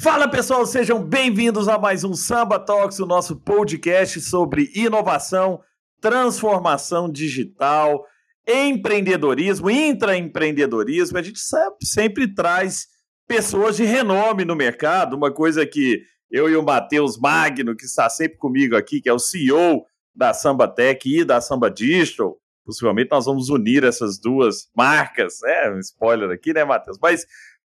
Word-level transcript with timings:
Fala 0.00 0.28
pessoal, 0.28 0.64
sejam 0.64 1.02
bem-vindos 1.02 1.66
a 1.66 1.76
mais 1.76 2.04
um 2.04 2.14
Samba 2.14 2.56
Talks, 2.56 3.00
o 3.00 3.06
nosso 3.06 3.34
podcast 3.34 4.20
sobre 4.20 4.70
inovação, 4.72 5.60
transformação 6.00 7.10
digital, 7.10 8.06
empreendedorismo, 8.46 9.68
intraempreendedorismo. 9.68 11.18
A 11.18 11.22
gente 11.22 11.40
sempre 11.82 12.32
traz 12.32 12.86
pessoas 13.26 13.76
de 13.76 13.82
renome 13.82 14.44
no 14.44 14.54
mercado, 14.54 15.16
uma 15.16 15.34
coisa 15.34 15.66
que 15.66 16.00
eu 16.30 16.48
e 16.48 16.54
o 16.54 16.62
Matheus 16.62 17.18
Magno, 17.18 17.74
que 17.74 17.84
está 17.84 18.08
sempre 18.08 18.38
comigo 18.38 18.76
aqui, 18.76 19.00
que 19.00 19.08
é 19.08 19.12
o 19.12 19.18
CEO 19.18 19.84
da 20.14 20.32
Samba 20.32 20.68
Tech 20.68 21.12
e 21.12 21.24
da 21.24 21.40
Samba 21.40 21.68
Digital, 21.68 22.38
possivelmente 22.64 23.10
nós 23.10 23.24
vamos 23.24 23.48
unir 23.48 23.82
essas 23.82 24.16
duas 24.16 24.70
marcas, 24.76 25.40
né? 25.42 25.72
Um 25.72 25.80
spoiler 25.80 26.30
aqui, 26.30 26.52
né, 26.52 26.64
Matheus? 26.64 26.98
Mas 27.02 27.26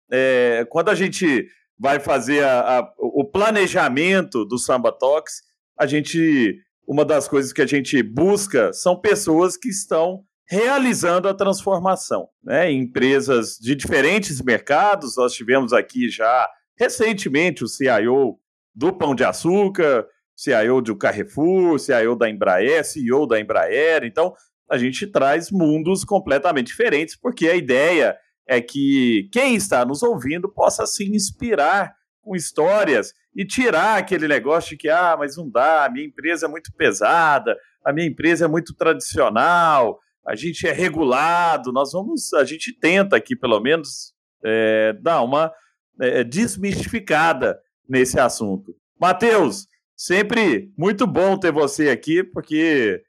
é, 0.09 0.65
quando 0.69 0.87
a 0.87 0.95
gente 0.95 1.45
vai 1.81 1.99
fazer 1.99 2.43
a, 2.43 2.77
a, 2.77 2.93
o 2.99 3.25
planejamento 3.25 4.45
do 4.45 4.59
Samba 4.59 4.91
Talks, 4.91 5.41
a 5.75 5.87
gente, 5.87 6.59
uma 6.87 7.03
das 7.03 7.27
coisas 7.27 7.51
que 7.51 7.61
a 7.61 7.65
gente 7.65 8.03
busca 8.03 8.71
são 8.71 9.01
pessoas 9.01 9.57
que 9.57 9.67
estão 9.67 10.23
realizando 10.47 11.27
a 11.27 11.33
transformação, 11.33 12.27
né? 12.43 12.71
Empresas 12.71 13.57
de 13.59 13.73
diferentes 13.73 14.39
mercados, 14.43 15.17
nós 15.17 15.33
tivemos 15.33 15.73
aqui 15.73 16.07
já 16.07 16.47
recentemente 16.77 17.63
o 17.63 17.67
CIO 17.67 18.37
do 18.75 18.93
Pão 18.93 19.15
de 19.15 19.23
Açúcar, 19.23 20.05
CIO 20.35 20.81
do 20.81 20.95
Carrefour, 20.95 21.79
CIO 21.79 22.15
da 22.15 22.29
Embraer, 22.29 22.85
CEO 22.85 23.25
da 23.25 23.39
Embraer, 23.39 24.03
então 24.03 24.35
a 24.69 24.77
gente 24.77 25.07
traz 25.07 25.49
mundos 25.49 26.03
completamente 26.03 26.67
diferentes, 26.67 27.15
porque 27.15 27.47
a 27.47 27.55
ideia 27.55 28.15
é 28.47 28.61
que 28.61 29.29
quem 29.31 29.55
está 29.55 29.85
nos 29.85 30.03
ouvindo 30.03 30.49
possa 30.49 30.85
se 30.85 31.05
inspirar 31.05 31.93
com 32.21 32.35
histórias 32.35 33.13
e 33.35 33.45
tirar 33.45 33.97
aquele 33.97 34.27
negócio 34.27 34.71
de 34.71 34.77
que, 34.77 34.89
ah, 34.89 35.15
mas 35.17 35.37
não 35.37 35.49
dá, 35.49 35.85
a 35.85 35.89
minha 35.89 36.05
empresa 36.05 36.45
é 36.45 36.49
muito 36.49 36.71
pesada, 36.73 37.57
a 37.83 37.93
minha 37.93 38.07
empresa 38.07 38.45
é 38.45 38.47
muito 38.47 38.75
tradicional, 38.75 39.99
a 40.25 40.35
gente 40.35 40.67
é 40.67 40.71
regulado, 40.71 41.71
nós 41.71 41.91
vamos, 41.93 42.33
a 42.33 42.43
gente 42.43 42.77
tenta 42.77 43.15
aqui 43.15 43.35
pelo 43.35 43.59
menos 43.59 44.13
é, 44.43 44.93
dar 45.01 45.21
uma 45.21 45.51
é, 45.99 46.23
desmistificada 46.23 47.59
nesse 47.87 48.19
assunto. 48.19 48.75
Matheus, 48.99 49.67
sempre 49.95 50.71
muito 50.77 51.07
bom 51.07 51.37
ter 51.37 51.51
você 51.51 51.89
aqui, 51.89 52.23
porque 52.23 53.01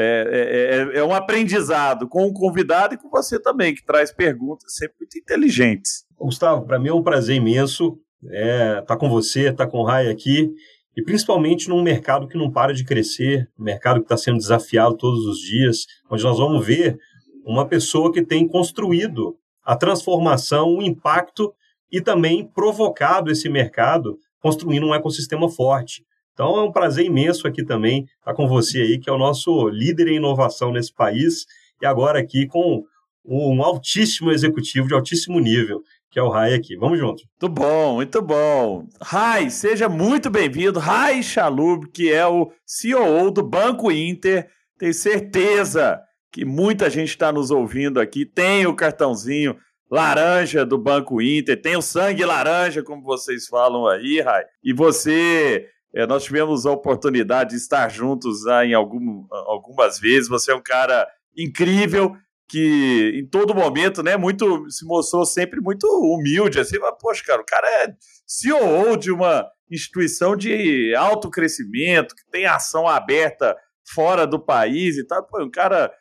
é, 0.00 0.28
é, 0.30 0.96
é, 0.96 1.00
é, 1.00 1.04
um 1.04 1.12
aprendizado 1.12 2.06
com 2.06 2.24
o 2.24 2.32
convidado 2.32 2.94
e 2.94 2.96
com 2.96 3.10
você 3.10 3.36
também, 3.36 3.74
que 3.74 3.84
traz 3.84 4.12
perguntas 4.12 4.76
sempre 4.76 4.94
muito 5.00 5.18
inteligentes. 5.18 6.04
Gustavo, 6.16 6.64
para 6.64 6.78
mim 6.78 6.88
é 6.88 6.94
um 6.94 7.02
prazer 7.02 7.34
imenso 7.34 7.98
estar 8.22 8.36
é, 8.36 8.80
tá 8.82 8.96
com 8.96 9.10
você, 9.10 9.48
estar 9.48 9.66
tá 9.66 9.66
com 9.66 9.78
o 9.78 9.84
Rai 9.84 10.08
aqui, 10.08 10.52
e 10.96 11.02
principalmente 11.02 11.68
num 11.68 11.82
mercado 11.82 12.28
que 12.28 12.38
não 12.38 12.48
para 12.48 12.72
de 12.72 12.84
crescer, 12.84 13.50
um 13.58 13.64
mercado 13.64 13.98
que 13.98 14.04
está 14.04 14.16
sendo 14.16 14.38
desafiado 14.38 14.96
todos 14.96 15.26
os 15.26 15.40
dias, 15.40 15.86
onde 16.08 16.22
nós 16.22 16.38
vamos 16.38 16.64
ver 16.64 16.96
uma 17.44 17.66
pessoa 17.66 18.12
que 18.12 18.22
tem 18.22 18.46
construído 18.46 19.36
a 19.64 19.74
transformação, 19.74 20.76
o 20.76 20.82
impacto 20.82 21.52
e 21.90 22.00
também 22.00 22.46
provocado 22.46 23.32
esse 23.32 23.48
mercado, 23.48 24.16
construindo 24.40 24.86
um 24.86 24.94
ecossistema 24.94 25.48
forte. 25.48 26.04
Então 26.38 26.56
é 26.56 26.62
um 26.62 26.70
prazer 26.70 27.04
imenso 27.04 27.48
aqui 27.48 27.64
também 27.64 28.06
estar 28.20 28.32
com 28.32 28.46
você 28.46 28.80
aí, 28.80 28.98
que 29.00 29.10
é 29.10 29.12
o 29.12 29.18
nosso 29.18 29.68
líder 29.70 30.06
em 30.06 30.18
inovação 30.18 30.70
nesse 30.70 30.94
país, 30.94 31.46
e 31.82 31.84
agora 31.84 32.20
aqui 32.20 32.46
com 32.46 32.84
um 33.24 33.60
altíssimo 33.60 34.30
executivo 34.30 34.86
de 34.86 34.94
altíssimo 34.94 35.40
nível, 35.40 35.82
que 36.08 36.16
é 36.16 36.22
o 36.22 36.28
Rai 36.28 36.54
aqui. 36.54 36.76
Vamos 36.76 36.96
junto. 36.96 37.24
Muito 37.24 37.52
bom, 37.52 37.94
muito 37.96 38.22
bom. 38.22 38.86
Rai, 39.02 39.50
seja 39.50 39.88
muito 39.88 40.30
bem-vindo. 40.30 40.78
Rai 40.78 41.24
Chalub, 41.24 41.90
que 41.92 42.12
é 42.12 42.24
o 42.24 42.52
CEO 42.64 43.32
do 43.32 43.42
Banco 43.42 43.90
Inter. 43.90 44.48
Tenho 44.78 44.94
certeza 44.94 46.00
que 46.30 46.44
muita 46.44 46.88
gente 46.88 47.08
está 47.08 47.32
nos 47.32 47.50
ouvindo 47.50 47.98
aqui. 47.98 48.24
Tem 48.24 48.64
o 48.64 48.76
cartãozinho 48.76 49.56
laranja 49.90 50.64
do 50.64 50.78
Banco 50.78 51.20
Inter, 51.20 51.60
tem 51.60 51.76
o 51.76 51.82
sangue 51.82 52.24
laranja, 52.24 52.80
como 52.80 53.02
vocês 53.02 53.48
falam 53.48 53.88
aí, 53.88 54.20
Rai. 54.20 54.44
E 54.62 54.72
você 54.72 55.66
é, 55.94 56.06
nós 56.06 56.24
tivemos 56.24 56.66
a 56.66 56.72
oportunidade 56.72 57.50
de 57.50 57.56
estar 57.56 57.88
juntos 57.88 58.46
ah, 58.46 58.64
em 58.64 58.74
algum, 58.74 59.26
algumas 59.30 59.98
vezes. 59.98 60.28
Você 60.28 60.52
é 60.52 60.54
um 60.54 60.62
cara 60.62 61.06
incrível 61.36 62.14
que 62.48 63.12
em 63.14 63.26
todo 63.26 63.54
momento, 63.54 64.02
né, 64.02 64.16
muito 64.16 64.68
se 64.70 64.84
mostrou 64.86 65.24
sempre 65.26 65.60
muito 65.60 65.86
humilde, 65.86 66.58
assim, 66.58 66.78
mas, 66.78 66.94
poxa, 66.98 67.22
cara, 67.24 67.42
o 67.42 67.44
cara 67.44 67.68
é 67.84 67.94
CEO 68.26 68.96
de 68.96 69.10
uma 69.12 69.46
instituição 69.70 70.34
de 70.34 70.94
alto 70.94 71.30
crescimento, 71.30 72.14
que 72.14 72.24
tem 72.30 72.46
ação 72.46 72.88
aberta 72.88 73.54
fora 73.94 74.26
do 74.26 74.40
país 74.40 74.96
e 74.96 75.06
tal, 75.06 75.26
pô, 75.26 75.42
um 75.42 75.50
cara 75.50 75.92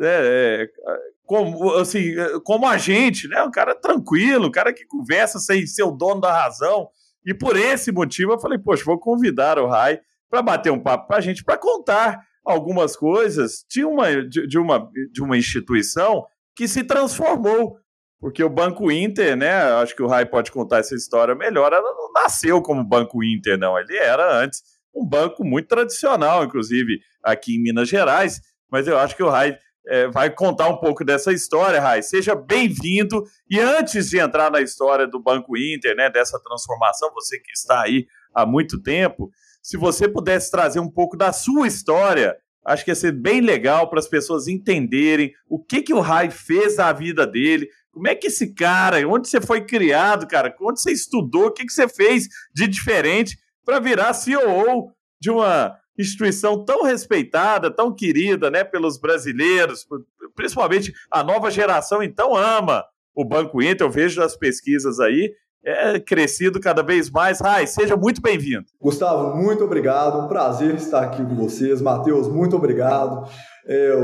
é, 0.00 0.62
é, 0.62 0.96
como, 1.24 1.74
assim, 1.74 2.14
como 2.44 2.66
a 2.66 2.78
gente, 2.78 3.26
né, 3.26 3.42
um 3.42 3.50
cara 3.50 3.74
tranquilo, 3.74 4.46
um 4.46 4.50
cara 4.50 4.72
que 4.72 4.86
conversa 4.86 5.40
sem 5.40 5.66
ser 5.66 5.82
o 5.82 5.90
dono 5.90 6.20
da 6.20 6.32
razão, 6.32 6.88
e 7.26 7.34
por 7.34 7.56
esse 7.56 7.90
motivo 7.90 8.32
eu 8.32 8.38
falei, 8.38 8.56
poxa, 8.56 8.84
vou 8.84 8.98
convidar 8.98 9.58
o 9.58 9.66
Rai 9.66 9.98
para 10.30 10.40
bater 10.40 10.70
um 10.70 10.80
papo 10.80 11.08
para 11.08 11.16
a 11.16 11.20
gente, 11.20 11.42
para 11.42 11.58
contar 11.58 12.20
algumas 12.44 12.96
coisas 12.96 13.64
de 13.68 13.84
uma, 13.84 14.24
de, 14.24 14.46
de, 14.46 14.58
uma, 14.58 14.88
de 15.12 15.20
uma 15.20 15.36
instituição 15.36 16.24
que 16.54 16.68
se 16.68 16.84
transformou. 16.84 17.76
Porque 18.20 18.42
o 18.42 18.48
Banco 18.48 18.90
Inter, 18.90 19.36
né? 19.36 19.52
Acho 19.74 19.94
que 19.94 20.02
o 20.02 20.06
Rai 20.06 20.24
pode 20.24 20.50
contar 20.50 20.78
essa 20.78 20.94
história 20.94 21.34
melhor. 21.34 21.72
Ela 21.72 21.92
não 21.92 22.12
nasceu 22.12 22.62
como 22.62 22.82
Banco 22.82 23.22
Inter, 23.22 23.58
não. 23.58 23.78
Ele 23.78 23.94
era 23.96 24.40
antes 24.40 24.62
um 24.94 25.06
banco 25.06 25.44
muito 25.44 25.68
tradicional, 25.68 26.42
inclusive 26.44 26.98
aqui 27.22 27.56
em 27.56 27.62
Minas 27.62 27.88
Gerais. 27.88 28.40
Mas 28.70 28.88
eu 28.88 28.98
acho 28.98 29.14
que 29.14 29.22
o 29.22 29.28
Rai 29.28 29.58
é, 29.86 30.08
vai 30.08 30.30
contar 30.30 30.68
um 30.68 30.78
pouco 30.78 31.04
dessa 31.04 31.32
história, 31.32 31.80
Rai. 31.80 32.02
Seja 32.02 32.34
bem-vindo. 32.34 33.24
E 33.48 33.60
antes 33.60 34.08
de 34.10 34.18
entrar 34.18 34.50
na 34.50 34.60
história 34.60 35.06
do 35.06 35.22
Banco 35.22 35.56
Inter, 35.56 35.94
né, 35.96 36.10
dessa 36.10 36.40
transformação, 36.42 37.12
você 37.14 37.38
que 37.38 37.52
está 37.52 37.82
aí 37.82 38.06
há 38.34 38.44
muito 38.44 38.82
tempo, 38.82 39.30
se 39.62 39.76
você 39.76 40.08
pudesse 40.08 40.50
trazer 40.50 40.80
um 40.80 40.90
pouco 40.90 41.16
da 41.16 41.32
sua 41.32 41.66
história, 41.66 42.36
acho 42.64 42.84
que 42.84 42.90
ia 42.90 42.94
ser 42.94 43.12
bem 43.12 43.40
legal 43.40 43.88
para 43.88 43.98
as 43.98 44.08
pessoas 44.08 44.48
entenderem 44.48 45.32
o 45.48 45.62
que, 45.62 45.82
que 45.82 45.94
o 45.94 46.00
Rai 46.00 46.30
fez 46.30 46.76
na 46.76 46.92
vida 46.92 47.26
dele, 47.26 47.68
como 47.92 48.08
é 48.08 48.14
que 48.14 48.26
esse 48.26 48.54
cara, 48.54 48.98
onde 49.08 49.28
você 49.28 49.40
foi 49.40 49.64
criado, 49.64 50.26
cara, 50.26 50.54
onde 50.60 50.80
você 50.80 50.92
estudou, 50.92 51.46
o 51.46 51.50
que, 51.50 51.64
que 51.64 51.72
você 51.72 51.88
fez 51.88 52.28
de 52.54 52.68
diferente 52.68 53.38
para 53.64 53.80
virar 53.80 54.12
CEO 54.12 54.92
de 55.20 55.30
uma 55.30 55.76
instituição 55.98 56.64
tão 56.64 56.84
respeitada, 56.84 57.70
tão 57.70 57.94
querida, 57.94 58.50
né, 58.50 58.64
pelos 58.64 58.98
brasileiros, 58.98 59.86
principalmente 60.34 60.92
a 61.10 61.22
nova 61.22 61.50
geração, 61.50 62.02
então 62.02 62.36
ama 62.36 62.84
o 63.14 63.24
Banco 63.24 63.62
Inter, 63.62 63.86
eu 63.86 63.90
vejo 63.90 64.22
as 64.22 64.36
pesquisas 64.36 65.00
aí, 65.00 65.32
é 65.64 65.98
crescido 65.98 66.60
cada 66.60 66.80
vez 66.80 67.10
mais. 67.10 67.40
Rai, 67.40 67.66
seja 67.66 67.96
muito 67.96 68.22
bem-vindo. 68.22 68.66
Gustavo, 68.80 69.36
muito 69.36 69.64
obrigado, 69.64 70.24
um 70.24 70.28
prazer 70.28 70.76
estar 70.76 71.02
aqui 71.02 71.24
com 71.24 71.34
vocês. 71.34 71.82
Matheus, 71.82 72.28
muito 72.28 72.54
obrigado. 72.54 73.28
É, 73.66 73.94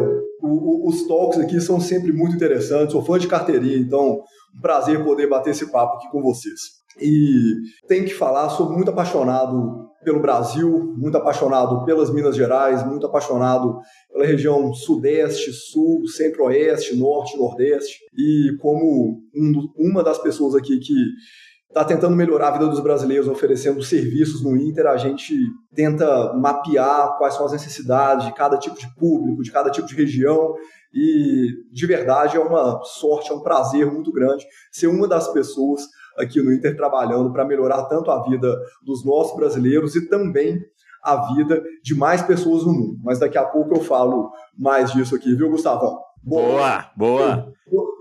o, 0.43 0.49
o, 0.49 0.89
os 0.89 1.07
talks 1.07 1.39
aqui 1.39 1.61
são 1.61 1.79
sempre 1.79 2.13
muito 2.13 2.35
interessantes, 2.35 2.93
sou 2.93 3.05
fã 3.05 3.17
de 3.17 3.29
carteirinha, 3.29 3.77
então 3.77 4.23
um 4.57 4.61
prazer 4.61 5.05
poder 5.05 5.29
bater 5.29 5.51
esse 5.51 5.71
papo 5.71 5.99
aqui 5.99 6.11
com 6.11 6.21
vocês. 6.21 6.83
E 7.01 7.55
tem 7.87 8.05
que 8.05 8.13
falar, 8.13 8.51
sou 8.51 8.71
muito 8.71 8.91
apaixonado 8.91 9.89
pelo 10.05 10.21
Brasil, 10.21 10.95
muito 10.97 11.17
apaixonado 11.17 11.85
pelas 11.85 12.11
Minas 12.11 12.37
Gerais, 12.37 12.87
muito 12.87 13.07
apaixonado 13.07 13.79
pela 14.13 14.27
região 14.27 14.73
Sudeste, 14.75 15.53
Sul, 15.53 16.07
Centro-Oeste, 16.07 16.97
Norte, 16.97 17.37
Nordeste. 17.37 17.99
E 18.17 18.57
como 18.61 19.21
um, 19.35 19.69
uma 19.77 20.03
das 20.03 20.19
pessoas 20.19 20.55
aqui 20.55 20.79
que 20.79 20.95
está 21.69 21.85
tentando 21.85 22.15
melhorar 22.15 22.49
a 22.49 22.53
vida 22.53 22.69
dos 22.69 22.81
brasileiros 22.81 23.27
oferecendo 23.27 23.83
serviços 23.83 24.43
no 24.43 24.57
Inter, 24.57 24.87
a 24.87 24.97
gente 24.99 25.35
tenta 25.75 26.35
mapear 26.35 27.17
quais 27.17 27.35
são 27.35 27.47
as 27.47 27.53
necessidades 27.53 28.27
de 28.27 28.35
cada 28.35 28.59
tipo 28.59 28.79
de 28.79 28.95
público, 28.95 29.43
de 29.43 29.51
cada 29.51 29.71
tipo 29.71 29.87
de 29.89 29.95
região. 29.95 30.55
E 30.95 31.47
de 31.73 31.87
verdade 31.87 32.37
é 32.37 32.41
uma 32.41 32.79
sorte, 32.85 33.33
é 33.33 33.35
um 33.35 33.41
prazer 33.41 33.91
muito 33.91 34.13
grande 34.13 34.45
ser 34.71 34.89
uma 34.89 35.09
das 35.09 35.33
pessoas 35.33 35.81
aqui 36.17 36.43
no 36.43 36.53
Inter 36.53 36.77
trabalhando 36.77 37.33
para 37.33 37.45
melhorar 37.45 37.85
tanto 37.85 38.11
a 38.11 38.23
vida 38.23 38.55
dos 38.83 39.05
nossos 39.05 39.37
brasileiros 39.37 39.95
e 39.97 40.09
também 40.09 40.61
a 41.03 41.35
vida 41.35 41.63
de 41.83 41.95
mais 41.95 42.23
pessoas 42.23 42.65
no 42.65 42.73
mundo. 42.73 42.99
Mas 43.03 43.19
daqui 43.19 43.37
a 43.37 43.45
pouco 43.45 43.75
eu 43.75 43.81
falo 43.81 44.31
mais 44.57 44.93
disso 44.93 45.17
aqui, 45.17 45.35
viu, 45.35 45.51
Gustavão? 45.51 45.99
Boa, 46.23 46.87
boa. 46.97 47.53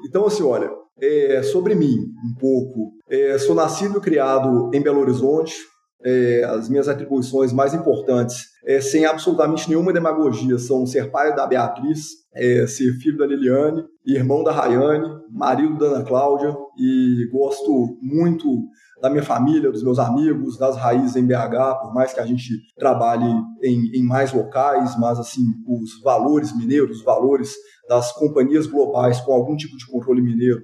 Então, 0.06 0.26
assim, 0.26 0.44
olha, 0.44 0.70
é, 1.02 1.42
sobre 1.42 1.74
mim, 1.74 1.98
um 1.98 2.40
pouco. 2.40 2.92
É, 3.10 3.38
sou 3.40 3.56
nascido 3.56 3.98
e 3.98 4.02
criado 4.02 4.70
em 4.74 4.82
Belo 4.82 5.02
Horizonte. 5.02 5.56
É, 6.04 6.44
as 6.44 6.68
minhas 6.68 6.88
atribuições 6.88 7.54
mais 7.54 7.74
importantes, 7.74 8.48
é, 8.66 8.82
sem 8.82 9.06
absolutamente 9.06 9.70
nenhuma 9.70 9.94
demagogia, 9.94 10.58
são 10.58 10.86
ser 10.86 11.12
pai 11.12 11.36
da 11.36 11.46
Beatriz, 11.46 12.22
é, 12.34 12.66
ser 12.66 12.94
filho 12.94 13.18
da 13.18 13.26
Liliane, 13.26 13.84
irmão 14.06 14.44
da 14.44 14.52
Rayane, 14.52 15.08
marido 15.30 15.78
da 15.78 15.88
Ana 15.88 16.04
Cláudia, 16.04 16.56
e 16.78 17.30
gosto 17.32 17.98
muito 18.02 18.64
da 19.02 19.10
minha 19.10 19.24
família, 19.24 19.72
dos 19.72 19.84
meus 19.84 19.98
amigos, 19.98 20.58
das 20.58 20.78
raízes 20.78 21.16
em 21.16 21.26
BH, 21.26 21.82
por 21.82 21.94
mais 21.94 22.14
que 22.14 22.20
a 22.20 22.26
gente 22.26 22.50
trabalhe 22.78 23.26
em, 23.64 23.92
em 23.96 24.04
mais 24.04 24.32
locais, 24.32 24.98
mas 25.00 25.20
assim, 25.20 25.44
os 25.68 26.02
valores 26.04 26.56
mineiros, 26.56 27.00
os 27.00 27.04
valores 27.04 27.52
das 27.90 28.12
companhias 28.14 28.68
globais 28.68 29.20
com 29.22 29.34
algum 29.34 29.56
tipo 29.56 29.76
de 29.76 29.88
controle 29.88 30.22
mineiro 30.22 30.62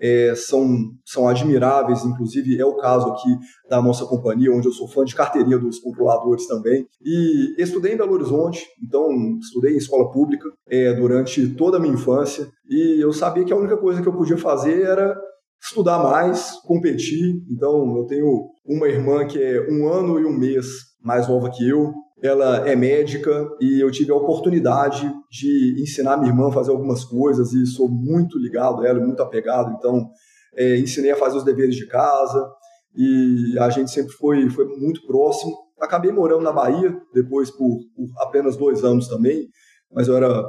é, 0.00 0.34
são, 0.34 0.66
são 1.04 1.28
admiráveis, 1.28 2.04
inclusive 2.04 2.58
é 2.58 2.64
o 2.64 2.76
caso 2.76 3.08
aqui 3.08 3.28
da 3.68 3.82
nossa 3.82 4.06
companhia, 4.06 4.52
onde 4.52 4.66
eu 4.66 4.72
sou 4.72 4.88
fã 4.88 5.04
de 5.04 5.14
carteirinha 5.14 5.58
dos 5.58 5.78
controladores 5.78 6.46
também. 6.46 6.86
E 7.04 7.54
estudei 7.58 7.94
em 7.94 7.96
Belo 7.96 8.14
Horizonte, 8.14 8.66
então 8.82 9.08
estudei 9.38 9.74
em 9.74 9.78
escola 9.78 10.10
pública 10.10 10.48
é, 10.68 10.92
durante 10.94 11.48
toda 11.54 11.76
a 11.76 11.80
minha 11.80 11.94
infância, 11.94 12.48
e 12.68 13.00
eu 13.00 13.12
sabia 13.12 13.44
que 13.44 13.52
a 13.52 13.56
única 13.56 13.76
coisa 13.76 14.00
que 14.00 14.08
eu 14.08 14.16
podia 14.16 14.38
fazer 14.38 14.82
era 14.82 15.14
estudar 15.62 16.02
mais, 16.02 16.52
competir. 16.64 17.42
Então 17.50 17.96
eu 17.98 18.06
tenho 18.06 18.48
uma 18.64 18.88
irmã 18.88 19.26
que 19.26 19.40
é 19.40 19.68
um 19.70 19.88
ano 19.88 20.18
e 20.18 20.24
um 20.24 20.36
mês 20.36 20.66
mais 21.02 21.28
nova 21.28 21.50
que 21.50 21.68
eu, 21.68 21.92
ela 22.22 22.68
é 22.68 22.76
médica 22.76 23.48
e 23.60 23.80
eu 23.80 23.90
tive 23.90 24.12
a 24.12 24.16
oportunidade 24.16 25.10
de 25.30 25.82
ensinar 25.82 26.16
minha 26.16 26.30
irmã 26.30 26.48
a 26.48 26.52
fazer 26.52 26.70
algumas 26.70 27.04
coisas 27.04 27.52
e 27.52 27.66
sou 27.66 27.88
muito 27.88 28.38
ligado 28.38 28.82
a 28.82 28.88
ela, 28.88 29.00
muito 29.00 29.22
apegado. 29.22 29.74
Então, 29.78 30.10
é, 30.54 30.78
ensinei 30.78 31.10
a 31.10 31.16
fazer 31.16 31.38
os 31.38 31.44
deveres 31.44 31.74
de 31.74 31.86
casa 31.86 32.46
e 32.94 33.56
a 33.58 33.70
gente 33.70 33.90
sempre 33.90 34.12
foi, 34.12 34.50
foi 34.50 34.66
muito 34.76 35.06
próximo. 35.06 35.52
Acabei 35.80 36.12
morando 36.12 36.42
na 36.42 36.52
Bahia, 36.52 36.94
depois 37.14 37.50
por, 37.50 37.78
por 37.96 38.06
apenas 38.18 38.56
dois 38.56 38.84
anos 38.84 39.08
também, 39.08 39.48
mas 39.90 40.08
eu 40.08 40.16
era 40.16 40.44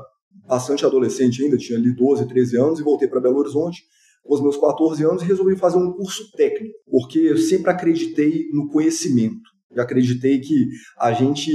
bastante 0.45 0.85
adolescente 0.85 1.43
ainda, 1.43 1.57
tinha 1.57 1.79
ali 1.79 1.95
12, 1.95 2.27
13 2.27 2.57
anos 2.57 2.79
e 2.79 2.83
voltei 2.83 3.07
para 3.07 3.21
Belo 3.21 3.37
Horizonte 3.37 3.81
com 4.23 4.35
os 4.35 4.41
meus 4.41 4.57
14 4.57 5.03
anos 5.03 5.23
e 5.23 5.25
resolvi 5.25 5.55
fazer 5.55 5.77
um 5.77 5.93
curso 5.93 6.31
técnico, 6.33 6.75
porque 6.89 7.19
eu 7.19 7.37
sempre 7.37 7.71
acreditei 7.71 8.47
no 8.53 8.69
conhecimento. 8.69 9.50
Já 9.75 9.83
acreditei 9.83 10.39
que 10.39 10.67
a 10.99 11.13
gente 11.13 11.51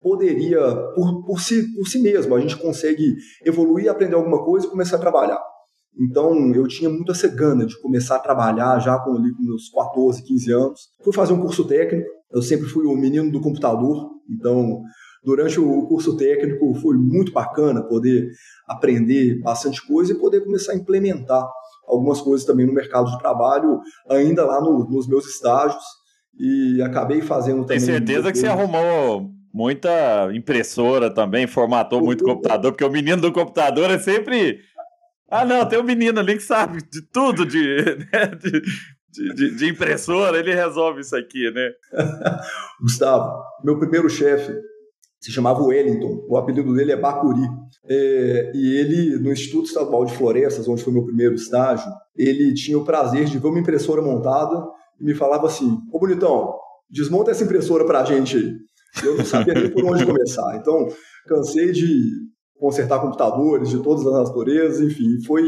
poderia, 0.00 0.60
por, 0.94 1.24
por, 1.24 1.40
si, 1.40 1.72
por 1.74 1.86
si 1.86 2.00
mesmo, 2.00 2.34
a 2.34 2.40
gente 2.40 2.56
consegue 2.56 3.14
evoluir, 3.44 3.90
aprender 3.90 4.16
alguma 4.16 4.44
coisa 4.44 4.66
e 4.66 4.70
começar 4.70 4.96
a 4.96 5.00
trabalhar. 5.00 5.40
Então, 5.98 6.52
eu 6.54 6.66
tinha 6.66 6.90
muito 6.90 7.12
essa 7.12 7.28
gana 7.28 7.66
de 7.66 7.80
começar 7.80 8.16
a 8.16 8.20
trabalhar 8.20 8.78
já 8.80 8.98
com, 8.98 9.14
ali, 9.14 9.32
com 9.34 9.42
meus 9.42 9.70
14, 9.70 10.22
15 10.24 10.52
anos. 10.52 10.80
Fui 11.04 11.12
fazer 11.12 11.32
um 11.34 11.40
curso 11.40 11.66
técnico, 11.66 12.08
eu 12.32 12.42
sempre 12.42 12.66
fui 12.66 12.86
o 12.86 12.96
menino 12.96 13.30
do 13.30 13.40
computador, 13.40 14.10
então, 14.28 14.82
durante 15.22 15.60
o 15.60 15.86
curso 15.86 16.16
técnico 16.16 16.74
foi 16.74 16.96
muito 16.96 17.32
bacana 17.32 17.82
poder 17.82 18.26
aprender 18.66 19.40
bastante 19.42 19.86
coisa 19.86 20.12
e 20.12 20.18
poder 20.18 20.40
começar 20.40 20.72
a 20.72 20.76
implementar 20.76 21.46
algumas 21.86 22.20
coisas 22.20 22.46
também 22.46 22.66
no 22.66 22.72
mercado 22.72 23.10
de 23.10 23.18
trabalho, 23.18 23.80
ainda 24.08 24.46
lá 24.46 24.60
no, 24.60 24.88
nos 24.88 25.06
meus 25.06 25.26
estágios 25.26 25.82
e 26.38 26.80
acabei 26.82 27.20
fazendo 27.20 27.64
Tem 27.64 27.80
certeza 27.80 28.32
que 28.32 28.38
você 28.38 28.46
arrumou 28.46 29.30
muita 29.52 30.30
impressora 30.34 31.10
também, 31.10 31.46
formatou 31.46 31.98
eu, 31.98 32.04
muito 32.04 32.24
eu, 32.24 32.28
computador, 32.28 32.72
porque 32.72 32.84
o 32.84 32.90
menino 32.90 33.20
do 33.20 33.32
computador 33.32 33.90
é 33.90 33.98
sempre. 33.98 34.60
Ah, 35.30 35.44
não, 35.44 35.66
tem 35.66 35.78
um 35.78 35.84
menino 35.84 36.20
ali 36.20 36.36
que 36.36 36.42
sabe 36.42 36.78
de 36.90 37.02
tudo 37.10 37.46
de, 37.46 37.58
né, 38.12 38.26
de, 38.38 39.34
de, 39.34 39.56
de, 39.56 39.68
impressora, 39.68 40.38
ele 40.38 40.54
resolve 40.54 41.00
isso 41.00 41.16
aqui, 41.16 41.50
né? 41.50 41.70
Gustavo, 42.80 43.42
meu 43.64 43.78
primeiro 43.78 44.08
chefe 44.08 44.52
se 45.22 45.30
chamava 45.30 45.62
Wellington, 45.62 46.26
o 46.28 46.36
apelido 46.36 46.74
dele 46.74 46.90
é 46.90 46.96
Bacuri. 46.96 47.48
É, 47.88 48.52
e 48.52 48.76
ele, 48.76 49.18
no 49.18 49.32
Instituto 49.32 49.66
Estadual 49.66 50.04
de 50.04 50.16
Florestas, 50.16 50.66
onde 50.66 50.82
foi 50.82 50.92
meu 50.92 51.04
primeiro 51.04 51.34
estágio, 51.34 51.88
ele 52.16 52.52
tinha 52.54 52.76
o 52.76 52.84
prazer 52.84 53.26
de 53.26 53.38
ver 53.38 53.46
uma 53.46 53.60
impressora 53.60 54.02
montada 54.02 54.60
e 55.00 55.04
me 55.04 55.14
falava 55.14 55.46
assim: 55.46 55.78
Ô 55.92 55.98
bonitão, 55.98 56.54
desmonta 56.90 57.30
essa 57.30 57.44
impressora 57.44 57.84
pra 57.84 58.04
gente 58.04 58.36
aí. 58.36 58.56
Eu 59.04 59.16
não 59.16 59.24
sabia 59.24 59.54
nem 59.54 59.70
por 59.70 59.84
onde 59.84 60.04
começar. 60.04 60.56
Então, 60.56 60.88
cansei 61.26 61.72
de 61.72 62.10
consertar 62.58 63.00
computadores 63.00 63.70
de 63.70 63.82
todas 63.82 64.06
as 64.06 64.28
naturezas, 64.28 64.80
enfim, 64.80 65.20
foi 65.26 65.42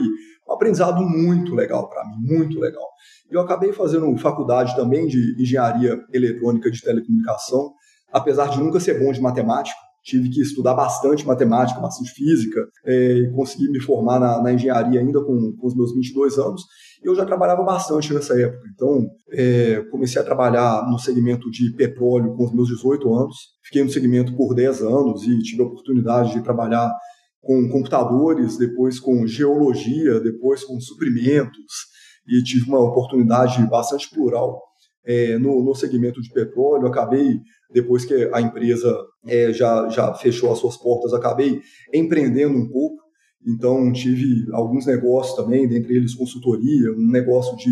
um 0.49 0.53
aprendizado 0.53 1.01
muito 1.03 1.55
legal 1.55 1.89
para 1.89 2.05
mim, 2.07 2.37
muito 2.37 2.59
legal. 2.59 2.85
Eu 3.31 3.41
acabei 3.41 3.73
fazendo 3.73 4.17
faculdade 4.19 4.75
também 4.75 5.07
de 5.07 5.41
engenharia 5.41 5.97
eletrônica 6.13 6.71
de 6.71 6.83
telecomunicação, 6.83 7.73
apesar 8.13 8.51
de 8.51 8.59
nunca 8.59 8.81
ser 8.81 8.99
bom 8.99 9.13
de 9.13 9.21
matemática, 9.21 9.79
tive 10.05 10.29
que 10.29 10.41
estudar 10.41 10.75
bastante 10.75 11.27
matemática, 11.27 11.81
bastante 11.81 12.11
física, 12.11 12.69
é, 12.85 13.13
e 13.15 13.33
consegui 13.33 13.71
me 13.71 13.81
formar 13.81 14.21
na, 14.21 14.43
na 14.43 14.53
engenharia 14.53 15.01
ainda 15.01 15.25
com, 15.25 15.57
com, 15.57 15.67
os 15.67 15.75
meus 15.75 15.95
22 15.95 16.39
anos. 16.39 16.63
Eu 17.03 17.15
já 17.15 17.25
trabalhava 17.25 17.63
bastante 17.63 18.13
nessa 18.13 18.39
época, 18.39 18.69
então 18.75 19.07
é, 19.33 19.83
comecei 19.91 20.21
a 20.21 20.25
trabalhar 20.25 20.87
no 20.91 20.99
segmento 20.99 21.51
de 21.51 21.75
petróleo 21.75 22.37
com 22.37 22.45
os 22.45 22.55
meus 22.55 22.69
18 22.69 23.15
anos, 23.15 23.37
fiquei 23.65 23.83
no 23.83 23.91
segmento 23.91 24.37
por 24.37 24.55
10 24.55 24.83
anos 24.83 25.23
e 25.25 25.39
tive 25.43 25.63
a 25.63 25.67
oportunidade 25.67 26.33
de 26.33 26.43
trabalhar 26.43 26.93
com 27.41 27.69
computadores, 27.69 28.57
depois 28.57 28.99
com 29.01 29.27
geologia, 29.27 30.21
depois 30.21 30.65
com 30.65 30.81
suprimentos, 30.81 31.95
e 32.27 32.43
tive 32.43 32.69
uma 32.69 32.81
oportunidade 32.81 33.67
bastante 33.69 34.09
plural 34.11 34.63
é, 35.05 35.39
no, 35.39 35.63
no 35.63 35.75
segmento 35.75 36.21
de 36.21 36.31
petróleo. 36.31 36.87
Acabei 36.87 37.39
depois 37.75 38.05
que 38.05 38.31
a 38.33 38.41
empresa 38.41 38.97
é, 39.27 39.53
já, 39.53 39.89
já 39.89 40.15
fechou 40.15 40.53
as 40.53 40.59
suas 40.59 40.77
portas, 40.77 41.13
acabei 41.13 41.61
empreendendo 41.93 42.57
um 42.57 42.69
pouco. 42.69 43.03
Então, 43.45 43.93
tive 43.93 44.47
alguns 44.53 44.87
negócios 44.87 45.37
também, 45.37 45.69
dentre 45.69 45.97
eles 45.97 46.15
consultoria, 46.15 46.93
um 46.93 47.11
negócio 47.11 47.57
de 47.57 47.69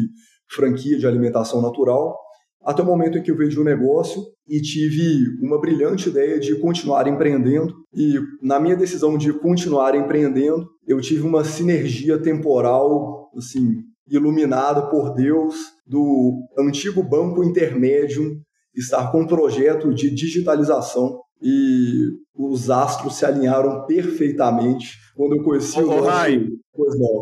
franquia 0.51 0.99
de 0.99 1.07
alimentação 1.07 1.63
natural, 1.63 2.19
até 2.63 2.83
o 2.83 2.87
momento 2.87 3.17
em 3.17 3.23
que 3.23 3.31
eu 3.31 3.37
vendi 3.37 3.57
o 3.59 3.63
um 3.63 3.65
negócio 3.65 4.23
e 4.47 4.61
tive 4.61 5.25
uma 5.41 5.61
brilhante 5.61 6.09
ideia 6.09 6.39
de 6.39 6.57
continuar 6.57 7.07
empreendendo. 7.07 7.75
E 7.95 8.19
na 8.43 8.61
minha 8.61 8.77
decisão 8.77 9.17
de 9.17 9.33
continuar 9.33 9.95
empreendendo, 9.95 10.69
eu 10.87 11.01
tive 11.01 11.23
uma 11.23 11.45
sinergia 11.45 12.19
temporal, 12.19 13.31
assim, 13.37 13.83
iluminada 14.09 14.83
por 14.91 15.15
Deus, 15.15 15.55
do 15.87 16.41
antigo 16.59 17.03
banco 17.03 17.43
intermédio 17.43 18.43
estar 18.75 19.11
com 19.11 19.23
um 19.23 19.27
projeto 19.27 19.93
de 19.95 20.15
digitalização 20.15 21.21
e 21.41 22.07
os 22.35 22.71
astros 22.71 23.17
se 23.17 23.27
alinharam 23.27 23.85
perfeitamente 23.87 24.99
quando 25.15 25.37
eu 25.37 25.43
conheci 25.43 25.81
o 25.81 26.03
Rai, 26.03 26.47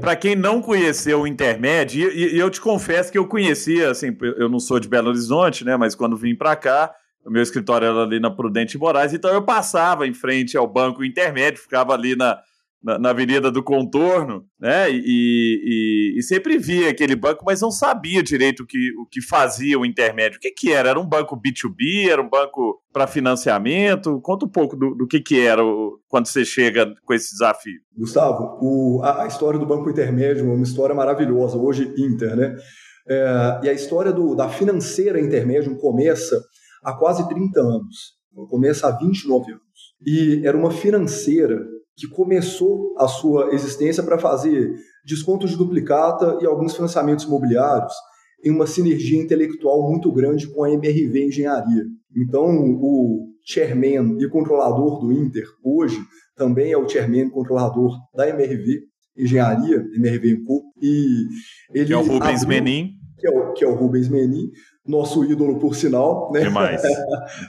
Para 0.00 0.14
quem 0.14 0.36
não 0.36 0.62
conheceu 0.62 1.22
o 1.22 1.26
Intermédio, 1.26 2.10
e, 2.12 2.34
e, 2.34 2.38
eu 2.38 2.50
te 2.50 2.60
confesso 2.60 3.10
que 3.10 3.18
eu 3.18 3.26
conhecia, 3.26 3.90
assim, 3.90 4.16
eu 4.36 4.48
não 4.48 4.60
sou 4.60 4.78
de 4.78 4.88
Belo 4.88 5.08
Horizonte, 5.08 5.64
né, 5.64 5.76
mas 5.76 5.94
quando 5.94 6.16
vim 6.16 6.36
para 6.36 6.54
cá, 6.54 6.94
o 7.24 7.30
meu 7.30 7.42
escritório 7.42 7.86
era 7.86 8.02
ali 8.02 8.20
na 8.20 8.30
Prudente 8.30 8.78
Moraes, 8.78 9.12
então 9.12 9.32
eu 9.32 9.42
passava 9.42 10.06
em 10.06 10.14
frente 10.14 10.56
ao 10.56 10.66
Banco 10.66 11.04
Intermédio, 11.04 11.60
ficava 11.60 11.92
ali 11.92 12.14
na, 12.14 12.38
na, 12.82 12.98
na, 12.98 13.10
Avenida 13.10 13.50
do 13.50 13.62
Contorno, 13.62 14.44
né? 14.58 14.90
E, 14.90 15.02
e, 15.04 16.18
e, 16.18 16.22
sempre 16.22 16.58
via 16.58 16.90
aquele 16.90 17.14
banco, 17.14 17.44
mas 17.44 17.60
não 17.60 17.70
sabia 17.70 18.22
direito 18.22 18.62
o 18.62 18.66
que, 18.66 18.92
o 18.98 19.06
que 19.06 19.20
fazia 19.20 19.78
o 19.78 19.84
intermédio. 19.84 20.38
O 20.38 20.40
que, 20.40 20.50
que 20.50 20.72
era? 20.72 20.90
Era 20.90 21.00
um 21.00 21.06
banco 21.06 21.36
B2B? 21.36 22.08
Era 22.10 22.22
um 22.22 22.28
banco 22.28 22.80
para 22.92 23.06
financiamento? 23.06 24.20
Conta 24.22 24.46
um 24.46 24.48
pouco 24.48 24.76
do, 24.76 24.94
do 24.94 25.06
que, 25.06 25.20
que 25.20 25.40
era 25.40 25.62
quando 26.08 26.26
você 26.26 26.44
chega 26.44 26.92
com 27.04 27.14
esse 27.14 27.32
desafio. 27.32 27.80
Gustavo, 27.96 28.58
o, 28.60 29.02
a, 29.02 29.24
a, 29.24 29.26
história 29.26 29.58
do 29.58 29.66
banco 29.66 29.90
intermédio 29.90 30.46
é 30.46 30.54
uma 30.54 30.64
história 30.64 30.94
maravilhosa, 30.94 31.58
hoje 31.58 31.92
Inter, 31.98 32.34
né? 32.34 32.56
É, 33.08 33.60
e 33.64 33.68
a 33.68 33.72
história 33.72 34.12
do, 34.12 34.34
da 34.34 34.48
financeira 34.48 35.20
intermédio 35.20 35.76
começa 35.76 36.40
há 36.82 36.92
quase 36.94 37.28
30 37.28 37.60
anos, 37.60 38.14
começa 38.48 38.88
há 38.88 38.92
29 38.92 39.52
anos. 39.52 39.60
E 40.06 40.46
era 40.46 40.56
uma 40.56 40.70
financeira 40.70 41.60
que 42.00 42.08
começou 42.08 42.94
a 42.96 43.06
sua 43.06 43.54
existência 43.54 44.02
para 44.02 44.18
fazer 44.18 44.74
descontos 45.04 45.50
de 45.50 45.56
duplicata 45.58 46.38
e 46.40 46.46
alguns 46.46 46.74
financiamentos 46.74 47.26
imobiliários 47.26 47.92
em 48.42 48.50
uma 48.50 48.66
sinergia 48.66 49.20
intelectual 49.20 49.86
muito 49.86 50.10
grande 50.10 50.48
com 50.48 50.64
a 50.64 50.70
MRV 50.70 51.26
Engenharia. 51.26 51.84
Então, 52.16 52.46
o 52.80 53.28
chairman 53.44 54.16
e 54.18 54.28
controlador 54.28 54.98
do 54.98 55.12
Inter 55.12 55.44
hoje 55.62 56.00
também 56.34 56.72
é 56.72 56.78
o 56.78 56.88
chairman 56.88 57.26
e 57.26 57.30
controlador 57.30 57.92
da 58.14 58.26
MRV 58.28 58.80
Engenharia, 59.14 59.84
MRV 59.94 60.42
Co. 60.44 60.62
E 60.80 61.26
ele 61.74 61.86
que 61.86 61.92
é 61.92 61.96
o 61.98 62.02
Rubens 62.02 62.42
abriu... 62.42 62.62
Menin. 62.62 62.92
que 63.18 63.26
é 63.26 63.30
o, 63.30 63.52
que 63.52 63.64
é 63.64 63.68
o 63.68 63.74
Rubens 63.74 64.08
Menin, 64.08 64.48
nosso 64.86 65.24
ídolo 65.24 65.58
por 65.58 65.74
sinal. 65.74 66.30
Né? 66.32 66.40
Demais. 66.40 66.82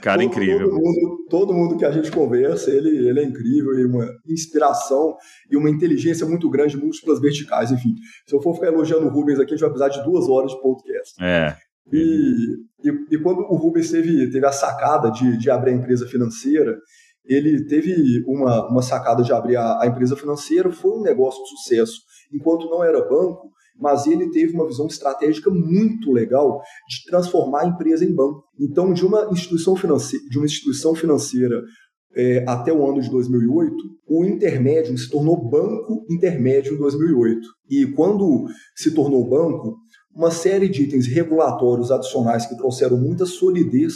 Cara 0.02 0.22
todo, 0.22 0.22
incrível. 0.22 0.70
Todo 0.70 0.80
mundo, 0.80 1.26
todo 1.28 1.54
mundo 1.54 1.76
que 1.76 1.84
a 1.84 1.90
gente 1.90 2.10
conversa, 2.10 2.70
ele, 2.70 3.08
ele 3.08 3.20
é 3.20 3.24
incrível 3.24 3.78
e 3.78 3.86
uma 3.86 4.06
inspiração 4.28 5.16
e 5.50 5.56
uma 5.56 5.70
inteligência 5.70 6.26
muito 6.26 6.48
grande, 6.50 6.76
múltiplas 6.76 7.20
verticais. 7.20 7.70
Enfim, 7.70 7.94
se 8.26 8.34
eu 8.34 8.40
for 8.42 8.54
ficar 8.54 8.68
elogiando 8.68 9.06
o 9.06 9.10
Rubens 9.10 9.38
aqui, 9.38 9.54
a 9.54 9.56
gente 9.56 9.60
vai 9.60 9.70
precisar 9.70 9.88
de 9.88 10.04
duas 10.04 10.28
horas 10.28 10.50
de 10.50 10.60
podcast. 10.60 11.22
É. 11.22 11.56
E, 11.92 11.98
e, 12.84 13.14
e, 13.16 13.18
quando 13.18 13.40
o 13.40 13.56
Rubens 13.56 13.90
teve, 13.90 14.30
teve 14.30 14.46
a 14.46 14.52
sacada 14.52 15.10
de, 15.10 15.36
de 15.36 15.50
abrir 15.50 15.72
a 15.72 15.74
empresa 15.74 16.06
financeira, 16.06 16.78
ele 17.24 17.66
teve 17.66 18.22
uma, 18.26 18.68
uma 18.68 18.82
sacada 18.82 19.22
de 19.22 19.32
abrir 19.32 19.56
a, 19.56 19.82
a 19.82 19.86
empresa 19.86 20.16
financeira, 20.16 20.70
foi 20.70 20.92
um 20.92 21.02
negócio 21.02 21.42
de 21.42 21.50
sucesso. 21.50 22.00
Enquanto 22.32 22.68
não 22.68 22.82
era 22.82 23.00
banco, 23.00 23.50
mas 23.78 24.06
ele 24.06 24.30
teve 24.30 24.54
uma 24.54 24.66
visão 24.66 24.86
estratégica 24.86 25.50
muito 25.50 26.12
legal 26.12 26.60
de 26.88 27.04
transformar 27.10 27.62
a 27.62 27.66
empresa 27.66 28.04
em 28.04 28.14
banco. 28.14 28.44
Então, 28.58 28.92
de 28.92 29.04
uma 29.04 29.28
instituição 29.30 29.76
financeira, 29.76 30.24
de 30.28 30.38
uma 30.38 30.46
instituição 30.46 30.94
financeira 30.94 31.62
é, 32.14 32.44
até 32.46 32.72
o 32.72 32.86
ano 32.86 33.00
de 33.00 33.10
2008, 33.10 33.74
o 34.08 34.24
intermédio 34.24 34.96
se 34.96 35.10
tornou 35.10 35.48
banco 35.48 36.04
intermédio 36.10 36.74
em 36.74 36.78
2008. 36.78 37.40
E 37.70 37.86
quando 37.86 38.46
se 38.76 38.94
tornou 38.94 39.28
banco, 39.28 39.78
uma 40.14 40.30
série 40.30 40.68
de 40.68 40.82
itens 40.82 41.06
regulatórios 41.06 41.90
adicionais 41.90 42.46
que 42.46 42.56
trouxeram 42.56 42.98
muita 42.98 43.24
solidez 43.24 43.94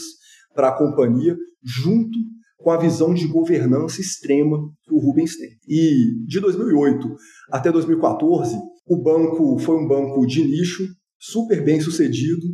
para 0.55 0.69
a 0.69 0.73
companhia, 0.73 1.37
junto 1.63 2.19
com 2.59 2.71
a 2.71 2.79
visão 2.79 3.13
de 3.13 3.29
governança 3.29 4.01
extrema 4.01 4.59
que 4.83 4.95
o 4.95 4.99
Rubens 4.99 5.37
tem. 5.37 5.51
E 5.69 6.27
de 6.27 6.41
2008 6.41 7.15
até 7.53 7.71
2014, 7.71 8.57
o 8.87 8.97
banco 8.97 9.59
foi 9.59 9.77
um 9.77 9.89
banco 9.89 10.25
de 10.27 10.45
nicho, 10.45 10.87
super 11.19 11.65
bem 11.65 11.81
sucedido, 11.81 12.47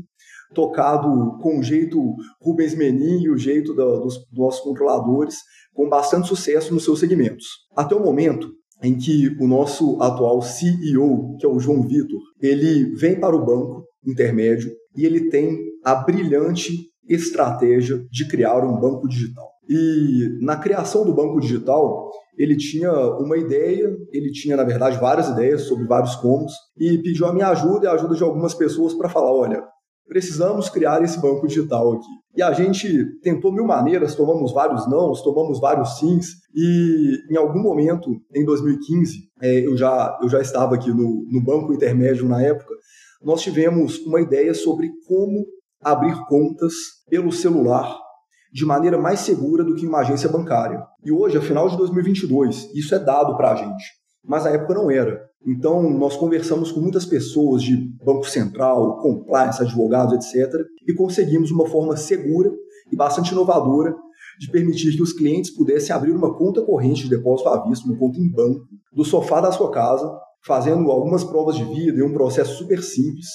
tocado 0.54 1.38
com 1.38 1.58
o 1.58 1.62
jeito 1.62 1.98
Rubens 2.40 2.74
Menin 2.74 3.22
e 3.22 3.30
o 3.30 3.36
jeito 3.36 3.74
da, 3.74 3.84
dos, 3.84 4.18
dos 4.30 4.38
nossos 4.38 4.60
controladores, 4.60 5.36
com 5.74 5.88
bastante 5.88 6.28
sucesso 6.28 6.72
nos 6.72 6.84
seus 6.84 7.00
segmentos. 7.00 7.46
Até 7.76 7.94
o 7.94 8.02
momento 8.02 8.50
em 8.82 8.98
que 8.98 9.28
o 9.40 9.46
nosso 9.46 10.00
atual 10.02 10.42
CEO, 10.42 11.36
que 11.38 11.46
é 11.46 11.48
o 11.48 11.58
João 11.58 11.82
Vitor, 11.82 12.20
ele 12.40 12.94
vem 12.96 13.18
para 13.18 13.36
o 13.36 13.44
banco 13.44 13.84
intermédio 14.04 14.70
e 14.96 15.06
ele 15.06 15.30
tem 15.30 15.58
a 15.84 15.94
brilhante 15.94 16.72
estratégia 17.08 18.04
de 18.10 18.28
criar 18.28 18.64
um 18.64 18.78
banco 18.78 19.08
digital. 19.08 19.48
E 19.68 20.38
na 20.40 20.56
criação 20.56 21.04
do 21.04 21.14
banco 21.14 21.40
digital, 21.40 22.10
ele 22.36 22.56
tinha 22.56 22.92
uma 23.18 23.36
ideia, 23.36 23.94
ele 24.12 24.30
tinha, 24.30 24.56
na 24.56 24.64
verdade, 24.64 24.98
várias 24.98 25.28
ideias 25.28 25.62
sobre 25.62 25.86
vários 25.86 26.14
comos, 26.16 26.52
e 26.76 26.98
pediu 26.98 27.26
a 27.26 27.32
minha 27.32 27.48
ajuda 27.48 27.86
e 27.86 27.88
a 27.88 27.92
ajuda 27.92 28.14
de 28.14 28.22
algumas 28.22 28.54
pessoas 28.54 28.94
para 28.94 29.08
falar: 29.08 29.32
olha, 29.32 29.62
precisamos 30.06 30.68
criar 30.68 31.02
esse 31.02 31.20
banco 31.20 31.46
digital 31.46 31.92
aqui. 31.92 32.22
E 32.34 32.42
a 32.42 32.52
gente 32.52 33.20
tentou 33.20 33.52
mil 33.52 33.66
maneiras, 33.66 34.14
tomamos 34.14 34.52
vários 34.52 34.88
nãos, 34.88 35.22
tomamos 35.22 35.60
vários 35.60 35.98
sims, 35.98 36.28
e 36.54 37.18
em 37.30 37.36
algum 37.36 37.60
momento, 37.60 38.10
em 38.34 38.44
2015, 38.44 39.18
é, 39.40 39.66
eu, 39.66 39.76
já, 39.76 40.18
eu 40.22 40.28
já 40.28 40.40
estava 40.40 40.74
aqui 40.74 40.90
no, 40.90 41.26
no 41.30 41.42
banco 41.42 41.72
intermédio 41.72 42.28
na 42.28 42.42
época, 42.42 42.74
nós 43.22 43.42
tivemos 43.42 43.98
uma 44.06 44.20
ideia 44.20 44.54
sobre 44.54 44.90
como 45.06 45.44
abrir 45.82 46.16
contas 46.26 46.72
pelo 47.08 47.30
celular 47.30 48.01
de 48.52 48.66
maneira 48.66 48.98
mais 48.98 49.20
segura 49.20 49.64
do 49.64 49.74
que 49.74 49.86
uma 49.86 50.00
agência 50.00 50.28
bancária. 50.28 50.84
E 51.04 51.10
hoje, 51.10 51.38
a 51.38 51.40
final 51.40 51.68
de 51.68 51.76
2022, 51.76 52.70
isso 52.74 52.94
é 52.94 52.98
dado 52.98 53.36
para 53.36 53.52
a 53.52 53.56
gente, 53.56 53.84
mas 54.24 54.44
na 54.44 54.50
época 54.50 54.74
não 54.74 54.90
era. 54.90 55.22
Então, 55.44 55.90
nós 55.90 56.16
conversamos 56.16 56.70
com 56.70 56.80
muitas 56.80 57.04
pessoas 57.04 57.62
de 57.62 57.76
Banco 58.04 58.28
Central, 58.28 58.98
compliance, 59.00 59.60
advogados, 59.60 60.14
etc., 60.14 60.52
e 60.86 60.94
conseguimos 60.94 61.50
uma 61.50 61.66
forma 61.66 61.96
segura 61.96 62.52
e 62.92 62.96
bastante 62.96 63.32
inovadora 63.32 63.94
de 64.38 64.50
permitir 64.50 64.94
que 64.94 65.02
os 65.02 65.12
clientes 65.12 65.50
pudessem 65.50 65.94
abrir 65.94 66.12
uma 66.12 66.36
conta 66.36 66.62
corrente 66.62 67.04
de 67.04 67.10
depósito 67.10 67.48
à 67.48 67.64
vista, 67.64 67.88
uma 67.88 67.98
conta 67.98 68.18
em 68.18 68.30
banco, 68.30 68.66
do 68.92 69.04
sofá 69.04 69.40
da 69.40 69.50
sua 69.50 69.70
casa, 69.70 70.10
fazendo 70.44 70.90
algumas 70.90 71.24
provas 71.24 71.56
de 71.56 71.64
vida 71.64 71.98
e 71.98 72.02
um 72.02 72.12
processo 72.12 72.56
super 72.56 72.82
simples. 72.82 73.26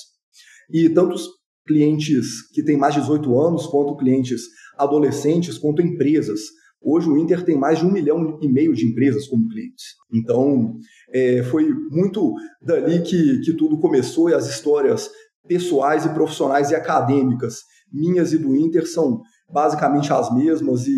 E 0.72 0.90
tantos 0.90 1.28
clientes 1.66 2.50
que 2.54 2.64
têm 2.64 2.78
mais 2.78 2.94
de 2.94 3.02
18 3.02 3.40
anos, 3.40 3.68
quanto 3.68 3.98
clientes 3.98 4.42
adolescentes, 4.78 5.58
quanto 5.58 5.82
empresas. 5.82 6.40
Hoje 6.82 7.10
o 7.10 7.18
Inter 7.18 7.44
tem 7.44 7.58
mais 7.58 7.80
de 7.80 7.86
um 7.86 7.92
milhão 7.92 8.38
e 8.42 8.48
meio 8.48 8.74
de 8.74 8.86
empresas 8.86 9.28
como 9.28 9.48
clientes. 9.50 9.96
Então, 10.14 10.78
é, 11.12 11.44
foi 11.44 11.68
muito 11.90 12.34
dali 12.62 13.02
que, 13.02 13.42
que 13.42 13.54
tudo 13.54 13.80
começou 13.80 14.30
e 14.30 14.34
as 14.34 14.48
histórias 14.48 15.10
pessoais 15.48 16.06
e 16.06 16.10
profissionais 16.10 16.72
e 16.72 16.76
acadêmicas 16.76 17.56
minhas 17.92 18.34
e 18.34 18.38
do 18.38 18.56
Inter 18.56 18.88
são 18.88 19.22
basicamente 19.50 20.12
as 20.12 20.34
mesmas 20.34 20.86
e 20.88 20.94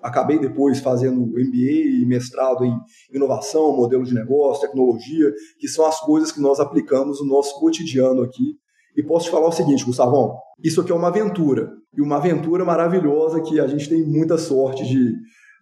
acabei 0.00 0.38
depois 0.38 0.78
fazendo 0.78 1.20
MBA 1.20 2.02
e 2.02 2.04
mestrado 2.06 2.64
em 2.64 2.76
inovação, 3.12 3.76
modelo 3.76 4.04
de 4.04 4.14
negócio, 4.14 4.66
tecnologia, 4.66 5.32
que 5.58 5.68
são 5.68 5.86
as 5.86 5.98
coisas 6.00 6.30
que 6.30 6.40
nós 6.40 6.60
aplicamos 6.60 7.20
no 7.20 7.26
nosso 7.26 7.58
cotidiano 7.58 8.22
aqui 8.22 8.56
e 8.98 9.02
posso 9.04 9.26
te 9.26 9.30
falar 9.30 9.46
o 9.46 9.52
seguinte, 9.52 9.84
Gustavão, 9.84 10.36
isso 10.62 10.80
aqui 10.80 10.90
é 10.90 10.94
uma 10.94 11.06
aventura, 11.06 11.70
e 11.96 12.02
uma 12.02 12.16
aventura 12.16 12.64
maravilhosa 12.64 13.40
que 13.40 13.60
a 13.60 13.66
gente 13.68 13.88
tem 13.88 14.02
muita 14.02 14.36
sorte 14.36 14.84
de, 14.84 15.14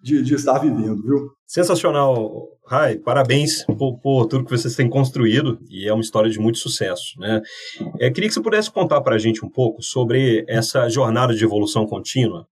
de, 0.02 0.22
de 0.22 0.34
estar 0.34 0.58
vivendo, 0.58 1.02
viu? 1.02 1.28
Sensacional, 1.46 2.48
Rai. 2.66 2.96
Parabéns 2.96 3.62
por, 3.66 4.00
por, 4.00 4.26
tudo 4.26 4.46
que 4.46 4.50
vocês 4.50 4.74
têm 4.74 4.88
construído 4.88 5.60
e 5.68 5.86
é 5.86 5.92
uma 5.92 6.00
história 6.00 6.30
de 6.30 6.40
muito 6.40 6.58
sucesso. 6.58 7.20
Né? 7.20 7.42
É, 8.00 8.10
queria 8.10 8.26
que 8.26 8.34
você 8.34 8.40
pudesse 8.40 8.70
contar 8.70 9.02
para 9.02 9.16
a 9.16 9.18
gente 9.18 9.44
um 9.44 9.50
pouco 9.50 9.82
sobre 9.82 10.42
essa 10.48 10.88
jornada 10.88 11.34
de 11.34 11.44
evolução 11.44 11.86
contínua, 11.86 12.48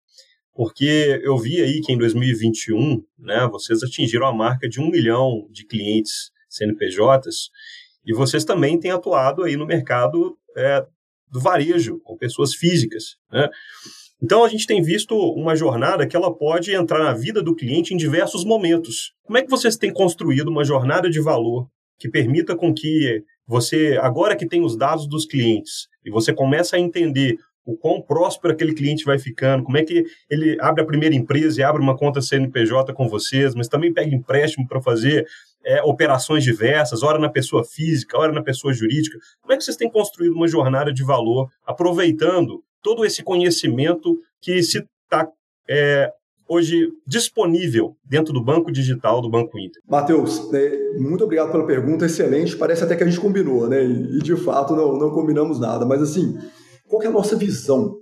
porque 0.52 1.18
eu 1.24 1.38
vi 1.38 1.62
aí 1.62 1.80
que 1.80 1.94
em 1.94 1.96
2021 1.96 3.02
né, 3.18 3.48
vocês 3.50 3.82
atingiram 3.82 4.26
a 4.26 4.34
marca 4.34 4.68
de 4.68 4.82
um 4.82 4.90
milhão 4.90 5.48
de 5.50 5.64
clientes 5.66 6.30
CNPJs 6.50 7.48
e 8.04 8.12
vocês 8.12 8.44
também 8.44 8.78
têm 8.78 8.90
atuado 8.90 9.44
aí 9.44 9.56
no 9.56 9.66
mercado 9.66 10.36
é, 10.56 10.84
do 11.30 11.40
varejo, 11.40 12.00
com 12.04 12.16
pessoas 12.16 12.54
físicas. 12.54 13.16
Né? 13.30 13.48
Então 14.22 14.44
a 14.44 14.48
gente 14.48 14.66
tem 14.66 14.80
visto 14.80 15.14
uma 15.14 15.54
jornada 15.56 16.06
que 16.06 16.16
ela 16.16 16.34
pode 16.34 16.74
entrar 16.74 16.98
na 16.98 17.12
vida 17.12 17.42
do 17.42 17.54
cliente 17.54 17.92
em 17.92 17.96
diversos 17.96 18.44
momentos. 18.44 19.12
Como 19.22 19.36
é 19.36 19.42
que 19.42 19.50
vocês 19.50 19.76
têm 19.76 19.92
construído 19.92 20.48
uma 20.48 20.64
jornada 20.64 21.10
de 21.10 21.20
valor 21.20 21.68
que 21.98 22.08
permita 22.08 22.56
com 22.56 22.72
que 22.72 23.22
você, 23.46 23.98
agora 24.00 24.36
que 24.36 24.46
tem 24.46 24.62
os 24.62 24.76
dados 24.76 25.06
dos 25.06 25.26
clientes, 25.26 25.88
e 26.04 26.10
você 26.10 26.32
começa 26.32 26.76
a 26.76 26.80
entender 26.80 27.36
o 27.66 27.76
quão 27.76 28.00
próspero 28.00 28.52
aquele 28.52 28.74
cliente 28.74 29.04
vai 29.04 29.18
ficando, 29.18 29.64
como 29.64 29.76
é 29.78 29.82
que 29.82 30.04
ele 30.30 30.56
abre 30.60 30.82
a 30.82 30.86
primeira 30.86 31.14
empresa 31.14 31.60
e 31.60 31.64
abre 31.64 31.82
uma 31.82 31.96
conta 31.96 32.20
CNPJ 32.20 32.92
com 32.92 33.08
vocês, 33.08 33.54
mas 33.54 33.68
também 33.68 33.92
pega 33.92 34.14
empréstimo 34.14 34.66
para 34.68 34.82
fazer 34.82 35.26
é, 35.64 35.82
operações 35.82 36.44
diversas, 36.44 37.02
ora 37.02 37.18
na 37.18 37.28
pessoa 37.28 37.64
física, 37.64 38.18
ora 38.18 38.32
na 38.32 38.42
pessoa 38.42 38.72
jurídica. 38.72 39.18
Como 39.40 39.52
é 39.52 39.56
que 39.56 39.64
vocês 39.64 39.76
têm 39.76 39.90
construído 39.90 40.34
uma 40.34 40.46
jornada 40.46 40.92
de 40.92 41.02
valor, 41.02 41.48
aproveitando 41.66 42.62
todo 42.82 43.04
esse 43.04 43.22
conhecimento 43.22 44.18
que 44.40 44.62
se 44.62 44.86
está 45.04 45.28
é, 45.68 46.12
hoje 46.46 46.88
disponível 47.06 47.96
dentro 48.04 48.32
do 48.32 48.42
banco 48.42 48.70
digital 48.70 49.20
do 49.20 49.30
Banco 49.30 49.58
Inter? 49.58 49.82
Matheus, 49.88 50.52
é, 50.52 50.98
muito 50.98 51.24
obrigado 51.24 51.50
pela 51.50 51.66
pergunta, 51.66 52.04
excelente. 52.04 52.56
Parece 52.56 52.84
até 52.84 52.94
que 52.94 53.02
a 53.02 53.06
gente 53.06 53.20
combinou, 53.20 53.66
né? 53.66 53.82
E, 53.82 54.18
de 54.18 54.36
fato 54.36 54.76
não, 54.76 54.98
não 54.98 55.10
combinamos 55.10 55.58
nada. 55.58 55.86
Mas 55.86 56.02
assim, 56.02 56.38
qual 56.86 57.02
é 57.02 57.06
a 57.06 57.10
nossa 57.10 57.36
visão 57.36 57.96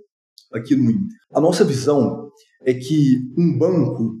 aqui 0.53 0.75
no 0.75 0.91
Inter? 0.91 1.17
A 1.33 1.39
nossa 1.39 1.63
visão 1.63 2.29
é 2.61 2.73
que 2.73 3.19
um 3.37 3.57
banco 3.57 4.19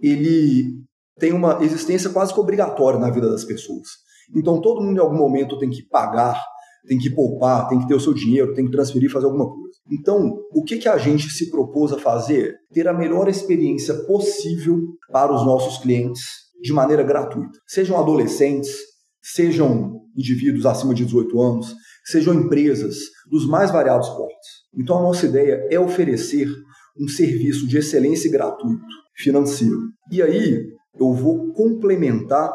ele 0.00 0.83
tem 1.18 1.32
uma 1.32 1.62
existência 1.62 2.10
quase 2.10 2.32
que 2.32 2.40
obrigatória 2.40 2.98
na 2.98 3.10
vida 3.10 3.30
das 3.30 3.44
pessoas. 3.44 3.88
Então 4.34 4.60
todo 4.60 4.82
mundo 4.82 4.96
em 4.96 5.00
algum 5.00 5.16
momento 5.16 5.58
tem 5.58 5.70
que 5.70 5.82
pagar, 5.88 6.40
tem 6.86 6.98
que 6.98 7.10
poupar, 7.10 7.68
tem 7.68 7.78
que 7.78 7.86
ter 7.86 7.94
o 7.94 8.00
seu 8.00 8.12
dinheiro, 8.12 8.54
tem 8.54 8.66
que 8.66 8.72
transferir, 8.72 9.10
fazer 9.10 9.26
alguma 9.26 9.48
coisa. 9.48 9.74
Então, 9.90 10.38
o 10.52 10.62
que, 10.62 10.78
que 10.78 10.88
a 10.88 10.96
gente 10.96 11.28
se 11.30 11.50
propôs 11.50 11.92
a 11.92 11.98
fazer? 11.98 12.54
Ter 12.72 12.88
a 12.88 12.92
melhor 12.92 13.28
experiência 13.28 13.94
possível 14.06 14.80
para 15.10 15.32
os 15.32 15.44
nossos 15.44 15.78
clientes 15.78 16.22
de 16.60 16.72
maneira 16.72 17.02
gratuita. 17.02 17.58
Sejam 17.66 17.98
adolescentes, 17.98 18.70
sejam 19.22 20.00
indivíduos 20.16 20.64
acima 20.64 20.94
de 20.94 21.04
18 21.04 21.40
anos, 21.40 21.74
sejam 22.04 22.34
empresas 22.34 22.96
dos 23.30 23.46
mais 23.46 23.70
variados 23.70 24.08
portes. 24.10 24.48
Então, 24.74 24.98
a 24.98 25.02
nossa 25.02 25.26
ideia 25.26 25.66
é 25.70 25.78
oferecer 25.78 26.48
um 26.98 27.08
serviço 27.08 27.66
de 27.66 27.76
excelência 27.78 28.30
gratuito 28.30 28.84
financeiro. 29.16 29.78
E 30.10 30.22
aí, 30.22 30.64
eu 30.98 31.12
vou 31.12 31.52
complementar 31.52 32.52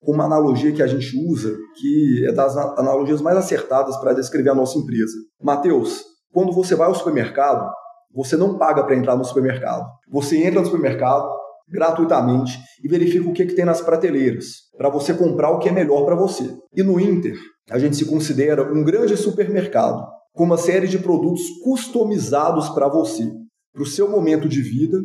com 0.00 0.12
uma 0.12 0.24
analogia 0.24 0.72
que 0.72 0.82
a 0.82 0.86
gente 0.86 1.16
usa, 1.28 1.56
que 1.76 2.26
é 2.26 2.32
das 2.32 2.56
analogias 2.56 3.20
mais 3.20 3.36
acertadas 3.36 3.96
para 3.96 4.12
descrever 4.12 4.50
a 4.50 4.54
nossa 4.54 4.78
empresa. 4.78 5.14
Mateus, 5.42 6.04
quando 6.32 6.52
você 6.52 6.74
vai 6.74 6.88
ao 6.88 6.94
supermercado, 6.94 7.70
você 8.12 8.36
não 8.36 8.58
paga 8.58 8.84
para 8.84 8.96
entrar 8.96 9.16
no 9.16 9.24
supermercado. 9.24 9.86
Você 10.10 10.36
entra 10.36 10.60
no 10.60 10.66
supermercado 10.66 11.28
gratuitamente 11.68 12.58
e 12.82 12.88
verifica 12.88 13.28
o 13.28 13.32
que, 13.32 13.46
que 13.46 13.54
tem 13.54 13.64
nas 13.64 13.80
prateleiras, 13.80 14.46
para 14.76 14.90
você 14.90 15.14
comprar 15.14 15.50
o 15.50 15.58
que 15.58 15.68
é 15.68 15.72
melhor 15.72 16.04
para 16.04 16.14
você. 16.14 16.54
E 16.74 16.82
no 16.82 17.00
Inter, 17.00 17.36
a 17.70 17.78
gente 17.78 17.96
se 17.96 18.04
considera 18.04 18.70
um 18.72 18.84
grande 18.84 19.16
supermercado. 19.16 20.04
com 20.34 20.42
uma 20.42 20.56
série 20.58 20.88
de 20.88 20.98
produtos 20.98 21.42
customizados 21.62 22.68
para 22.70 22.88
você, 22.88 23.24
para 23.72 23.84
o 23.84 23.86
seu 23.86 24.10
momento 24.10 24.48
de 24.48 24.60
vida 24.60 24.98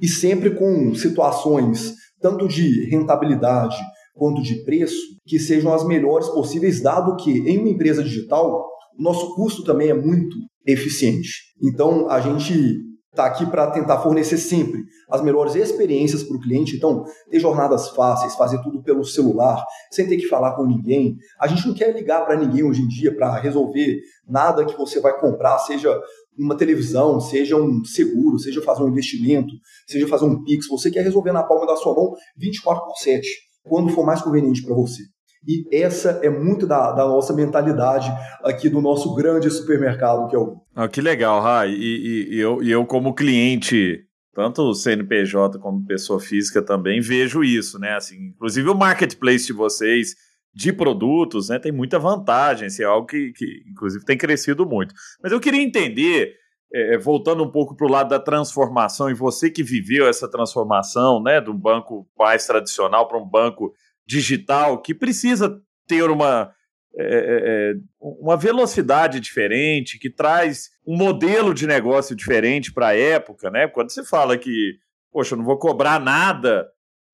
e 0.00 0.08
sempre 0.08 0.54
com 0.54 0.94
situações 0.94 1.94
tanto 2.20 2.48
de 2.48 2.88
rentabilidade 2.88 3.76
quanto 4.14 4.42
de 4.42 4.64
preço 4.64 4.96
que 5.24 5.38
sejam 5.38 5.72
as 5.72 5.86
melhores 5.86 6.28
possíveis, 6.28 6.82
dado 6.82 7.16
que 7.16 7.30
em 7.48 7.58
uma 7.58 7.68
empresa 7.68 8.02
digital 8.02 8.66
o 8.98 9.02
nosso 9.02 9.34
custo 9.36 9.62
também 9.62 9.90
é 9.90 9.94
muito 9.94 10.36
eficiente. 10.66 11.30
Então 11.62 12.10
a 12.10 12.20
gente 12.20 12.88
está 13.18 13.26
aqui 13.26 13.46
para 13.46 13.70
tentar 13.70 13.98
fornecer 13.98 14.38
sempre 14.38 14.84
as 15.10 15.20
melhores 15.20 15.56
experiências 15.56 16.22
para 16.22 16.36
o 16.36 16.40
cliente. 16.40 16.76
Então, 16.76 17.04
ter 17.28 17.40
jornadas 17.40 17.88
fáceis, 17.90 18.36
fazer 18.36 18.62
tudo 18.62 18.82
pelo 18.82 19.04
celular, 19.04 19.60
sem 19.90 20.06
ter 20.06 20.16
que 20.16 20.26
falar 20.26 20.54
com 20.54 20.64
ninguém. 20.64 21.16
A 21.40 21.48
gente 21.48 21.66
não 21.66 21.74
quer 21.74 21.92
ligar 21.92 22.24
para 22.24 22.36
ninguém 22.36 22.62
hoje 22.62 22.82
em 22.82 22.86
dia 22.86 23.14
para 23.14 23.36
resolver 23.38 23.98
nada 24.26 24.64
que 24.64 24.76
você 24.76 25.00
vai 25.00 25.18
comprar, 25.18 25.58
seja 25.58 25.98
uma 26.38 26.56
televisão, 26.56 27.20
seja 27.20 27.56
um 27.56 27.84
seguro, 27.84 28.38
seja 28.38 28.62
fazer 28.62 28.82
um 28.82 28.88
investimento, 28.88 29.52
seja 29.86 30.06
fazer 30.06 30.24
um 30.24 30.42
Pix. 30.44 30.68
Você 30.68 30.90
quer 30.90 31.02
resolver 31.02 31.32
na 31.32 31.42
palma 31.42 31.66
da 31.66 31.76
sua 31.76 31.94
mão 31.94 32.14
24 32.36 32.84
por 32.84 32.96
7, 32.96 33.26
quando 33.64 33.92
for 33.92 34.06
mais 34.06 34.22
conveniente 34.22 34.62
para 34.62 34.74
você. 34.74 35.02
E 35.46 35.64
essa 35.72 36.20
é 36.22 36.28
muito 36.28 36.66
da, 36.66 36.92
da, 36.92 37.06
nossa 37.06 37.32
mentalidade 37.32 38.10
aqui 38.42 38.68
do 38.68 38.80
nosso 38.80 39.14
grande 39.14 39.50
supermercado 39.50 40.28
que 40.28 40.36
é 40.36 40.38
o. 40.38 40.56
Ah, 40.74 40.88
que 40.88 41.00
legal, 41.00 41.40
Rai. 41.40 41.70
E, 41.70 42.34
e, 42.34 42.38
eu, 42.38 42.62
e 42.62 42.70
eu, 42.70 42.84
como 42.84 43.14
cliente, 43.14 44.00
tanto 44.34 44.74
CNPJ 44.74 45.58
como 45.58 45.86
pessoa 45.86 46.20
física 46.20 46.60
também, 46.60 47.00
vejo 47.00 47.42
isso, 47.42 47.78
né? 47.78 47.94
Assim, 47.94 48.16
inclusive 48.34 48.68
o 48.68 48.74
marketplace 48.74 49.46
de 49.46 49.52
vocês 49.52 50.14
de 50.54 50.72
produtos, 50.72 51.48
né, 51.48 51.58
tem 51.58 51.70
muita 51.70 51.98
vantagem, 51.98 52.66
isso 52.66 52.82
é 52.82 52.84
algo 52.84 53.06
que, 53.06 53.32
que 53.32 53.62
inclusive 53.70 54.04
tem 54.04 54.18
crescido 54.18 54.66
muito. 54.66 54.94
Mas 55.22 55.30
eu 55.30 55.40
queria 55.40 55.62
entender, 55.62 56.34
é, 56.72 56.94
é 56.94 56.98
voltando 56.98 57.44
um 57.44 57.50
pouco 57.50 57.76
para 57.76 57.86
o 57.86 57.90
lado 57.90 58.08
da 58.08 58.18
transformação, 58.18 59.08
e 59.08 59.14
você 59.14 59.50
que 59.50 59.62
viveu 59.62 60.08
essa 60.08 60.28
transformação, 60.28 61.22
né, 61.22 61.40
do 61.40 61.54
banco 61.54 62.08
mais 62.18 62.46
tradicional 62.46 63.06
para 63.06 63.18
um 63.18 63.28
banco 63.28 63.72
digital 64.06 64.80
que 64.80 64.94
precisa 64.94 65.60
ter 65.86 66.10
uma, 66.10 66.52
é, 66.96 67.04
é, 67.04 67.70
é, 67.70 67.74
uma 68.00 68.36
velocidade 68.36 69.20
diferente, 69.20 69.98
que 69.98 70.10
traz 70.10 70.70
um 70.86 70.96
modelo 70.96 71.54
de 71.54 71.66
negócio 71.66 72.16
diferente 72.16 72.72
para 72.72 72.88
a 72.88 72.96
época, 72.96 73.50
né? 73.50 73.68
Quando 73.68 73.90
você 73.90 74.04
fala 74.04 74.36
que, 74.36 74.74
poxa, 75.12 75.34
eu 75.34 75.38
não 75.38 75.44
vou 75.44 75.58
cobrar 75.58 76.00
nada, 76.00 76.66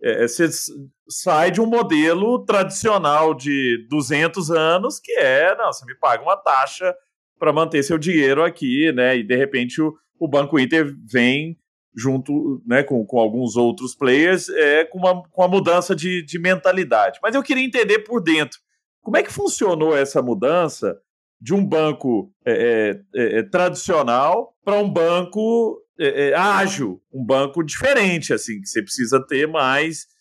é, 0.02 0.24
é 0.24 0.28
você 0.28 0.48
sai 1.08 1.50
de 1.50 1.60
um 1.60 1.66
modelo 1.66 2.44
tradicional 2.44 3.34
de 3.34 3.86
200 3.88 4.50
anos, 4.50 4.98
que 4.98 5.12
é, 5.12 5.56
não, 5.56 5.72
você 5.72 5.84
me 5.84 5.94
paga 5.96 6.22
uma 6.22 6.36
taxa 6.36 6.94
para 7.38 7.52
manter 7.52 7.82
seu 7.82 7.98
dinheiro 7.98 8.42
aqui, 8.42 8.92
né? 8.92 9.16
E 9.16 9.22
de 9.22 9.36
repente 9.36 9.80
o, 9.80 9.94
o 10.18 10.28
Banco 10.28 10.58
Inter 10.58 10.94
vem 11.10 11.58
junto 11.96 12.60
né, 12.66 12.82
com, 12.82 13.06
com 13.06 13.20
alguns 13.20 13.56
outros 13.56 13.94
players, 13.94 14.48
é, 14.48 14.84
com, 14.84 14.98
uma, 14.98 15.22
com 15.28 15.42
a 15.42 15.48
mudança 15.48 15.94
de, 15.94 16.24
de 16.24 16.38
mentalidade. 16.40 17.20
Mas 17.22 17.34
eu 17.34 17.42
queria 17.42 17.64
entender 17.64 18.00
por 18.00 18.20
dentro 18.20 18.58
como 19.00 19.16
é 19.16 19.22
que 19.22 19.32
funcionou 19.32 19.96
essa 19.96 20.20
mudança 20.20 20.98
de 21.40 21.54
um 21.54 21.64
banco 21.64 22.32
é, 22.44 22.98
é, 23.14 23.38
é 23.38 23.42
tradicional 23.42 24.54
para 24.64 24.78
um 24.78 24.90
banco 24.90 25.78
é, 25.98 26.34
ágil, 26.34 27.00
um 27.12 27.24
banco 27.24 27.62
diferente, 27.62 28.32
assim, 28.32 28.60
que 28.60 28.68
você 28.68 28.82
precisa 28.82 29.24
ter 29.24 29.46
mais 29.46 30.12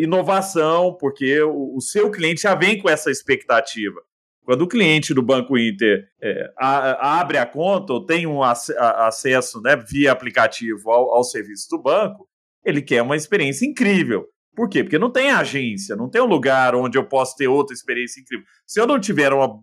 inovação, 0.00 0.96
porque 0.98 1.40
o, 1.40 1.76
o 1.76 1.80
seu 1.80 2.10
cliente 2.10 2.42
já 2.42 2.52
vem 2.52 2.82
com 2.82 2.90
essa 2.90 3.12
expectativa. 3.12 4.00
Quando 4.44 4.62
o 4.62 4.68
cliente 4.68 5.14
do 5.14 5.22
Banco 5.22 5.56
Inter 5.56 6.04
é, 6.20 6.52
a, 6.58 7.20
abre 7.20 7.38
a 7.38 7.46
conta 7.46 7.92
ou 7.92 8.04
tem 8.04 8.26
um 8.26 8.42
ac 8.42 8.72
acesso 8.76 9.60
né, 9.60 9.76
via 9.76 10.10
aplicativo 10.10 10.90
ao, 10.90 11.14
ao 11.14 11.24
serviço 11.24 11.68
do 11.70 11.80
banco, 11.80 12.28
ele 12.64 12.82
quer 12.82 13.02
uma 13.02 13.16
experiência 13.16 13.64
incrível. 13.64 14.26
Por 14.54 14.68
quê? 14.68 14.82
Porque 14.82 14.98
não 14.98 15.10
tem 15.10 15.30
agência, 15.30 15.94
não 15.94 16.10
tem 16.10 16.20
um 16.20 16.26
lugar 16.26 16.74
onde 16.74 16.98
eu 16.98 17.06
posso 17.06 17.36
ter 17.36 17.46
outra 17.46 17.72
experiência 17.72 18.20
incrível. 18.20 18.44
Se 18.66 18.80
eu 18.80 18.86
não 18.86 18.98
tiver 18.98 19.32
uma 19.32 19.62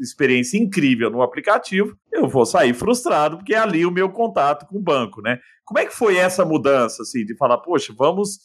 experiência 0.00 0.58
incrível 0.58 1.10
no 1.10 1.22
aplicativo, 1.22 1.96
eu 2.12 2.28
vou 2.28 2.46
sair 2.46 2.74
frustrado, 2.74 3.38
porque 3.38 3.54
é 3.54 3.58
ali 3.58 3.84
o 3.84 3.90
meu 3.90 4.10
contato 4.10 4.66
com 4.66 4.78
o 4.78 4.82
banco, 4.82 5.20
né? 5.20 5.38
Como 5.64 5.78
é 5.78 5.86
que 5.86 5.94
foi 5.94 6.16
essa 6.16 6.44
mudança, 6.44 7.02
assim, 7.02 7.24
de 7.24 7.36
falar, 7.36 7.58
poxa, 7.58 7.92
vamos 7.96 8.38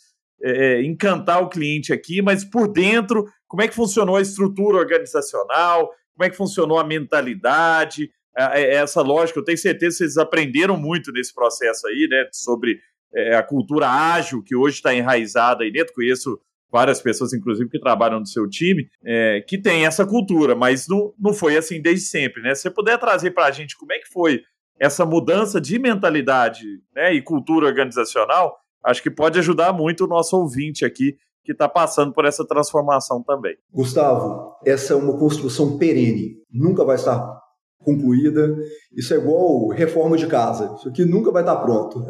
é, 0.44 0.52
é, 0.52 0.84
encantar 0.84 1.42
o 1.42 1.50
cliente 1.50 1.94
aqui, 1.94 2.22
mas 2.22 2.44
por 2.44 2.68
dentro, 2.68 3.26
como 3.48 3.62
é 3.62 3.68
que 3.68 3.76
funcionou 3.76 4.16
a 4.16 4.22
estrutura 4.22 4.78
organizacional, 4.78 5.88
como 6.16 6.26
é 6.26 6.30
que 6.30 6.36
funcionou 6.36 6.80
a 6.80 6.84
mentalidade, 6.84 8.10
é, 8.36 8.76
essa 8.76 9.02
lógica. 9.02 9.40
Eu 9.40 9.44
tenho 9.44 9.58
certeza 9.58 9.98
que 9.98 9.98
vocês 9.98 10.18
aprenderam 10.18 10.78
muito 10.78 11.12
nesse 11.12 11.34
processo 11.34 11.88
aí, 11.88 12.08
né, 12.10 12.28
sobre 12.32 12.80
é, 13.14 13.36
a 13.36 13.44
cultura 13.44 13.88
ágil 13.88 14.44
que 14.44 14.56
hoje 14.56 14.78
está 14.78 14.94
enraizada 14.94 15.64
aí 15.64 15.72
dentro. 15.72 15.94
Conheço 15.94 16.40
várias 16.72 17.02
pessoas, 17.02 17.34
inclusive, 17.34 17.70
que 17.70 17.80
trabalham 17.80 18.20
no 18.20 18.26
seu 18.26 18.48
time, 18.48 18.88
é, 19.04 19.44
que 19.48 19.58
tem 19.58 19.86
essa 19.86 20.06
cultura, 20.06 20.56
mas 20.56 20.88
não, 20.88 21.14
não 21.20 21.34
foi 21.34 21.58
assim 21.58 21.82
desde 21.82 22.06
sempre, 22.06 22.42
né? 22.42 22.56
Se 22.56 22.64
você 22.64 22.72
puder 22.72 22.98
trazer 22.98 23.32
para 23.32 23.46
a 23.46 23.52
gente 23.52 23.78
como 23.78 23.92
é 23.92 24.00
que 24.00 24.08
foi 24.12 24.42
essa 24.80 25.06
mudança 25.06 25.62
de 25.62 25.78
mentalidade 25.78 26.64
né, 26.96 27.14
e 27.14 27.22
cultura 27.22 27.68
organizacional, 27.68 28.58
acho 28.84 29.04
que 29.04 29.12
pode 29.12 29.38
ajudar 29.38 29.72
muito 29.72 30.06
o 30.06 30.08
nosso 30.08 30.36
ouvinte 30.36 30.84
aqui 30.84 31.16
que 31.44 31.52
está 31.52 31.70
passando 31.70 32.14
por 32.14 32.26
essa 32.26 32.46
transformação 32.46 33.22
também. 33.24 33.56
Gustavo, 33.72 34.56
essa 34.66 34.94
é 34.94 34.96
uma 34.96 35.18
construção 35.20 35.78
perene, 35.78 36.36
nunca 36.52 36.84
vai 36.84 36.96
estar 36.96 37.40
concluída. 37.84 38.56
Isso 38.96 39.14
é 39.14 39.18
igual 39.18 39.68
reforma 39.70 40.18
de 40.18 40.28
casa, 40.28 40.76
isso 40.78 40.90
aqui 40.90 41.06
nunca 41.06 41.32
vai 41.32 41.44
estar 41.44 41.58
pronto. 41.58 42.06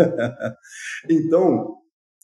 então, 1.10 1.76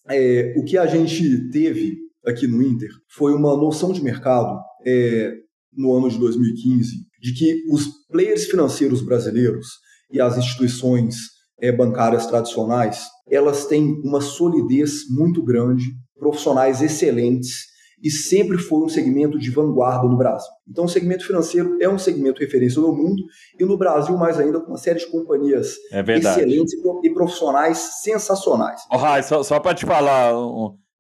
é, 0.10 0.54
o 0.58 0.64
que 0.64 0.78
a 0.78 0.86
gente 0.86 1.50
teve 1.50 2.07
aqui 2.28 2.46
no 2.46 2.62
Inter 2.62 2.90
foi 3.16 3.34
uma 3.34 3.56
noção 3.56 3.92
de 3.94 4.04
mercado 4.04 4.60
é, 4.86 5.34
no 5.74 5.96
ano 5.96 6.10
de 6.10 6.18
2015 6.20 6.92
de 7.22 7.34
que 7.34 7.64
os 7.72 7.86
players 8.10 8.46
financeiros 8.46 9.02
brasileiros 9.02 9.68
e 10.12 10.20
as 10.20 10.38
instituições 10.38 11.16
é, 11.60 11.72
bancárias 11.72 12.28
tradicionais 12.28 13.06
elas 13.30 13.66
têm 13.66 14.02
uma 14.04 14.22
solidez 14.22 15.10
muito 15.10 15.44
grande, 15.44 15.84
profissionais 16.18 16.82
excelentes 16.82 17.66
e 18.02 18.12
sempre 18.12 18.58
foi 18.58 18.86
um 18.86 18.90
segmento 18.90 19.40
de 19.40 19.50
vanguarda 19.50 20.08
no 20.08 20.18
Brasil. 20.18 20.50
Então, 20.70 20.86
o 20.86 20.90
segmento 20.90 21.26
financeiro 21.26 21.78
é 21.82 21.90
um 21.90 21.98
segmento 21.98 22.40
referência 22.40 22.82
no 22.82 22.94
mundo 22.94 23.24
e 23.60 23.66
no 23.66 23.76
Brasil, 23.78 24.16
mais 24.16 24.40
ainda, 24.40 24.60
com 24.60 24.68
uma 24.68 24.78
série 24.78 25.00
de 25.00 25.08
companhias 25.08 25.76
é 25.92 26.02
excelentes 26.16 26.74
e 27.04 27.14
profissionais 27.14 27.78
sensacionais. 28.04 28.82
Oh, 28.92 28.98
Rai, 28.98 29.24
só, 29.24 29.42
só 29.42 29.60
para 29.60 29.74
te 29.74 29.86
falar, 29.86 30.32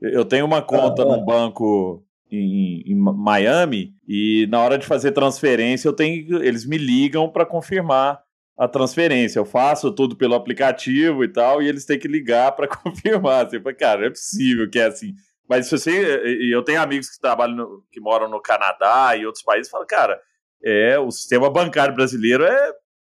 eu 0.02 0.26
tenho 0.26 0.46
uma 0.46 0.62
conta 0.62 1.02
ah, 1.02 1.06
num 1.06 1.24
banco 1.24 2.04
em, 2.32 2.84
em, 2.86 2.96
Miami 2.96 3.94
e 4.08 4.48
na 4.50 4.62
hora 4.62 4.78
de 4.78 4.86
fazer 4.86 5.12
transferência 5.12 5.88
eu 5.88 5.94
tenho, 5.94 6.44
eles 6.44 6.66
me 6.66 6.78
ligam 6.78 7.30
para 7.30 7.46
confirmar 7.46 8.22
a 8.58 8.68
transferência. 8.68 9.40
Eu 9.40 9.46
faço 9.46 9.92
tudo 9.92 10.16
pelo 10.16 10.34
aplicativo 10.34 11.24
e 11.24 11.28
tal, 11.28 11.62
e 11.62 11.68
eles 11.68 11.86
têm 11.86 12.00
que 12.00 12.08
ligar 12.08 12.52
para 12.54 12.68
confirmar. 12.68 13.50
Você 13.50 13.60
fala, 13.60 13.76
cara, 13.76 14.00
não 14.02 14.08
é 14.08 14.10
possível 14.10 14.70
que 14.70 14.80
é 14.80 14.86
assim. 14.86 15.14
Mas 15.48 15.68
se 15.68 15.78
você. 15.78 16.22
Eu 16.52 16.64
tenho 16.64 16.82
amigos 16.82 17.10
que 17.10 17.22
trabalham, 17.22 17.56
no, 17.56 17.84
que 17.92 18.02
moram 18.02 18.30
no 18.30 18.42
Canadá 18.42 19.16
e 19.16 19.26
outros 19.26 19.44
países, 19.44 19.72
falam, 19.72 19.88
cara, 19.88 20.20
é, 20.64 20.98
o 21.00 21.12
sistema 21.12 21.50
bancário 21.50 21.96
brasileiro 21.96 22.44
é, 22.44 22.72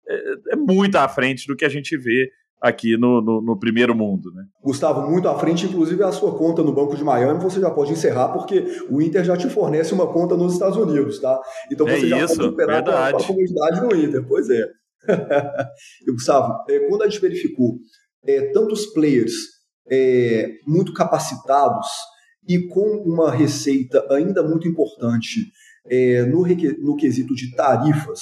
é, 0.08 0.34
é 0.54 0.56
muito 0.56 0.96
à 0.96 1.08
frente 1.08 1.46
do 1.46 1.56
que 1.56 1.66
a 1.66 1.70
gente 1.70 1.98
vê 1.98 2.32
aqui 2.64 2.96
no, 2.96 3.22
no, 3.22 3.42
no, 3.42 3.60
primeiro 3.60 3.94
mundo. 3.94 4.32
Né? 4.32 4.46
Gustavo, 4.64 5.06
muito 5.10 5.28
à 5.28 5.38
frente, 5.38 5.66
inclusive 5.66 6.02
a 6.02 6.14
sua 6.14 6.38
conta 6.38 6.64
no 6.64 6.72
Banco 6.72 6.96
de 6.96 7.04
Miami, 7.04 7.44
você 7.44 7.60
já 7.60 7.70
pode 7.70 7.92
encerrar, 7.92 8.30
porque 8.30 8.66
o 8.90 9.02
Inter 9.02 9.26
já 9.26 9.36
te 9.36 9.50
fornece 9.50 9.94
uma 9.94 10.08
conta 10.08 10.38
nos 10.38 10.54
Estados 10.54 10.78
Unidos, 10.78 11.20
tá? 11.20 11.38
Então 11.70 11.86
você 11.86 12.06
é 12.06 12.10
já 12.10 12.24
isso, 12.24 12.38
pode 12.38 12.48
operar 12.48 12.82
com 12.82 12.92
a, 12.92 13.12
com 13.12 13.18
a 13.18 13.28
comunidade 13.28 13.82
no 13.82 13.94
Inter. 13.94 14.26
Pois 14.26 14.50
é. 14.50 14.66
e 16.08 16.12
Gustavo, 16.14 16.64
é, 16.70 16.88
quando 16.88 17.02
a 17.02 17.10
gente 17.10 17.20
verificou 17.20 17.76
é, 18.26 18.52
tantos 18.54 18.86
players 18.94 19.34
é, 19.92 20.50
muito 20.66 20.94
capacitados 20.94 21.88
e 22.48 22.66
com 22.70 23.04
uma 23.06 23.30
receita 23.30 24.08
ainda 24.10 24.42
muito 24.42 24.70
importante 24.70 25.42
é, 25.90 26.24
no, 26.24 26.46
no 26.82 26.96
quesito 26.96 27.36
de 27.36 27.54
tarifas, 27.58 28.22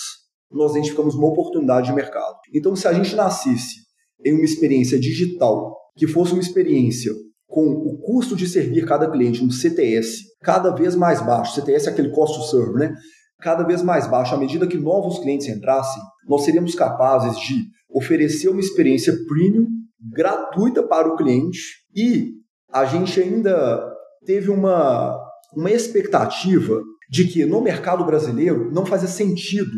nós 0.51 0.71
identificamos 0.71 1.13
uma 1.13 1.27
oportunidade 1.27 1.87
de 1.87 1.93
mercado. 1.93 2.37
Então, 2.51 2.75
se 2.75 2.87
a 2.87 2.93
gente 2.93 3.15
nascesse 3.15 3.90
em 4.25 4.33
uma 4.33 4.45
experiência 4.45 4.99
digital, 4.99 5.75
que 5.95 6.07
fosse 6.07 6.33
uma 6.33 6.41
experiência 6.41 7.11
com 7.47 7.65
o 7.65 7.97
custo 7.99 8.35
de 8.35 8.47
servir 8.47 8.85
cada 8.85 9.09
cliente, 9.09 9.43
um 9.43 9.51
CTS, 9.51 10.23
cada 10.41 10.71
vez 10.71 10.95
mais 10.95 11.21
baixo, 11.21 11.55
CTS 11.55 11.87
é 11.87 11.91
aquele 11.91 12.11
cost 12.11 12.37
to 12.37 12.45
serve, 12.45 12.79
né? 12.79 12.93
cada 13.41 13.63
vez 13.63 13.81
mais 13.81 14.07
baixo, 14.07 14.33
à 14.33 14.37
medida 14.37 14.67
que 14.67 14.77
novos 14.77 15.19
clientes 15.19 15.47
entrassem, 15.47 16.01
nós 16.27 16.45
seríamos 16.45 16.75
capazes 16.75 17.37
de 17.39 17.55
oferecer 17.89 18.47
uma 18.47 18.59
experiência 18.59 19.13
premium, 19.27 19.67
gratuita 19.99 20.83
para 20.83 21.09
o 21.09 21.17
cliente 21.17 21.59
e 21.95 22.31
a 22.71 22.85
gente 22.85 23.19
ainda 23.19 23.83
teve 24.25 24.49
uma, 24.49 25.17
uma 25.55 25.69
expectativa 25.69 26.81
de 27.09 27.25
que 27.25 27.45
no 27.45 27.61
mercado 27.61 28.05
brasileiro 28.05 28.71
não 28.71 28.85
fazia 28.85 29.07
sentido 29.07 29.77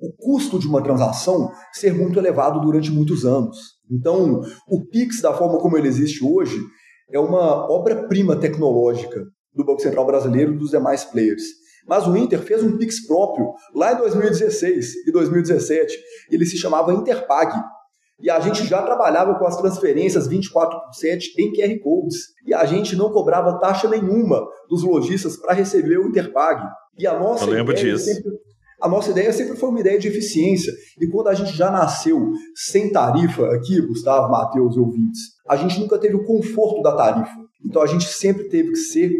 o 0.00 0.12
custo 0.12 0.58
de 0.58 0.68
uma 0.68 0.82
transação 0.82 1.50
ser 1.72 1.92
muito 1.92 2.18
elevado 2.18 2.60
durante 2.60 2.90
muitos 2.90 3.24
anos. 3.24 3.58
Então, 3.90 4.42
o 4.68 4.84
Pix, 4.86 5.20
da 5.20 5.32
forma 5.34 5.58
como 5.58 5.76
ele 5.76 5.88
existe 5.88 6.24
hoje, 6.24 6.58
é 7.10 7.18
uma 7.18 7.70
obra-prima 7.70 8.36
tecnológica 8.36 9.24
do 9.54 9.64
Banco 9.64 9.80
Central 9.80 10.06
Brasileiro 10.06 10.54
e 10.54 10.58
dos 10.58 10.70
demais 10.70 11.04
players. 11.04 11.42
Mas 11.86 12.06
o 12.06 12.16
Inter 12.16 12.40
fez 12.42 12.62
um 12.62 12.76
Pix 12.76 13.06
próprio 13.06 13.54
lá 13.74 13.94
em 13.94 13.96
2016 13.96 15.06
e 15.06 15.12
2017. 15.12 15.96
Ele 16.30 16.44
se 16.44 16.58
chamava 16.58 16.92
Interpag. 16.92 17.52
E 18.20 18.28
a 18.28 18.40
gente 18.40 18.66
já 18.66 18.82
trabalhava 18.82 19.38
com 19.38 19.46
as 19.46 19.56
transferências 19.56 20.26
24 20.26 20.78
por 20.80 20.92
7 20.92 21.34
em 21.38 21.52
QR 21.52 21.78
Codes. 21.82 22.16
E 22.44 22.52
a 22.52 22.64
gente 22.66 22.94
não 22.94 23.10
cobrava 23.10 23.58
taxa 23.58 23.88
nenhuma 23.88 24.44
dos 24.68 24.82
lojistas 24.82 25.36
para 25.36 25.54
receber 25.54 25.98
o 25.98 26.08
Interpag. 26.08 26.62
E 26.98 27.06
a 27.06 27.18
nossa 27.18 27.44
Eu 27.44 27.50
lembro 27.50 27.72
ideia 27.72 27.94
disso. 27.94 28.04
sempre 28.06 28.32
a 28.80 28.88
nossa 28.88 29.10
ideia 29.10 29.32
sempre 29.32 29.56
foi 29.56 29.68
uma 29.68 29.80
ideia 29.80 29.98
de 29.98 30.08
eficiência. 30.08 30.72
E 31.00 31.08
quando 31.08 31.28
a 31.28 31.34
gente 31.34 31.56
já 31.56 31.70
nasceu 31.70 32.32
sem 32.54 32.90
tarifa 32.92 33.46
aqui, 33.54 33.80
Gustavo, 33.80 34.30
Matheus 34.30 34.76
ouvintes, 34.76 35.20
a 35.48 35.56
gente 35.56 35.80
nunca 35.80 35.98
teve 35.98 36.14
o 36.14 36.24
conforto 36.24 36.82
da 36.82 36.94
tarifa. 36.94 37.34
Então 37.64 37.82
a 37.82 37.86
gente 37.86 38.04
sempre 38.04 38.48
teve 38.48 38.70
que 38.70 38.78
ser 38.78 39.12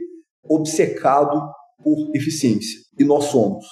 obcecado 0.45 1.41
por 1.83 2.11
eficiência. 2.15 2.79
E 2.99 3.05
nós 3.05 3.25
somos. 3.25 3.65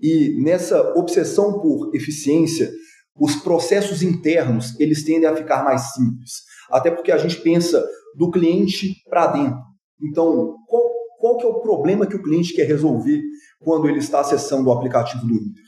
E 0.00 0.42
nessa 0.42 0.94
obsessão 0.94 1.60
por 1.60 1.94
eficiência, 1.94 2.70
os 3.18 3.36
processos 3.36 4.02
internos, 4.02 4.78
eles 4.78 5.04
tendem 5.04 5.28
a 5.28 5.36
ficar 5.36 5.64
mais 5.64 5.92
simples. 5.92 6.32
Até 6.70 6.90
porque 6.90 7.12
a 7.12 7.18
gente 7.18 7.40
pensa 7.40 7.84
do 8.16 8.30
cliente 8.30 8.94
para 9.08 9.26
dentro. 9.28 9.58
Então, 10.02 10.56
qual, 10.66 10.82
qual 11.18 11.36
que 11.36 11.44
é 11.44 11.48
o 11.48 11.60
problema 11.60 12.06
que 12.06 12.16
o 12.16 12.22
cliente 12.22 12.54
quer 12.54 12.66
resolver 12.66 13.20
quando 13.60 13.88
ele 13.88 13.98
está 13.98 14.20
acessando 14.20 14.68
o 14.68 14.72
aplicativo 14.72 15.26
do 15.26 15.34
Inter? 15.34 15.64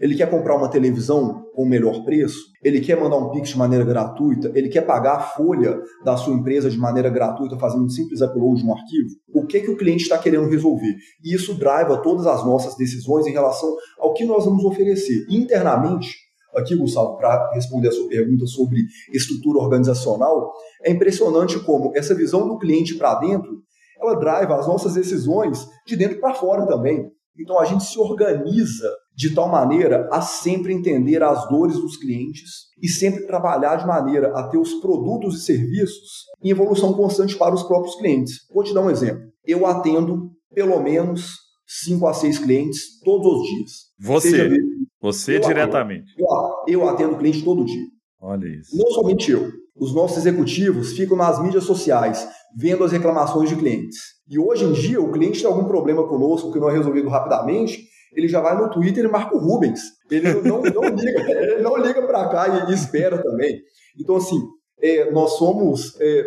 Ele 0.00 0.14
quer 0.14 0.30
comprar 0.30 0.56
uma 0.56 0.68
televisão 0.68 1.44
com 1.54 1.62
o 1.62 1.68
melhor 1.68 2.04
preço? 2.04 2.38
Ele 2.62 2.80
quer 2.80 2.98
mandar 2.98 3.16
um 3.16 3.30
Pix 3.30 3.50
de 3.50 3.58
maneira 3.58 3.84
gratuita? 3.84 4.50
Ele 4.54 4.68
quer 4.68 4.82
pagar 4.82 5.16
a 5.16 5.20
folha 5.20 5.80
da 6.04 6.16
sua 6.16 6.34
empresa 6.34 6.70
de 6.70 6.78
maneira 6.78 7.10
gratuita 7.10 7.58
fazendo 7.58 7.84
um 7.84 7.88
simples 7.88 8.20
upload 8.20 8.60
de 8.60 8.66
um 8.66 8.72
arquivo? 8.72 9.08
O 9.32 9.46
que, 9.46 9.60
que 9.60 9.70
o 9.70 9.76
cliente 9.76 10.04
está 10.04 10.16
querendo 10.18 10.48
resolver? 10.48 10.94
E 11.22 11.34
isso 11.34 11.54
driva 11.54 12.00
todas 12.02 12.26
as 12.26 12.44
nossas 12.44 12.76
decisões 12.76 13.26
em 13.26 13.32
relação 13.32 13.74
ao 13.98 14.14
que 14.14 14.24
nós 14.24 14.44
vamos 14.44 14.64
oferecer. 14.64 15.26
Internamente, 15.28 16.16
aqui, 16.54 16.74
Gustavo, 16.76 17.16
para 17.16 17.50
responder 17.52 17.88
a 17.88 17.92
sua 17.92 18.08
pergunta 18.08 18.46
sobre 18.46 18.78
estrutura 19.12 19.58
organizacional, 19.58 20.52
é 20.82 20.90
impressionante 20.90 21.58
como 21.60 21.92
essa 21.96 22.14
visão 22.14 22.46
do 22.46 22.58
cliente 22.58 22.94
para 22.94 23.16
dentro, 23.16 23.63
ela 24.04 24.18
drive 24.18 24.52
as 24.52 24.66
nossas 24.66 24.94
decisões 24.94 25.66
de 25.86 25.96
dentro 25.96 26.20
para 26.20 26.34
fora 26.34 26.66
também. 26.66 27.10
Então 27.38 27.58
a 27.58 27.64
gente 27.64 27.84
se 27.84 27.98
organiza 27.98 28.88
de 29.16 29.34
tal 29.34 29.48
maneira 29.48 30.08
a 30.12 30.20
sempre 30.20 30.72
entender 30.72 31.22
as 31.22 31.48
dores 31.48 31.76
dos 31.76 31.96
clientes 31.96 32.66
e 32.80 32.88
sempre 32.88 33.26
trabalhar 33.26 33.76
de 33.76 33.86
maneira 33.86 34.32
a 34.36 34.48
ter 34.48 34.58
os 34.58 34.74
produtos 34.74 35.36
e 35.36 35.44
serviços 35.44 36.26
em 36.42 36.50
evolução 36.50 36.92
constante 36.92 37.36
para 37.36 37.54
os 37.54 37.62
próprios 37.62 37.96
clientes. 37.96 38.46
Vou 38.52 38.62
te 38.62 38.74
dar 38.74 38.82
um 38.82 38.90
exemplo. 38.90 39.22
Eu 39.44 39.66
atendo 39.66 40.30
pelo 40.52 40.80
menos 40.80 41.36
5 41.66 42.06
a 42.06 42.14
6 42.14 42.38
clientes 42.38 43.00
todos 43.02 43.26
os 43.26 43.48
dias. 43.48 43.70
Você, 43.98 44.30
Seja, 44.30 44.56
você 45.00 45.36
eu 45.36 45.40
diretamente. 45.40 46.12
Eu, 46.16 46.80
eu 46.80 46.88
atendo 46.88 47.16
cliente 47.16 47.42
todo 47.44 47.64
dia. 47.64 47.84
Olha 48.24 48.46
isso. 48.46 48.74
Não 48.74 48.90
somente 48.90 49.30
eu. 49.30 49.52
Os 49.76 49.94
nossos 49.94 50.16
executivos 50.16 50.94
ficam 50.94 51.14
nas 51.14 51.42
mídias 51.42 51.64
sociais, 51.64 52.26
vendo 52.56 52.82
as 52.82 52.90
reclamações 52.90 53.50
de 53.50 53.56
clientes. 53.56 53.98
E 54.26 54.38
hoje 54.38 54.64
em 54.64 54.72
dia, 54.72 54.98
o 54.98 55.12
cliente 55.12 55.42
tem 55.42 55.50
algum 55.50 55.64
problema 55.64 56.08
conosco 56.08 56.50
que 56.50 56.58
não 56.58 56.70
é 56.70 56.72
resolvido 56.72 57.10
rapidamente, 57.10 57.84
ele 58.14 58.26
já 58.26 58.40
vai 58.40 58.56
no 58.56 58.70
Twitter 58.70 59.04
e 59.04 59.08
marca 59.08 59.36
o 59.36 59.38
Rubens. 59.38 59.80
Ele 60.10 60.32
não, 60.40 60.62
não 60.62 60.84
liga, 60.96 61.20
ele 61.30 61.62
não 61.62 61.76
liga 61.76 62.00
para 62.06 62.28
cá 62.30 62.66
e, 62.66 62.70
e, 62.70 62.74
espera 62.74 63.22
também. 63.22 63.60
Então, 64.00 64.16
assim, 64.16 64.40
é, 64.80 65.10
nós 65.10 65.32
somos 65.36 66.00
é, 66.00 66.24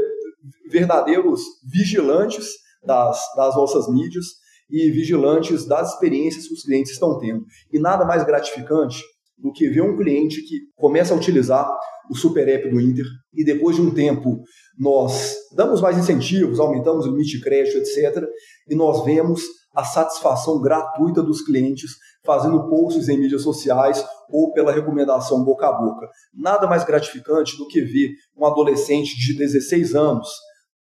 verdadeiros 0.69 1.41
vigilantes 1.67 2.45
das, 2.83 3.19
das 3.35 3.55
nossas 3.55 3.91
mídias 3.91 4.25
e 4.69 4.91
vigilantes 4.91 5.65
das 5.65 5.93
experiências 5.93 6.47
que 6.47 6.53
os 6.53 6.61
clientes 6.61 6.91
estão 6.91 7.17
tendo. 7.17 7.43
E 7.73 7.79
nada 7.79 8.05
mais 8.05 8.23
gratificante 8.23 9.01
do 9.37 9.51
que 9.51 9.69
ver 9.69 9.81
um 9.81 9.95
cliente 9.95 10.41
que 10.41 10.59
começa 10.75 11.13
a 11.13 11.17
utilizar 11.17 11.69
o 12.09 12.15
super 12.15 12.47
app 12.47 12.69
do 12.69 12.79
Inter 12.79 13.05
e 13.33 13.43
depois 13.43 13.75
de 13.75 13.81
um 13.81 13.93
tempo 13.93 14.41
nós 14.77 15.35
damos 15.55 15.81
mais 15.81 15.97
incentivos, 15.97 16.59
aumentamos 16.59 17.05
o 17.05 17.09
limite 17.09 17.37
de 17.37 17.43
crédito, 17.43 17.77
etc. 17.77 18.23
E 18.69 18.75
nós 18.75 19.03
vemos 19.03 19.41
a 19.75 19.83
satisfação 19.83 20.59
gratuita 20.59 21.21
dos 21.21 21.41
clientes 21.41 21.91
fazendo 22.25 22.67
posts 22.69 23.09
em 23.09 23.17
mídias 23.17 23.43
sociais 23.43 24.03
ou 24.29 24.51
pela 24.53 24.71
recomendação 24.71 25.43
boca 25.43 25.67
a 25.67 25.71
boca. 25.71 26.07
Nada 26.33 26.65
mais 26.65 26.83
gratificante 26.83 27.57
do 27.57 27.67
que 27.67 27.81
ver 27.81 28.09
um 28.35 28.45
adolescente 28.45 29.15
de 29.15 29.37
16 29.37 29.93
anos 29.93 30.27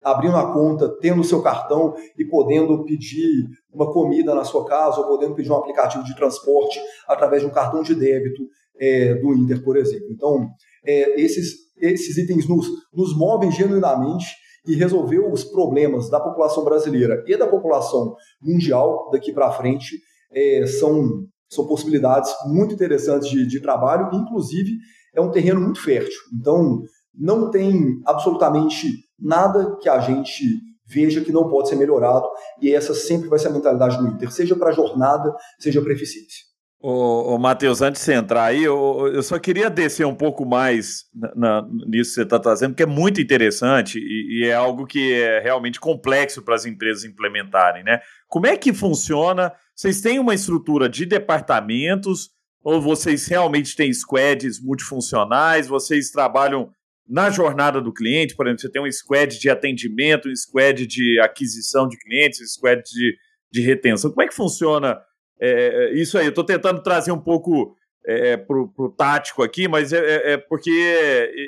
abrindo 0.05 0.37
a 0.37 0.53
conta, 0.53 0.87
tendo 1.01 1.23
seu 1.23 1.41
cartão 1.41 1.95
e 2.15 2.23
podendo 2.25 2.83
pedir 2.85 3.47
uma 3.75 3.91
comida 3.91 4.33
na 4.33 4.43
sua 4.43 4.65
casa 4.65 4.99
ou 5.01 5.07
podendo 5.07 5.35
pedir 5.35 5.51
um 5.51 5.57
aplicativo 5.57 6.03
de 6.03 6.15
transporte 6.15 6.79
através 7.07 7.41
de 7.41 7.47
um 7.47 7.51
cartão 7.51 7.83
de 7.83 7.93
débito 7.93 8.43
é, 8.79 9.15
do 9.15 9.33
Inter, 9.35 9.63
por 9.63 9.75
exemplo. 9.75 10.07
Então, 10.09 10.47
é, 10.85 11.21
esses, 11.21 11.55
esses 11.77 12.17
itens 12.17 12.47
nos, 12.47 12.67
nos 12.93 13.15
movem 13.15 13.51
genuinamente 13.51 14.25
e 14.65 14.75
resolver 14.75 15.19
os 15.19 15.43
problemas 15.43 16.09
da 16.09 16.19
população 16.19 16.63
brasileira 16.63 17.23
e 17.27 17.37
da 17.37 17.47
população 17.47 18.15
mundial 18.41 19.09
daqui 19.11 19.31
para 19.31 19.51
frente 19.51 19.95
é, 20.31 20.65
são, 20.65 21.25
são 21.49 21.67
possibilidades 21.67 22.33
muito 22.47 22.73
interessantes 22.73 23.29
de, 23.29 23.45
de 23.45 23.61
trabalho, 23.61 24.09
inclusive 24.13 24.71
é 25.13 25.21
um 25.21 25.31
terreno 25.31 25.61
muito 25.61 25.81
fértil. 25.81 26.19
Então, 26.33 26.81
não 27.13 27.49
tem 27.49 28.01
absolutamente 28.05 28.87
nada 29.19 29.77
que 29.77 29.87
a 29.87 29.99
gente 29.99 30.43
veja 30.85 31.21
que 31.21 31.31
não 31.31 31.49
pode 31.49 31.69
ser 31.69 31.75
melhorado, 31.75 32.27
e 32.61 32.73
essa 32.73 32.93
sempre 32.93 33.27
vai 33.27 33.39
ser 33.39 33.47
a 33.47 33.51
mentalidade 33.51 33.97
do 33.97 34.07
Inter, 34.07 34.31
seja 34.31 34.55
para 34.55 34.71
jornada, 34.71 35.35
seja 35.59 35.81
para 35.81 35.93
eficiência. 35.93 36.45
Ô, 36.87 37.33
ô 37.33 37.39
Matheus, 37.39 37.81
antes 37.81 37.99
de 37.99 38.05
você 38.05 38.13
entrar 38.13 38.43
aí, 38.43 38.63
eu, 38.63 39.09
eu 39.11 39.23
só 39.23 39.39
queria 39.39 39.71
descer 39.71 40.05
um 40.05 40.13
pouco 40.13 40.45
mais 40.45 41.05
na, 41.15 41.33
na, 41.35 41.67
nisso 41.87 42.11
que 42.11 42.15
você 42.15 42.21
está 42.21 42.37
trazendo, 42.37 42.75
que 42.75 42.83
é 42.83 42.85
muito 42.85 43.19
interessante 43.19 43.97
e, 43.97 44.43
e, 44.43 44.47
é 44.47 44.53
algo 44.53 44.85
que 44.85 45.13
é 45.13 45.39
realmente 45.39 45.79
complexo 45.79 46.43
para 46.43 46.53
as 46.53 46.63
empresas 46.63 47.03
implementarem, 47.03 47.83
né? 47.83 48.01
Como 48.27 48.45
é 48.45 48.55
que 48.55 48.71
funciona? 48.71 49.51
Vocês 49.75 49.99
têm 49.99 50.19
uma 50.19 50.35
estrutura 50.35 50.87
de 50.87 51.07
departamentos 51.07 52.29
ou 52.63 52.79
vocês 52.79 53.25
realmente 53.25 53.75
têm 53.75 53.91
squads 53.91 54.61
multifuncionais? 54.61 55.67
Vocês 55.67 56.11
trabalham 56.11 56.69
na 57.07 57.29
jornada 57.29 57.79
do 57.79 57.93
cliente, 57.93 58.35
por 58.35 58.47
exemplo, 58.47 58.61
você 58.61 58.71
tem 58.71 58.81
um 58.81 58.91
squad 58.91 59.39
de 59.39 59.49
atendimento, 59.49 60.27
um 60.27 60.35
squad 60.35 60.85
de 60.87 61.19
aquisição 61.19 61.87
de 61.87 61.97
clientes, 61.97 62.41
um 62.41 62.45
squad 62.45 62.81
de, 62.83 63.15
de 63.51 63.61
retenção. 63.61 64.11
Como 64.11 64.23
é 64.23 64.27
que 64.27 64.33
funciona 64.33 64.99
é, 65.39 65.91
isso 65.93 66.17
aí? 66.17 66.25
Eu 66.25 66.29
estou 66.29 66.43
tentando 66.43 66.81
trazer 66.81 67.11
um 67.11 67.21
pouco 67.21 67.75
é, 68.05 68.37
para 68.37 68.57
o 68.57 68.93
tático 68.95 69.43
aqui, 69.43 69.67
mas 69.67 69.91
é, 69.91 69.99
é, 69.99 70.31
é, 70.33 70.37
porque 70.37 70.69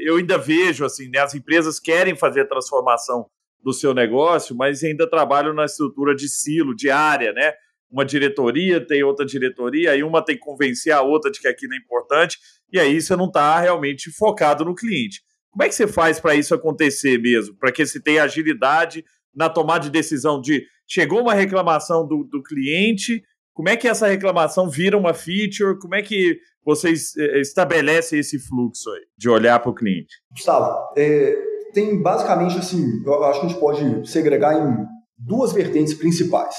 eu 0.03 0.17
ainda 0.17 0.37
vejo 0.37 0.83
assim, 0.85 1.09
né, 1.09 1.19
as 1.19 1.35
empresas 1.35 1.79
querem 1.79 2.15
fazer 2.15 2.41
a 2.41 2.47
transformação 2.47 3.27
do 3.63 3.73
seu 3.73 3.93
negócio, 3.93 4.55
mas 4.55 4.83
ainda 4.83 5.09
trabalham 5.09 5.53
na 5.53 5.65
estrutura 5.65 6.15
de 6.15 6.29
silo, 6.29 6.75
de 6.75 6.89
área, 6.89 7.33
né? 7.33 7.53
Uma 7.89 8.05
diretoria 8.05 8.85
tem 8.85 9.03
outra 9.03 9.25
diretoria, 9.25 9.91
aí 9.91 10.03
uma 10.03 10.23
tem 10.23 10.35
que 10.35 10.41
convencer 10.41 10.93
a 10.93 11.01
outra 11.01 11.31
de 11.31 11.39
que 11.39 11.47
aquilo 11.47 11.73
é 11.73 11.77
importante, 11.77 12.37
e 12.71 12.79
aí 12.79 13.01
você 13.01 13.15
não 13.15 13.25
está 13.25 13.59
realmente 13.59 14.11
focado 14.11 14.65
no 14.65 14.75
cliente. 14.75 15.21
Como 15.57 15.65
é 15.65 15.69
que 15.69 15.75
você 15.75 15.87
faz 15.87 16.19
para 16.19 16.35
isso 16.35 16.53
acontecer 16.53 17.17
mesmo? 17.17 17.55
Para 17.55 17.71
que 17.71 17.83
você 17.83 17.99
tenha 17.99 18.21
agilidade 18.21 19.03
na 19.35 19.49
tomada 19.49 19.85
de 19.85 19.89
decisão 19.89 20.39
de 20.39 20.63
chegou 20.87 21.19
uma 21.19 21.33
reclamação 21.33 22.07
do, 22.07 22.23
do 22.25 22.43
cliente, 22.43 23.23
como 23.55 23.67
é 23.67 23.75
que 23.75 23.87
essa 23.87 24.05
reclamação 24.05 24.69
vira 24.69 24.95
uma 24.95 25.15
feature? 25.15 25.79
Como 25.79 25.95
é 25.95 26.03
que 26.03 26.37
vocês 26.63 27.15
estabelecem 27.15 28.19
esse 28.19 28.37
fluxo 28.37 28.87
aí 28.91 29.01
de 29.17 29.27
olhar 29.27 29.59
para 29.59 29.71
o 29.71 29.73
cliente? 29.73 30.17
Gustavo, 30.29 30.93
é, 30.95 31.35
tem 31.73 31.99
basicamente 32.03 32.59
assim, 32.59 32.85
eu 33.03 33.23
acho 33.23 33.39
que 33.39 33.45
a 33.47 33.49
gente 33.49 33.59
pode 33.59 34.07
segregar 34.07 34.53
em 34.53 34.85
duas 35.17 35.53
vertentes 35.53 35.95
principais. 35.95 36.55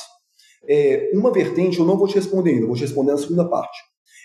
É, 0.69 1.13
uma 1.15 1.33
vertente 1.33 1.79
eu 1.79 1.85
não 1.85 1.97
vou 1.97 2.09
te 2.09 2.17
responder 2.17 2.51
ainda, 2.51 2.67
vou 2.67 2.75
te 2.75 2.83
responder 2.83 3.13
na 3.13 3.19
segunda 3.19 3.49
parte. 3.49 3.79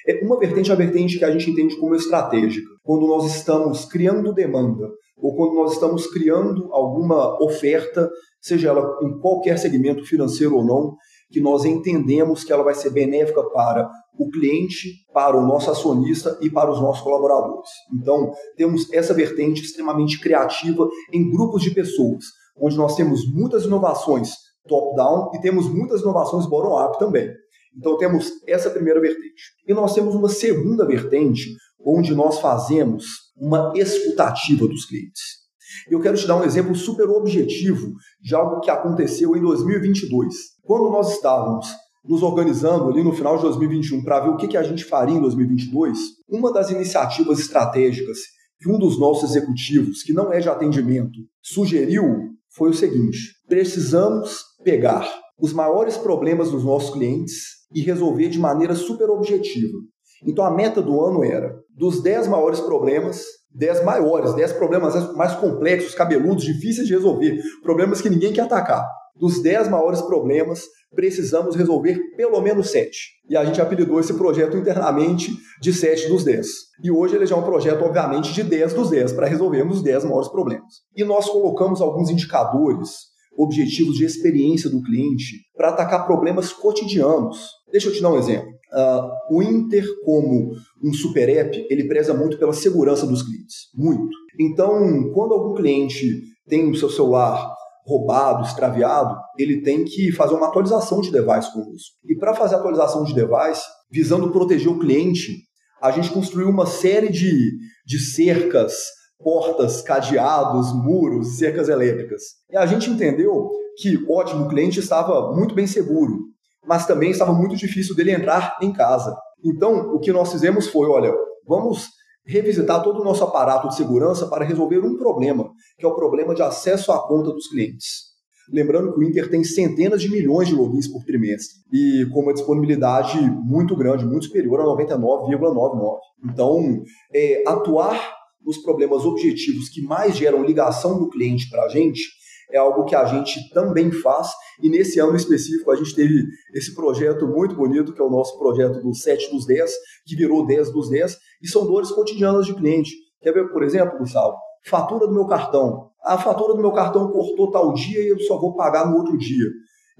É 0.07 0.25
uma 0.25 0.39
vertente 0.39 0.71
é 0.71 0.73
a 0.73 0.75
vertente 0.75 1.19
que 1.19 1.25
a 1.25 1.29
gente 1.29 1.51
entende 1.51 1.77
como 1.77 1.93
estratégica. 1.93 2.72
Quando 2.83 3.07
nós 3.07 3.25
estamos 3.25 3.85
criando 3.85 4.33
demanda 4.33 4.89
ou 5.17 5.35
quando 5.35 5.55
nós 5.55 5.73
estamos 5.73 6.05
criando 6.07 6.67
alguma 6.73 7.41
oferta, 7.41 8.09
seja 8.41 8.69
ela 8.69 8.99
em 9.01 9.19
qualquer 9.19 9.57
segmento 9.57 10.05
financeiro 10.05 10.57
ou 10.57 10.65
não, 10.65 10.95
que 11.31 11.39
nós 11.39 11.63
entendemos 11.63 12.43
que 12.43 12.51
ela 12.51 12.63
vai 12.63 12.75
ser 12.75 12.89
benéfica 12.89 13.41
para 13.49 13.89
o 14.19 14.29
cliente, 14.29 14.89
para 15.13 15.37
o 15.37 15.45
nosso 15.45 15.71
acionista 15.71 16.37
e 16.41 16.49
para 16.49 16.69
os 16.69 16.81
nossos 16.81 17.01
colaboradores. 17.01 17.69
Então, 17.93 18.33
temos 18.57 18.91
essa 18.91 19.13
vertente 19.13 19.63
extremamente 19.63 20.19
criativa 20.19 20.87
em 21.11 21.31
grupos 21.31 21.63
de 21.63 21.71
pessoas, 21.71 22.25
onde 22.59 22.77
nós 22.77 22.95
temos 22.95 23.21
muitas 23.33 23.63
inovações 23.63 24.31
top-down 24.67 25.31
e 25.33 25.39
temos 25.41 25.67
muitas 25.73 26.01
inovações 26.01 26.45
bottom-up 26.45 26.99
também. 26.99 27.29
Então 27.75 27.97
temos 27.97 28.31
essa 28.47 28.69
primeira 28.69 29.01
vertente. 29.01 29.43
E 29.67 29.73
nós 29.73 29.93
temos 29.93 30.13
uma 30.13 30.29
segunda 30.29 30.85
vertente, 30.85 31.49
onde 31.85 32.15
nós 32.15 32.39
fazemos 32.39 33.05
uma 33.37 33.73
escutativa 33.75 34.67
dos 34.67 34.85
clientes. 34.85 35.43
Eu 35.89 35.99
quero 35.99 36.17
te 36.17 36.27
dar 36.27 36.37
um 36.37 36.43
exemplo 36.43 36.75
super 36.75 37.09
objetivo 37.09 37.93
de 38.21 38.35
algo 38.35 38.59
que 38.59 38.69
aconteceu 38.69 39.35
em 39.35 39.41
2022. 39.41 40.33
Quando 40.61 40.91
nós 40.91 41.13
estávamos 41.13 41.67
nos 42.05 42.21
organizando 42.21 42.89
ali 42.89 43.03
no 43.03 43.13
final 43.13 43.37
de 43.37 43.43
2021 43.43 44.03
para 44.03 44.19
ver 44.19 44.29
o 44.29 44.37
que, 44.37 44.47
que 44.47 44.57
a 44.57 44.63
gente 44.63 44.83
faria 44.83 45.15
em 45.15 45.21
2022, 45.21 45.97
uma 46.29 46.51
das 46.51 46.69
iniciativas 46.69 47.39
estratégicas 47.39 48.19
que 48.59 48.69
um 48.69 48.77
dos 48.77 48.99
nossos 48.99 49.29
executivos, 49.29 50.03
que 50.03 50.13
não 50.13 50.31
é 50.31 50.39
de 50.39 50.49
atendimento, 50.49 51.19
sugeriu 51.41 52.29
foi 52.55 52.69
o 52.69 52.73
seguinte: 52.73 53.17
precisamos 53.47 54.43
pegar 54.63 55.09
os 55.39 55.51
maiores 55.53 55.97
problemas 55.97 56.51
dos 56.51 56.63
nossos 56.63 56.93
clientes 56.93 57.63
e 57.73 57.81
resolver 57.81 58.29
de 58.29 58.39
maneira 58.39 58.75
super 58.75 59.09
objetiva. 59.09 59.77
Então 60.25 60.45
a 60.45 60.51
meta 60.51 60.81
do 60.81 61.03
ano 61.03 61.23
era 61.23 61.53
dos 61.77 62.01
10 62.01 62.27
maiores 62.27 62.59
problemas, 62.59 63.23
10 63.55 63.83
maiores, 63.83 64.33
10 64.33 64.53
problemas 64.53 65.15
mais 65.15 65.33
complexos, 65.35 65.95
cabeludos, 65.95 66.43
difíceis 66.43 66.87
de 66.87 66.93
resolver, 66.93 67.39
problemas 67.61 68.01
que 68.01 68.09
ninguém 68.09 68.33
quer 68.33 68.41
atacar. 68.41 68.85
Dos 69.15 69.41
10 69.43 69.69
maiores 69.69 70.01
problemas, 70.01 70.63
precisamos 70.95 71.55
resolver 71.55 71.99
pelo 72.15 72.41
menos 72.41 72.71
7. 72.71 72.91
E 73.29 73.37
a 73.37 73.45
gente 73.45 73.61
apelidou 73.61 73.99
esse 73.99 74.13
projeto 74.13 74.57
internamente 74.57 75.31
de 75.61 75.71
7 75.71 76.07
dos 76.07 76.23
10. 76.23 76.47
E 76.83 76.91
hoje 76.91 77.15
ele 77.15 77.25
já 77.25 77.35
é 77.35 77.39
um 77.39 77.43
projeto, 77.43 77.83
obviamente, 77.83 78.33
de 78.33 78.43
10 78.43 78.73
dos 78.73 78.89
10, 78.89 79.13
para 79.13 79.27
resolvermos 79.27 79.77
os 79.77 79.83
10 79.83 80.05
maiores 80.05 80.29
problemas. 80.29 80.81
E 80.95 81.03
nós 81.03 81.29
colocamos 81.29 81.79
alguns 81.79 82.09
indicadores, 82.09 82.89
objetivos 83.37 83.95
de 83.95 84.05
experiência 84.05 84.69
do 84.69 84.81
cliente, 84.81 85.41
para 85.55 85.69
atacar 85.69 86.05
problemas 86.05 86.51
cotidianos. 86.51 87.49
Deixa 87.71 87.89
eu 87.89 87.93
te 87.93 88.01
dar 88.01 88.11
um 88.11 88.17
exemplo. 88.17 88.51
Uh, 88.73 89.35
o 89.35 89.43
Inter, 89.43 89.85
como 90.03 90.51
um 90.83 90.93
super 90.93 91.29
app, 91.29 91.67
ele 91.69 91.87
preza 91.87 92.13
muito 92.13 92.37
pela 92.37 92.53
segurança 92.53 93.05
dos 93.05 93.21
clientes. 93.21 93.69
Muito. 93.75 94.15
Então, 94.39 95.11
quando 95.13 95.33
algum 95.33 95.53
cliente 95.53 96.23
tem 96.47 96.69
o 96.69 96.75
seu 96.75 96.89
celular 96.89 97.53
roubado, 97.85 98.43
extraviado, 98.43 99.15
ele 99.37 99.61
tem 99.61 99.83
que 99.83 100.11
fazer 100.11 100.33
uma 100.33 100.47
atualização 100.47 101.01
de 101.01 101.11
device 101.11 101.51
conosco. 101.51 101.97
E 102.07 102.17
para 102.17 102.33
fazer 102.33 102.55
a 102.55 102.57
atualização 102.59 103.03
de 103.03 103.13
device, 103.13 103.61
visando 103.91 104.31
proteger 104.31 104.71
o 104.71 104.79
cliente, 104.79 105.43
a 105.81 105.91
gente 105.91 106.11
construiu 106.11 106.49
uma 106.49 106.65
série 106.65 107.11
de, 107.11 107.51
de 107.85 107.99
cercas, 107.99 108.73
portas, 109.19 109.81
cadeados, 109.81 110.73
muros, 110.73 111.37
cercas 111.37 111.69
elétricas. 111.69 112.21
E 112.49 112.57
a 112.57 112.65
gente 112.65 112.89
entendeu 112.89 113.49
que, 113.77 113.99
ótimo, 114.09 114.45
o 114.45 114.49
cliente 114.49 114.79
estava 114.79 115.33
muito 115.35 115.53
bem 115.53 115.67
seguro, 115.67 116.32
mas 116.65 116.85
também 116.85 117.11
estava 117.11 117.33
muito 117.33 117.55
difícil 117.55 117.95
dele 117.95 118.11
entrar 118.11 118.57
em 118.61 118.71
casa. 118.71 119.15
Então, 119.43 119.93
o 119.93 119.99
que 119.99 120.11
nós 120.11 120.31
fizemos 120.31 120.67
foi, 120.67 120.87
olha, 120.87 121.13
vamos 121.47 121.87
revisitar 122.25 122.81
todo 122.81 123.01
o 123.01 123.03
nosso 123.03 123.23
aparato 123.23 123.67
de 123.67 123.75
segurança 123.75 124.27
para 124.27 124.45
resolver 124.45 124.79
um 124.79 124.97
problema, 124.97 125.49
que 125.77 125.85
é 125.85 125.87
o 125.87 125.95
problema 125.95 126.33
de 126.33 126.41
acesso 126.41 126.91
à 126.91 127.05
conta 127.05 127.31
dos 127.31 127.47
clientes. 127.47 128.13
Lembrando 128.51 128.93
que 128.93 128.99
o 128.99 129.03
Inter 129.03 129.29
tem 129.29 129.43
centenas 129.43 130.01
de 130.01 130.09
milhões 130.09 130.47
de 130.47 130.55
logins 130.55 130.87
por 130.87 131.03
trimestre 131.03 131.59
e 131.71 132.05
com 132.11 132.21
uma 132.21 132.33
disponibilidade 132.33 133.19
muito 133.19 133.75
grande, 133.75 134.05
muito 134.05 134.25
superior 134.25 134.59
a 134.61 134.65
99,99. 134.65 135.97
Então, 136.25 136.83
é, 137.13 137.43
atuar 137.47 137.97
nos 138.45 138.57
problemas 138.57 139.05
objetivos 139.05 139.69
que 139.69 139.81
mais 139.81 140.17
geram 140.17 140.43
ligação 140.43 140.99
do 140.99 141.09
cliente 141.09 141.49
para 141.49 141.63
a 141.63 141.69
gente 141.69 142.01
é 142.51 142.57
algo 142.57 142.85
que 142.85 142.95
a 142.95 143.05
gente 143.05 143.49
também 143.53 143.91
faz. 143.91 144.29
E 144.61 144.69
nesse 144.69 144.99
ano 144.99 145.15
específico, 145.15 145.71
a 145.71 145.75
gente 145.75 145.95
teve 145.95 146.23
esse 146.53 146.73
projeto 146.75 147.27
muito 147.27 147.55
bonito, 147.55 147.93
que 147.93 148.01
é 148.01 148.03
o 148.03 148.09
nosso 148.09 148.37
projeto 148.37 148.81
do 148.81 148.93
7 148.93 149.31
dos 149.31 149.45
10, 149.45 149.71
que 150.05 150.15
virou 150.15 150.45
10 150.45 150.71
dos 150.71 150.89
10, 150.89 151.17
e 151.41 151.47
são 151.47 151.65
dores 151.65 151.91
cotidianas 151.91 152.45
de 152.45 152.53
cliente. 152.53 152.91
Quer 153.21 153.33
ver, 153.33 153.51
por 153.51 153.63
exemplo, 153.63 153.97
Gustavo? 153.97 154.35
Fatura 154.65 155.07
do 155.07 155.13
meu 155.13 155.25
cartão. 155.25 155.89
A 156.03 156.17
fatura 156.17 156.53
do 156.53 156.61
meu 156.61 156.71
cartão 156.71 157.09
cortou 157.09 157.51
tal 157.51 157.73
dia 157.73 158.01
e 158.01 158.09
eu 158.09 158.19
só 158.19 158.37
vou 158.37 158.55
pagar 158.55 158.89
no 158.89 158.97
outro 158.97 159.17
dia. 159.17 159.45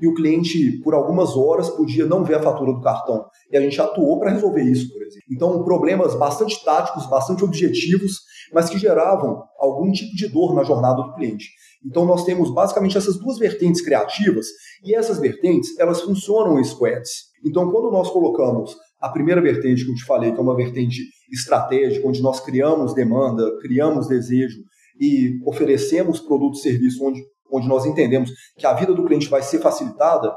E 0.02 0.08
o 0.08 0.14
cliente, 0.14 0.80
por 0.84 0.94
algumas 0.94 1.36
horas, 1.36 1.70
podia 1.70 2.06
não 2.06 2.24
ver 2.24 2.36
a 2.36 2.42
fatura 2.42 2.74
do 2.74 2.82
cartão. 2.82 3.26
E 3.52 3.58
a 3.58 3.62
gente 3.62 3.80
atuou 3.80 4.20
para 4.20 4.32
resolver 4.32 4.64
isso, 4.64 4.92
por 4.92 5.02
exemplo. 5.02 5.28
Então, 5.32 5.64
problemas 5.64 6.16
bastante 6.16 6.64
táticos, 6.64 7.08
bastante 7.08 7.44
objetivos, 7.44 8.20
mas 8.54 8.70
que 8.70 8.78
geravam 8.78 9.44
algum 9.60 9.92
tipo 9.92 10.16
de 10.16 10.28
dor 10.28 10.54
na 10.54 10.64
jornada 10.64 11.02
do 11.02 11.14
cliente. 11.16 11.48
Então 11.86 12.06
nós 12.06 12.24
temos 12.24 12.54
basicamente 12.54 12.98
essas 12.98 13.18
duas 13.18 13.38
vertentes 13.38 13.82
criativas 13.82 14.48
e 14.84 14.96
essas 14.96 15.20
vertentes 15.20 15.78
elas 15.78 16.02
funcionam 16.02 16.60
em 16.60 16.64
squads. 16.64 17.34
Então 17.46 17.70
quando 17.70 17.92
nós 17.92 18.10
colocamos 18.10 18.76
a 19.02 19.10
primeira 19.10 19.42
vertente 19.42 19.84
que 19.84 19.92
eu 19.92 19.96
te 19.96 20.06
falei, 20.06 20.32
que 20.32 20.40
é 20.40 20.42
uma 20.42 20.56
vertente 20.56 21.02
estratégica, 21.32 22.08
onde 22.08 22.22
nós 22.22 22.40
criamos 22.40 22.94
demanda, 22.94 23.44
criamos 23.60 24.08
desejo 24.08 24.60
e 25.00 25.40
oferecemos 25.46 26.20
produto 26.20 26.56
e 26.56 26.62
serviço 26.62 27.04
onde, 27.04 27.22
onde 27.54 27.68
nós 27.68 27.86
entendemos 27.86 28.32
que 28.58 28.66
a 28.66 28.74
vida 28.74 28.94
do 28.94 29.06
cliente 29.06 29.30
vai 29.30 29.42
ser 29.42 29.60
facilitada, 29.60 30.34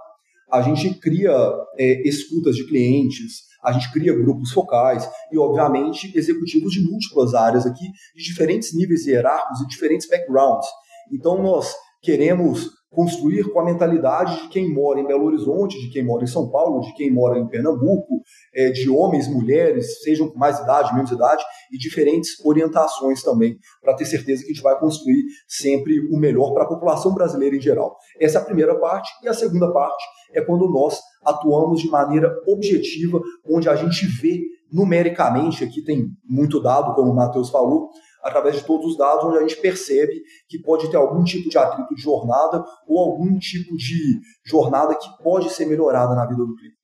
a 0.52 0.62
gente 0.62 0.94
cria 1.00 1.32
é, 1.78 2.08
escutas 2.08 2.54
de 2.54 2.66
clientes, 2.66 3.46
a 3.64 3.72
gente 3.72 3.90
cria 3.92 4.14
grupos 4.14 4.52
focais 4.52 5.08
e, 5.32 5.38
obviamente, 5.38 6.16
executivos 6.16 6.72
de 6.72 6.80
múltiplas 6.80 7.34
áreas 7.34 7.66
aqui, 7.66 7.84
de 8.14 8.22
diferentes 8.22 8.72
níveis 8.76 9.06
hierárquicos 9.06 9.60
e 9.60 9.66
diferentes 9.66 10.08
backgrounds. 10.08 10.68
Então, 11.12 11.42
nós 11.42 11.74
queremos 12.00 12.70
construir 12.90 13.50
com 13.52 13.60
a 13.60 13.64
mentalidade 13.64 14.42
de 14.42 14.48
quem 14.48 14.72
mora 14.72 15.00
em 15.00 15.06
Belo 15.06 15.26
Horizonte, 15.26 15.78
de 15.78 15.90
quem 15.90 16.04
mora 16.04 16.24
em 16.24 16.26
São 16.26 16.48
Paulo, 16.50 16.80
de 16.80 16.94
quem 16.94 17.10
mora 17.10 17.38
em 17.38 17.46
Pernambuco, 17.46 18.22
é, 18.54 18.70
de 18.70 18.88
homens, 18.88 19.28
mulheres, 19.28 20.02
sejam 20.02 20.28
com 20.28 20.38
mais 20.38 20.58
idade, 20.58 20.94
menos 20.94 21.10
idade, 21.10 21.44
e 21.72 21.78
diferentes 21.78 22.42
orientações 22.44 23.22
também, 23.22 23.58
para 23.82 23.94
ter 23.94 24.04
certeza 24.04 24.42
que 24.42 24.50
a 24.50 24.54
gente 24.54 24.62
vai 24.62 24.78
construir 24.78 25.22
sempre 25.46 26.00
o 26.10 26.18
melhor 26.18 26.52
para 26.54 26.64
a 26.64 26.68
população 26.68 27.14
brasileira 27.14 27.56
em 27.56 27.60
geral. 27.60 27.96
Essa 28.20 28.38
é 28.38 28.40
a 28.40 28.44
primeira 28.44 28.78
parte. 28.78 29.10
E 29.22 29.28
a 29.28 29.34
segunda 29.34 29.72
parte 29.72 30.04
é 30.32 30.40
quando 30.40 30.70
nós 30.70 30.98
atuamos 31.24 31.80
de 31.80 31.88
maneira 31.88 32.34
objetiva, 32.46 33.20
onde 33.48 33.68
a 33.68 33.74
gente 33.74 34.06
vê 34.20 34.40
numericamente, 34.72 35.64
aqui 35.64 35.82
tem 35.82 36.08
muito 36.28 36.60
dado, 36.60 36.94
como 36.94 37.12
o 37.12 37.14
Matheus 37.14 37.50
falou, 37.50 37.90
através 38.26 38.56
de 38.56 38.64
todos 38.64 38.86
os 38.86 38.96
dados, 38.96 39.24
onde 39.24 39.38
a 39.38 39.40
gente 39.40 39.56
percebe 39.56 40.22
que 40.48 40.58
pode 40.58 40.90
ter 40.90 40.96
algum 40.96 41.22
tipo 41.22 41.48
de 41.48 41.56
atrito 41.56 41.94
de 41.94 42.02
jornada 42.02 42.64
ou 42.86 42.98
algum 42.98 43.38
tipo 43.38 43.76
de 43.76 44.20
jornada 44.44 44.94
que 44.94 45.08
pode 45.22 45.48
ser 45.50 45.66
melhorada 45.66 46.14
na 46.14 46.26
vida 46.26 46.44
do 46.44 46.56
cliente. 46.56 46.76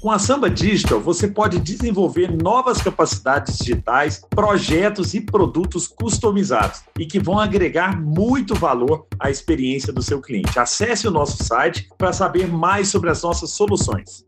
Com 0.00 0.12
a 0.12 0.18
Samba 0.18 0.48
Digital, 0.48 1.00
você 1.00 1.26
pode 1.26 1.58
desenvolver 1.58 2.30
novas 2.30 2.80
capacidades 2.80 3.58
digitais, 3.58 4.22
projetos 4.30 5.12
e 5.12 5.20
produtos 5.20 5.88
customizados 5.88 6.82
e 6.96 7.04
que 7.04 7.18
vão 7.18 7.38
agregar 7.38 8.00
muito 8.00 8.54
valor 8.54 9.08
à 9.18 9.28
experiência 9.28 9.92
do 9.92 10.00
seu 10.00 10.20
cliente. 10.20 10.56
Acesse 10.56 11.08
o 11.08 11.10
nosso 11.10 11.42
site 11.42 11.88
para 11.98 12.12
saber 12.12 12.46
mais 12.46 12.88
sobre 12.88 13.10
as 13.10 13.22
nossas 13.22 13.50
soluções. 13.50 14.24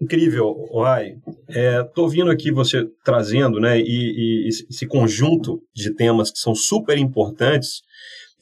Incrível, 0.00 0.54
Rai. 0.74 1.16
Estou 1.48 2.04
é, 2.04 2.04
ouvindo 2.04 2.30
aqui 2.30 2.50
você 2.50 2.86
trazendo 3.02 3.58
né, 3.58 3.80
e, 3.80 4.44
e, 4.44 4.48
esse 4.48 4.86
conjunto 4.86 5.62
de 5.74 5.94
temas 5.94 6.30
que 6.30 6.38
são 6.38 6.54
super 6.54 6.98
importantes 6.98 7.80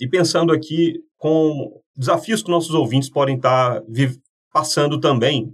e 0.01 0.09
pensando 0.09 0.53
aqui 0.53 0.95
com 1.17 1.81
desafios 1.97 2.43
que 2.43 2.51
nossos 2.51 2.75
ouvintes 2.75 3.09
podem 3.09 3.37
estar 3.37 3.81
tá 3.81 3.87
passando 4.53 4.99
também 4.99 5.53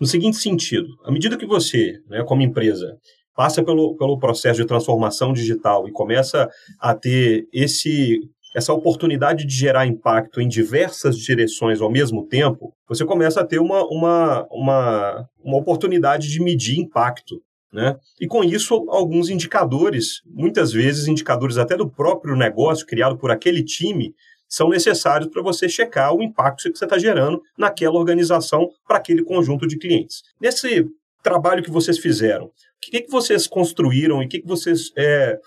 no 0.00 0.06
seguinte 0.06 0.36
sentido: 0.36 0.88
à 1.04 1.10
medida 1.10 1.36
que 1.36 1.46
você, 1.46 1.94
né, 2.08 2.22
como 2.24 2.42
empresa, 2.42 2.96
passa 3.34 3.62
pelo, 3.62 3.96
pelo 3.96 4.18
processo 4.18 4.60
de 4.60 4.66
transformação 4.66 5.32
digital 5.32 5.88
e 5.88 5.92
começa 5.92 6.48
a 6.78 6.94
ter 6.94 7.46
esse 7.52 8.20
essa 8.54 8.72
oportunidade 8.72 9.44
de 9.46 9.54
gerar 9.54 9.86
impacto 9.86 10.40
em 10.40 10.48
diversas 10.48 11.16
direções 11.16 11.80
ao 11.80 11.90
mesmo 11.90 12.26
tempo, 12.26 12.74
você 12.88 13.04
começa 13.04 13.40
a 13.40 13.46
ter 13.46 13.60
uma, 13.60 13.84
uma, 13.86 14.46
uma, 14.50 15.28
uma 15.42 15.56
oportunidade 15.56 16.28
de 16.28 16.42
medir 16.42 16.78
impacto. 16.78 17.40
Né? 17.72 17.96
E 18.20 18.26
com 18.26 18.42
isso, 18.42 18.74
alguns 18.88 19.28
indicadores, 19.28 20.20
muitas 20.26 20.72
vezes 20.72 21.06
indicadores 21.06 21.56
até 21.56 21.76
do 21.76 21.88
próprio 21.88 22.34
negócio 22.34 22.84
criado 22.86 23.16
por 23.16 23.30
aquele 23.30 23.62
time, 23.62 24.12
são 24.48 24.68
necessários 24.68 25.30
para 25.30 25.42
você 25.42 25.68
checar 25.68 26.12
o 26.12 26.22
impacto 26.22 26.70
que 26.70 26.76
você 26.76 26.84
está 26.84 26.98
gerando 26.98 27.40
naquela 27.56 27.96
organização 27.96 28.68
para 28.86 28.96
aquele 28.96 29.22
conjunto 29.22 29.64
de 29.68 29.78
clientes. 29.78 30.22
Nesse 30.40 30.88
trabalho 31.22 31.62
que 31.62 31.70
vocês 31.70 31.98
fizeram, 31.98 32.46
o 32.46 32.52
que, 32.80 33.02
que 33.02 33.10
vocês 33.10 33.46
construíram 33.46 34.20
e 34.20 34.26
o 34.26 34.28
que, 34.28 34.40
que 34.40 34.48
vocês 34.48 34.90
é, 34.96 35.38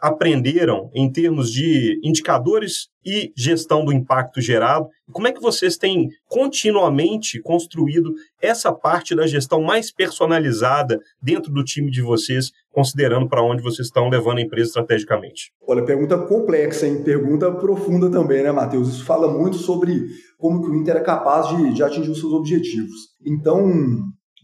aprenderam 0.00 0.90
em 0.94 1.10
termos 1.10 1.50
de 1.50 2.00
indicadores 2.02 2.88
e 3.04 3.32
gestão 3.36 3.84
do 3.84 3.92
impacto 3.92 4.40
gerado? 4.40 4.88
Como 5.12 5.26
é 5.26 5.32
que 5.32 5.40
vocês 5.40 5.76
têm 5.76 6.08
continuamente 6.26 7.40
construído 7.40 8.12
essa 8.40 8.72
parte 8.72 9.14
da 9.14 9.26
gestão 9.26 9.60
mais 9.62 9.92
personalizada 9.92 11.00
dentro 11.22 11.52
do 11.52 11.64
time 11.64 11.90
de 11.90 12.02
vocês, 12.02 12.50
considerando 12.70 13.28
para 13.28 13.42
onde 13.42 13.62
vocês 13.62 13.88
estão 13.88 14.08
levando 14.08 14.38
a 14.38 14.42
empresa 14.42 14.68
estrategicamente? 14.68 15.52
Olha, 15.66 15.84
pergunta 15.84 16.18
complexa, 16.18 16.86
hein? 16.86 17.02
Pergunta 17.02 17.50
profunda 17.52 18.10
também, 18.10 18.42
né, 18.42 18.52
Matheus? 18.52 18.88
Isso 18.88 19.04
fala 19.04 19.32
muito 19.32 19.56
sobre 19.56 20.06
como 20.38 20.62
que 20.62 20.70
o 20.70 20.74
Inter 20.74 20.96
é 20.96 21.00
capaz 21.00 21.48
de, 21.48 21.74
de 21.74 21.82
atingir 21.82 22.10
os 22.10 22.20
seus 22.20 22.32
objetivos. 22.32 23.10
Então, 23.24 23.68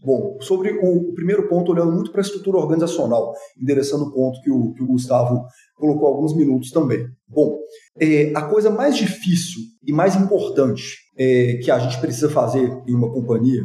Bom, 0.03 0.37
sobre 0.41 0.71
o, 0.71 1.13
primeiro 1.13 1.47
ponto, 1.47 1.71
olhando 1.71 1.91
muito 1.91 2.11
para 2.11 2.21
a 2.21 2.23
estrutura 2.25 2.57
organizacional, 2.57 3.33
endereçando 3.59 4.05
o 4.05 4.11
ponto 4.11 4.39
que 4.41 4.51
o, 4.51 4.73
que 4.73 4.83
o 4.83 4.87
Gustavo 4.87 5.43
colocou 5.75 6.07
alguns 6.07 6.35
minutos 6.35 6.71
também. 6.71 7.07
Bom, 7.27 7.57
é, 7.99 8.31
a 8.35 8.43
coisa 8.43 8.69
mais 8.69 8.95
difícil 8.95 9.61
e 9.83 9.91
mais 9.91 10.15
importante 10.15 10.97
é, 11.17 11.59
que 11.63 11.71
a 11.71 11.79
gente 11.79 11.99
precisa 11.99 12.29
fazer 12.29 12.71
em 12.87 12.93
uma 12.93 13.11
companhia, 13.11 13.63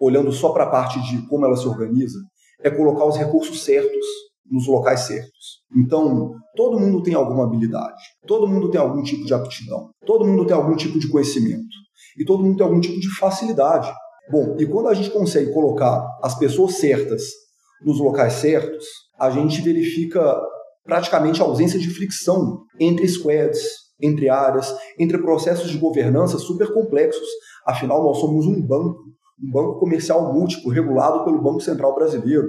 olhando 0.00 0.32
só 0.32 0.50
para 0.50 0.64
a 0.64 0.70
parte 0.70 1.00
de 1.08 1.26
como 1.28 1.44
ela 1.44 1.56
se 1.56 1.66
organiza, 1.66 2.18
é 2.60 2.70
colocar 2.70 3.04
os 3.04 3.16
recursos 3.16 3.64
certos 3.64 4.06
nos 4.50 4.66
locais 4.66 5.00
certos. 5.00 5.62
Então, 5.76 6.32
todo 6.56 6.80
mundo 6.80 7.02
tem 7.02 7.14
alguma 7.14 7.44
habilidade, 7.44 8.02
todo 8.26 8.48
mundo 8.48 8.70
tem 8.70 8.80
algum 8.80 9.02
tipo 9.02 9.24
de 9.24 9.34
aptidão, 9.34 9.90
todo 10.04 10.26
mundo 10.26 10.46
tem 10.46 10.56
algum 10.56 10.74
tipo 10.74 10.98
de 10.98 11.08
conhecimento 11.08 11.76
e 12.18 12.24
todo 12.24 12.42
mundo 12.42 12.56
tem 12.56 12.66
algum 12.66 12.80
tipo 12.80 12.98
de 12.98 13.14
facilidade 13.16 13.92
Bom, 14.30 14.56
e 14.58 14.66
quando 14.66 14.88
a 14.88 14.94
gente 14.94 15.10
consegue 15.10 15.52
colocar 15.52 16.06
as 16.22 16.38
pessoas 16.38 16.74
certas 16.74 17.22
nos 17.82 17.98
locais 17.98 18.34
certos, 18.34 18.84
a 19.18 19.30
gente 19.30 19.62
verifica 19.62 20.40
praticamente 20.84 21.40
a 21.40 21.44
ausência 21.44 21.78
de 21.78 21.88
fricção 21.88 22.62
entre 22.78 23.08
squads, 23.08 23.60
entre 24.00 24.28
áreas, 24.28 24.72
entre 24.98 25.18
processos 25.18 25.70
de 25.70 25.78
governança 25.78 26.38
super 26.38 26.72
complexos. 26.72 27.28
Afinal, 27.66 28.02
nós 28.02 28.18
somos 28.18 28.46
um 28.46 28.60
banco, 28.60 28.98
um 29.42 29.50
banco 29.50 29.78
comercial 29.80 30.32
múltiplo, 30.32 30.70
regulado 30.70 31.24
pelo 31.24 31.42
Banco 31.42 31.60
Central 31.60 31.94
Brasileiro, 31.94 32.48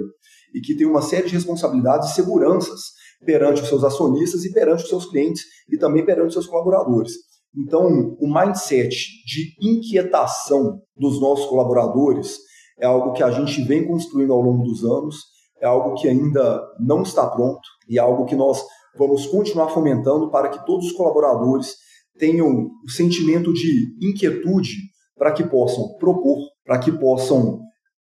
e 0.54 0.60
que 0.60 0.76
tem 0.76 0.86
uma 0.86 1.02
série 1.02 1.28
de 1.28 1.34
responsabilidades 1.34 2.10
e 2.10 2.14
seguranças 2.14 2.80
perante 3.24 3.62
os 3.62 3.68
seus 3.68 3.84
acionistas 3.84 4.44
e 4.44 4.52
perante 4.52 4.82
os 4.82 4.88
seus 4.88 5.06
clientes 5.06 5.44
e 5.70 5.78
também 5.78 6.04
perante 6.04 6.28
os 6.28 6.34
seus 6.34 6.46
colaboradores. 6.46 7.12
Então, 7.56 8.16
o 8.20 8.32
mindset 8.32 8.94
de 9.26 9.56
inquietação 9.60 10.80
dos 10.96 11.20
nossos 11.20 11.46
colaboradores 11.46 12.38
é 12.78 12.86
algo 12.86 13.12
que 13.12 13.22
a 13.22 13.30
gente 13.30 13.62
vem 13.62 13.86
construindo 13.86 14.32
ao 14.32 14.40
longo 14.40 14.64
dos 14.64 14.84
anos, 14.84 15.16
é 15.60 15.66
algo 15.66 15.94
que 15.94 16.08
ainda 16.08 16.62
não 16.78 17.02
está 17.02 17.28
pronto 17.28 17.60
e 17.88 17.98
é 17.98 18.00
algo 18.00 18.24
que 18.24 18.36
nós 18.36 18.64
vamos 18.96 19.26
continuar 19.26 19.68
fomentando 19.68 20.30
para 20.30 20.48
que 20.48 20.64
todos 20.64 20.86
os 20.86 20.92
colaboradores 20.92 21.74
tenham 22.18 22.70
o 22.84 22.90
sentimento 22.90 23.52
de 23.52 23.94
inquietude 24.00 24.76
para 25.16 25.32
que 25.32 25.44
possam 25.44 25.96
propor, 25.98 26.38
para 26.64 26.78
que 26.78 26.90
possam 26.92 27.60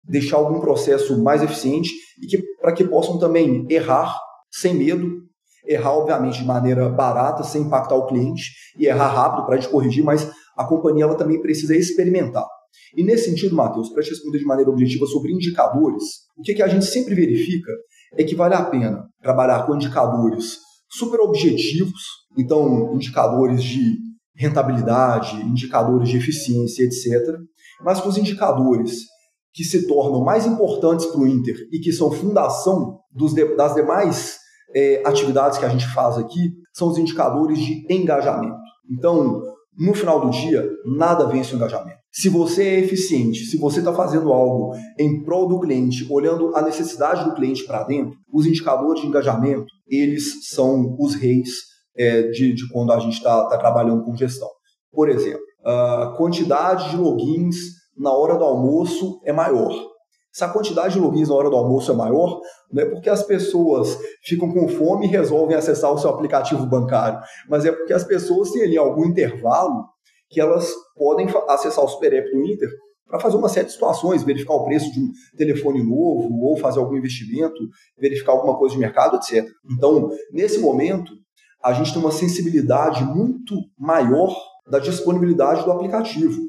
deixar 0.03 0.37
algum 0.37 0.59
processo 0.59 1.21
mais 1.21 1.43
eficiente 1.43 1.91
e 2.21 2.27
que, 2.27 2.41
para 2.61 2.73
que 2.73 2.83
possam 2.83 3.19
também 3.19 3.65
errar 3.69 4.15
sem 4.51 4.73
medo 4.73 5.22
errar, 5.65 5.93
obviamente, 5.93 6.39
de 6.39 6.45
maneira 6.45 6.89
barata, 6.89 7.43
sem 7.43 7.63
impactar 7.63 7.95
o 7.95 8.05
cliente, 8.05 8.51
e 8.77 8.85
errar 8.85 9.07
rápido 9.07 9.45
para 9.45 9.55
a 9.55 9.59
gente 9.59 9.71
corrigir, 9.71 10.03
mas 10.03 10.29
a 10.57 10.65
companhia 10.65 11.05
ela 11.05 11.15
também 11.15 11.41
precisa 11.41 11.75
experimentar. 11.75 12.45
E 12.95 13.03
nesse 13.03 13.29
sentido, 13.29 13.55
Matheus, 13.55 13.89
para 13.89 14.03
te 14.03 14.09
responder 14.09 14.39
de 14.39 14.45
maneira 14.45 14.69
objetiva 14.69 15.05
sobre 15.05 15.31
indicadores, 15.31 16.03
o 16.37 16.41
que, 16.41 16.53
que 16.53 16.63
a 16.63 16.67
gente 16.67 16.85
sempre 16.85 17.15
verifica 17.15 17.71
é 18.15 18.23
que 18.23 18.35
vale 18.35 18.53
a 18.53 18.63
pena 18.63 19.07
trabalhar 19.21 19.65
com 19.65 19.75
indicadores 19.75 20.57
super 20.89 21.19
objetivos, 21.21 22.01
então 22.37 22.93
indicadores 22.93 23.63
de 23.63 23.97
rentabilidade, 24.35 25.35
indicadores 25.41 26.09
de 26.09 26.17
eficiência, 26.17 26.83
etc., 26.83 27.35
mas 27.83 27.99
com 27.99 28.09
os 28.09 28.17
indicadores 28.17 28.99
que 29.53 29.63
se 29.63 29.87
tornam 29.87 30.23
mais 30.23 30.45
importantes 30.45 31.05
para 31.05 31.21
o 31.21 31.27
Inter 31.27 31.55
e 31.71 31.79
que 31.79 31.91
são 31.91 32.11
fundação 32.11 32.99
dos 33.11 33.33
das 33.55 33.75
demais 33.75 34.37
é, 34.75 35.01
atividades 35.05 35.57
que 35.57 35.65
a 35.65 35.69
gente 35.69 35.87
faz 35.93 36.17
aqui 36.17 36.51
são 36.73 36.89
os 36.89 36.97
indicadores 36.97 37.59
de 37.59 37.85
engajamento. 37.89 38.57
Então, 38.91 39.41
no 39.77 39.93
final 39.93 40.19
do 40.19 40.29
dia, 40.29 40.67
nada 40.85 41.27
vence 41.27 41.53
o 41.53 41.55
engajamento. 41.55 41.97
Se 42.11 42.29
você 42.29 42.63
é 42.63 42.79
eficiente, 42.79 43.45
se 43.45 43.57
você 43.57 43.79
está 43.79 43.91
fazendo 43.91 44.31
algo 44.31 44.75
em 44.99 45.23
prol 45.23 45.47
do 45.47 45.59
cliente, 45.59 46.05
olhando 46.11 46.55
a 46.55 46.61
necessidade 46.61 47.25
do 47.25 47.33
cliente 47.33 47.63
para 47.65 47.83
dentro, 47.83 48.15
os 48.31 48.45
indicadores 48.45 49.01
de 49.01 49.07
engajamento, 49.07 49.65
eles 49.87 50.47
são 50.49 50.95
os 50.99 51.15
reis 51.15 51.49
é, 51.97 52.23
de, 52.29 52.53
de, 52.53 52.69
quando 52.69 52.91
a 52.91 52.99
gente 52.99 53.13
está 53.13 53.47
tá 53.47 53.57
trabalhando 53.57 54.03
com 54.03 54.15
gestão. 54.15 54.49
Por 54.91 55.09
exemplo, 55.09 55.41
a 55.65 56.13
quantidade 56.15 56.91
de 56.91 56.97
logins 56.97 57.55
na 57.97 58.11
hora 58.11 58.35
do 58.35 58.43
almoço 58.43 59.19
é 59.25 59.33
maior. 59.33 59.73
Se 60.33 60.43
a 60.43 60.49
quantidade 60.49 60.95
de 60.95 60.99
logins 60.99 61.29
na 61.29 61.35
hora 61.35 61.49
do 61.49 61.55
almoço 61.55 61.91
é 61.91 61.95
maior, 61.95 62.41
não 62.71 62.81
é 62.81 62.85
porque 62.87 63.07
as 63.07 63.21
pessoas 63.21 63.95
ficam 64.23 64.51
com 64.51 64.67
fome 64.67 65.05
e 65.05 65.09
resolvem 65.09 65.55
acessar 65.55 65.93
o 65.93 65.97
seu 65.99 66.09
aplicativo 66.09 66.65
bancário, 66.65 67.19
mas 67.47 67.65
é 67.65 67.71
porque 67.71 67.93
as 67.93 68.03
pessoas 68.03 68.49
têm 68.49 68.63
ali 68.63 68.75
algum 68.75 69.05
intervalo 69.05 69.85
que 70.31 70.41
elas 70.41 70.73
podem 70.95 71.27
acessar 71.47 71.85
o 71.85 71.87
Super 71.87 72.13
App 72.13 72.31
do 72.31 72.43
Inter 72.47 72.67
para 73.07 73.19
fazer 73.19 73.37
uma 73.37 73.47
série 73.47 73.67
de 73.67 73.73
situações, 73.73 74.23
verificar 74.23 74.55
o 74.55 74.65
preço 74.65 74.91
de 74.91 74.99
um 74.99 75.11
telefone 75.37 75.83
novo, 75.83 76.33
ou 76.41 76.57
fazer 76.57 76.79
algum 76.79 76.97
investimento, 76.97 77.61
verificar 77.95 78.31
alguma 78.31 78.57
coisa 78.57 78.73
de 78.73 78.81
mercado, 78.81 79.17
etc. 79.17 79.47
Então, 79.71 80.09
nesse 80.31 80.57
momento, 80.57 81.11
a 81.63 81.73
gente 81.73 81.93
tem 81.93 82.01
uma 82.01 82.11
sensibilidade 82.11 83.03
muito 83.05 83.55
maior 83.77 84.35
da 84.67 84.79
disponibilidade 84.79 85.63
do 85.63 85.71
aplicativo. 85.71 86.41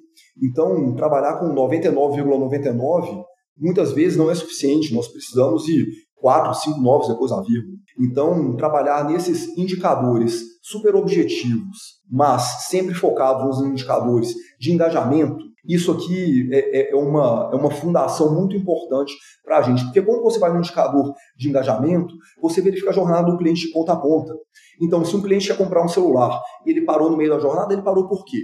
Então, 0.42 0.94
trabalhar 0.94 1.38
com 1.38 1.54
99,99 1.54 3.24
muitas 3.56 3.92
vezes 3.92 4.16
não 4.16 4.30
é 4.30 4.34
suficiente, 4.34 4.94
nós 4.94 5.08
precisamos 5.08 5.64
de 5.64 5.86
quatro, 6.14 6.54
cinco 6.54 6.80
novos 6.80 7.08
depois 7.08 7.30
da 7.30 7.40
vírgula. 7.40 7.74
Então, 8.00 8.56
trabalhar 8.56 9.04
nesses 9.04 9.46
indicadores 9.56 10.40
super 10.62 10.96
objetivos, 10.96 11.78
mas 12.10 12.66
sempre 12.68 12.94
focados 12.94 13.60
nos 13.60 13.68
indicadores 13.68 14.32
de 14.58 14.72
engajamento, 14.72 15.44
isso 15.66 15.92
aqui 15.92 16.48
é, 16.52 16.78
é, 16.78 16.92
é 16.92 16.96
uma, 16.96 17.50
é 17.52 17.56
uma 17.56 17.70
fundação 17.70 18.34
muito 18.34 18.54
importante 18.54 19.14
para 19.42 19.58
a 19.58 19.62
gente, 19.62 19.82
porque 19.84 20.02
quando 20.02 20.22
você 20.22 20.38
vai 20.38 20.52
no 20.52 20.58
indicador 20.58 21.12
de 21.36 21.48
engajamento, 21.48 22.14
você 22.40 22.60
verifica 22.60 22.90
a 22.90 22.94
jornada 22.94 23.30
do 23.30 23.38
cliente 23.38 23.66
de 23.66 23.72
ponta 23.72 23.92
a 23.92 23.96
ponta. 23.96 24.34
Então, 24.80 25.04
se 25.04 25.16
um 25.16 25.22
cliente 25.22 25.46
quer 25.46 25.56
comprar 25.56 25.82
um 25.82 25.88
celular 25.88 26.40
e 26.66 26.70
ele 26.70 26.82
parou 26.82 27.10
no 27.10 27.16
meio 27.16 27.30
da 27.30 27.38
jornada, 27.38 27.72
ele 27.72 27.82
parou 27.82 28.06
por 28.08 28.24
quê? 28.24 28.38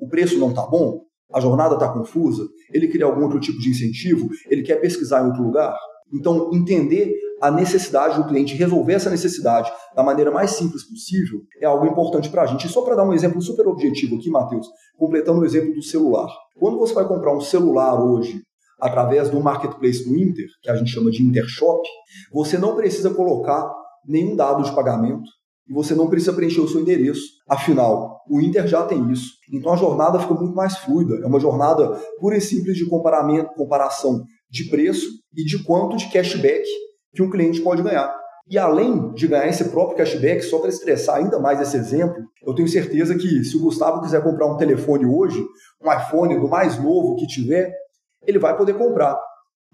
O 0.00 0.08
preço 0.08 0.38
não 0.38 0.50
está 0.50 0.66
bom? 0.66 1.00
A 1.32 1.40
jornada 1.40 1.74
está 1.74 1.88
confusa, 1.88 2.46
ele 2.72 2.88
queria 2.88 3.06
algum 3.06 3.22
outro 3.22 3.40
tipo 3.40 3.58
de 3.58 3.70
incentivo, 3.70 4.28
ele 4.48 4.62
quer 4.62 4.76
pesquisar 4.76 5.22
em 5.22 5.26
outro 5.26 5.42
lugar. 5.42 5.76
Então, 6.12 6.50
entender 6.52 7.14
a 7.40 7.50
necessidade 7.50 8.16
do 8.16 8.28
cliente, 8.28 8.54
resolver 8.54 8.92
essa 8.92 9.10
necessidade 9.10 9.72
da 9.96 10.02
maneira 10.02 10.30
mais 10.30 10.52
simples 10.52 10.84
possível, 10.84 11.40
é 11.60 11.66
algo 11.66 11.86
importante 11.86 12.28
para 12.28 12.42
a 12.42 12.46
gente. 12.46 12.66
E 12.66 12.70
só 12.70 12.82
para 12.82 12.94
dar 12.94 13.04
um 13.04 13.12
exemplo 13.12 13.40
super 13.40 13.66
objetivo 13.66 14.16
aqui, 14.16 14.30
Matheus, 14.30 14.68
completando 14.96 15.40
o 15.40 15.44
exemplo 15.44 15.74
do 15.74 15.82
celular. 15.82 16.28
Quando 16.58 16.78
você 16.78 16.94
vai 16.94 17.08
comprar 17.08 17.34
um 17.34 17.40
celular 17.40 18.00
hoje, 18.00 18.42
através 18.80 19.30
do 19.30 19.40
marketplace 19.40 20.04
do 20.04 20.16
Inter, 20.16 20.46
que 20.62 20.70
a 20.70 20.76
gente 20.76 20.90
chama 20.90 21.10
de 21.10 21.22
Intershop, 21.22 21.82
você 22.32 22.58
não 22.58 22.76
precisa 22.76 23.10
colocar 23.10 23.72
nenhum 24.06 24.36
dado 24.36 24.62
de 24.62 24.74
pagamento, 24.74 25.28
você 25.72 25.94
não 25.94 26.08
precisa 26.08 26.32
preencher 26.32 26.60
o 26.60 26.68
seu 26.68 26.80
endereço. 26.80 27.22
Afinal, 27.48 28.20
o 28.28 28.40
Inter 28.40 28.66
já 28.66 28.82
tem 28.84 29.10
isso. 29.10 29.32
Então 29.52 29.72
a 29.72 29.76
jornada 29.76 30.18
fica 30.18 30.34
muito 30.34 30.54
mais 30.54 30.76
fluida. 30.78 31.16
É 31.22 31.26
uma 31.26 31.40
jornada 31.40 31.88
pura 32.18 32.36
e 32.36 32.40
simples 32.40 32.76
de 32.76 32.88
comparamento, 32.88 33.54
comparação 33.54 34.24
de 34.50 34.68
preço 34.68 35.06
e 35.36 35.44
de 35.44 35.62
quanto 35.64 35.96
de 35.96 36.10
cashback 36.10 36.64
que 37.14 37.22
um 37.22 37.30
cliente 37.30 37.60
pode 37.60 37.82
ganhar. 37.82 38.14
E 38.48 38.58
além 38.58 39.12
de 39.14 39.28
ganhar 39.28 39.48
esse 39.48 39.64
próprio 39.70 39.96
cashback, 39.96 40.42
só 40.42 40.58
para 40.58 40.68
estressar 40.68 41.16
ainda 41.16 41.38
mais 41.38 41.60
esse 41.60 41.76
exemplo, 41.76 42.16
eu 42.44 42.54
tenho 42.54 42.68
certeza 42.68 43.14
que 43.14 43.44
se 43.44 43.56
o 43.56 43.60
Gustavo 43.60 44.02
quiser 44.02 44.22
comprar 44.22 44.46
um 44.46 44.56
telefone 44.56 45.06
hoje, 45.06 45.42
um 45.82 45.92
iPhone 45.92 46.38
do 46.38 46.48
mais 46.48 46.82
novo 46.82 47.16
que 47.16 47.26
tiver, 47.26 47.72
ele 48.26 48.38
vai 48.38 48.56
poder 48.56 48.74
comprar. 48.74 49.18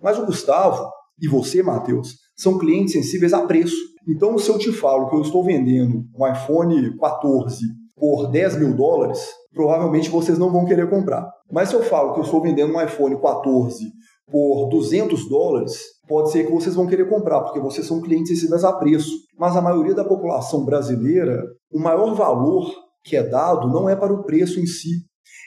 Mas 0.01 0.19
o 0.19 0.27
Gustavo 0.27 0.89
e 1.21 1.27
você, 1.27 1.63
Matheus, 1.63 2.15
são 2.37 2.59
clientes 2.59 2.93
sensíveis 2.93 3.33
a 3.33 3.45
preço. 3.47 3.77
Então, 4.09 4.39
se 4.39 4.49
eu 4.49 4.59
te 4.59 4.73
falo 4.73 5.11
que 5.11 5.17
eu 5.17 5.21
estou 5.21 5.45
vendendo 5.45 6.03
um 6.19 6.27
iPhone 6.27 6.97
14 6.97 7.59
por 7.95 8.31
10 8.31 8.59
mil 8.59 8.75
dólares, 8.75 9.21
provavelmente 9.53 10.09
vocês 10.09 10.39
não 10.39 10.51
vão 10.51 10.65
querer 10.65 10.89
comprar. 10.89 11.29
Mas 11.51 11.69
se 11.69 11.75
eu 11.75 11.83
falo 11.83 12.15
que 12.15 12.21
eu 12.21 12.25
estou 12.25 12.41
vendendo 12.41 12.75
um 12.75 12.81
iPhone 12.81 13.21
14 13.21 13.93
por 14.31 14.69
200 14.71 15.29
dólares, 15.29 15.79
pode 16.07 16.31
ser 16.31 16.47
que 16.47 16.53
vocês 16.53 16.75
vão 16.75 16.87
querer 16.87 17.09
comprar, 17.09 17.43
porque 17.43 17.61
vocês 17.61 17.87
são 17.87 18.01
clientes 18.01 18.29
sensíveis 18.29 18.65
a 18.65 18.73
preço. 18.73 19.11
Mas 19.39 19.57
a 19.57 19.61
maioria 19.61 19.95
da 19.95 20.05
população 20.05 20.65
brasileira, 20.65 21.43
o 21.71 21.79
maior 21.79 22.15
valor 22.15 22.71
que 23.05 23.17
é 23.17 23.23
dado 23.23 23.69
não 23.69 23.89
é 23.89 23.97
para 23.97 24.13
o 24.13 24.25
preço 24.25 24.59
em 24.59 24.67
si, 24.67 24.91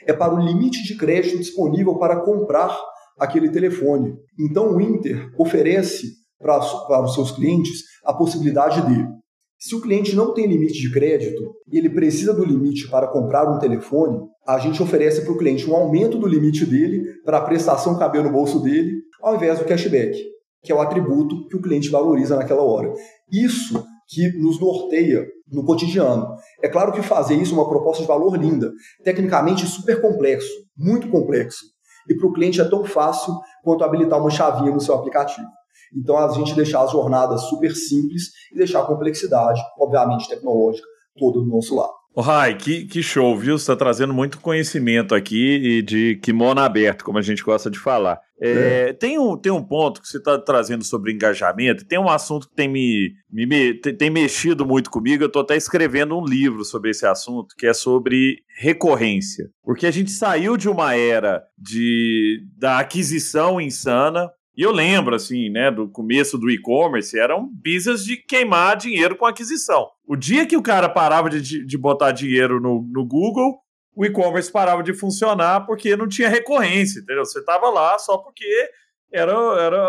é 0.06 0.12
para 0.12 0.34
o 0.34 0.38
limite 0.38 0.84
de 0.84 0.96
crédito 0.96 1.38
disponível 1.38 1.96
para 1.96 2.20
comprar 2.20 2.76
aquele 3.18 3.50
telefone. 3.50 4.14
Então 4.38 4.72
o 4.72 4.80
Inter 4.80 5.30
oferece 5.38 6.06
para, 6.38 6.58
para 6.60 7.04
os 7.04 7.14
seus 7.14 7.30
clientes 7.30 7.91
a 8.04 8.12
possibilidade 8.12 8.82
de, 8.82 9.06
Se 9.58 9.74
o 9.74 9.80
cliente 9.80 10.14
não 10.16 10.34
tem 10.34 10.46
limite 10.46 10.80
de 10.80 10.92
crédito 10.92 11.54
e 11.70 11.78
ele 11.78 11.88
precisa 11.90 12.34
do 12.34 12.44
limite 12.44 12.88
para 12.88 13.06
comprar 13.08 13.50
um 13.50 13.58
telefone, 13.58 14.18
a 14.46 14.58
gente 14.58 14.82
oferece 14.82 15.22
para 15.22 15.32
o 15.32 15.38
cliente 15.38 15.68
um 15.70 15.76
aumento 15.76 16.18
do 16.18 16.26
limite 16.26 16.66
dele 16.66 17.04
para 17.24 17.38
a 17.38 17.42
prestação 17.42 17.98
caber 17.98 18.24
no 18.24 18.32
bolso 18.32 18.60
dele, 18.60 19.02
ao 19.22 19.36
invés 19.36 19.58
do 19.58 19.64
cashback, 19.64 20.18
que 20.62 20.72
é 20.72 20.74
o 20.74 20.80
atributo 20.80 21.46
que 21.46 21.56
o 21.56 21.62
cliente 21.62 21.90
valoriza 21.90 22.36
naquela 22.36 22.62
hora. 22.62 22.92
Isso 23.30 23.84
que 24.08 24.38
nos 24.38 24.60
norteia 24.60 25.26
no 25.50 25.64
cotidiano. 25.64 26.26
É 26.62 26.68
claro 26.68 26.92
que 26.92 27.02
fazer 27.02 27.34
isso 27.34 27.54
é 27.54 27.58
uma 27.58 27.68
proposta 27.68 28.02
de 28.02 28.08
valor 28.08 28.36
linda, 28.36 28.70
tecnicamente 29.04 29.66
super 29.66 30.00
complexo, 30.00 30.50
muito 30.76 31.08
complexo. 31.08 31.64
E 32.08 32.16
para 32.16 32.26
o 32.26 32.32
cliente 32.32 32.60
é 32.60 32.64
tão 32.64 32.84
fácil 32.84 33.32
quanto 33.62 33.84
habilitar 33.84 34.20
uma 34.20 34.30
chavinha 34.30 34.72
no 34.72 34.80
seu 34.80 34.94
aplicativo. 34.94 35.46
Então, 35.94 36.16
a 36.16 36.32
gente 36.32 36.54
deixar 36.54 36.82
as 36.82 36.92
jornadas 36.92 37.42
super 37.42 37.74
simples 37.74 38.30
e 38.52 38.56
deixar 38.56 38.80
a 38.80 38.86
complexidade, 38.86 39.60
obviamente 39.78 40.28
tecnológica, 40.28 40.86
toda 41.18 41.40
do 41.40 41.46
nosso 41.46 41.74
lado. 41.76 42.02
O 42.14 42.20
Rai, 42.20 42.54
que, 42.54 42.84
que 42.84 43.02
show, 43.02 43.36
viu? 43.38 43.56
Você 43.56 43.62
está 43.62 43.76
trazendo 43.76 44.12
muito 44.12 44.38
conhecimento 44.38 45.14
aqui 45.14 45.78
e 45.78 45.82
de 45.82 46.16
kimono 46.16 46.60
aberto, 46.60 47.04
como 47.04 47.16
a 47.16 47.22
gente 47.22 47.42
gosta 47.42 47.70
de 47.70 47.78
falar. 47.78 48.20
É, 48.38 48.88
é. 48.88 48.92
Tem, 48.92 49.18
um, 49.18 49.34
tem 49.34 49.50
um 49.50 49.62
ponto 49.62 50.02
que 50.02 50.06
você 50.06 50.18
está 50.18 50.38
trazendo 50.38 50.84
sobre 50.84 51.12
engajamento, 51.12 51.86
tem 51.86 51.98
um 51.98 52.10
assunto 52.10 52.48
que 52.50 52.54
tem 52.54 52.68
me, 52.68 53.12
me 53.30 53.74
tem, 53.80 53.96
tem 53.96 54.10
mexido 54.10 54.66
muito 54.66 54.90
comigo. 54.90 55.22
Eu 55.22 55.28
estou 55.28 55.40
até 55.40 55.56
escrevendo 55.56 56.18
um 56.18 56.24
livro 56.24 56.64
sobre 56.66 56.90
esse 56.90 57.06
assunto, 57.06 57.54
que 57.56 57.66
é 57.66 57.72
sobre 57.72 58.42
recorrência. 58.58 59.48
Porque 59.64 59.86
a 59.86 59.90
gente 59.90 60.10
saiu 60.10 60.58
de 60.58 60.68
uma 60.68 60.94
era 60.94 61.42
de, 61.56 62.44
da 62.58 62.78
aquisição 62.78 63.58
insana, 63.58 64.30
e 64.56 64.62
eu 64.62 64.70
lembro, 64.70 65.14
assim, 65.14 65.48
né, 65.48 65.70
do 65.70 65.88
começo 65.88 66.36
do 66.36 66.50
e-commerce, 66.50 67.18
era 67.18 67.36
um 67.36 67.48
business 67.48 68.04
de 68.04 68.16
queimar 68.16 68.76
dinheiro 68.76 69.16
com 69.16 69.24
aquisição. 69.24 69.88
O 70.06 70.14
dia 70.14 70.46
que 70.46 70.56
o 70.56 70.62
cara 70.62 70.88
parava 70.88 71.30
de, 71.30 71.64
de 71.64 71.78
botar 71.78 72.12
dinheiro 72.12 72.60
no, 72.60 72.82
no 72.92 73.06
Google, 73.06 73.58
o 73.94 74.04
e-commerce 74.04 74.52
parava 74.52 74.82
de 74.82 74.92
funcionar 74.92 75.64
porque 75.66 75.96
não 75.96 76.06
tinha 76.06 76.28
recorrência, 76.28 77.00
entendeu? 77.00 77.24
Você 77.24 77.38
estava 77.38 77.70
lá 77.70 77.98
só 77.98 78.18
porque 78.18 78.46
era, 79.10 79.32
era 79.32 79.88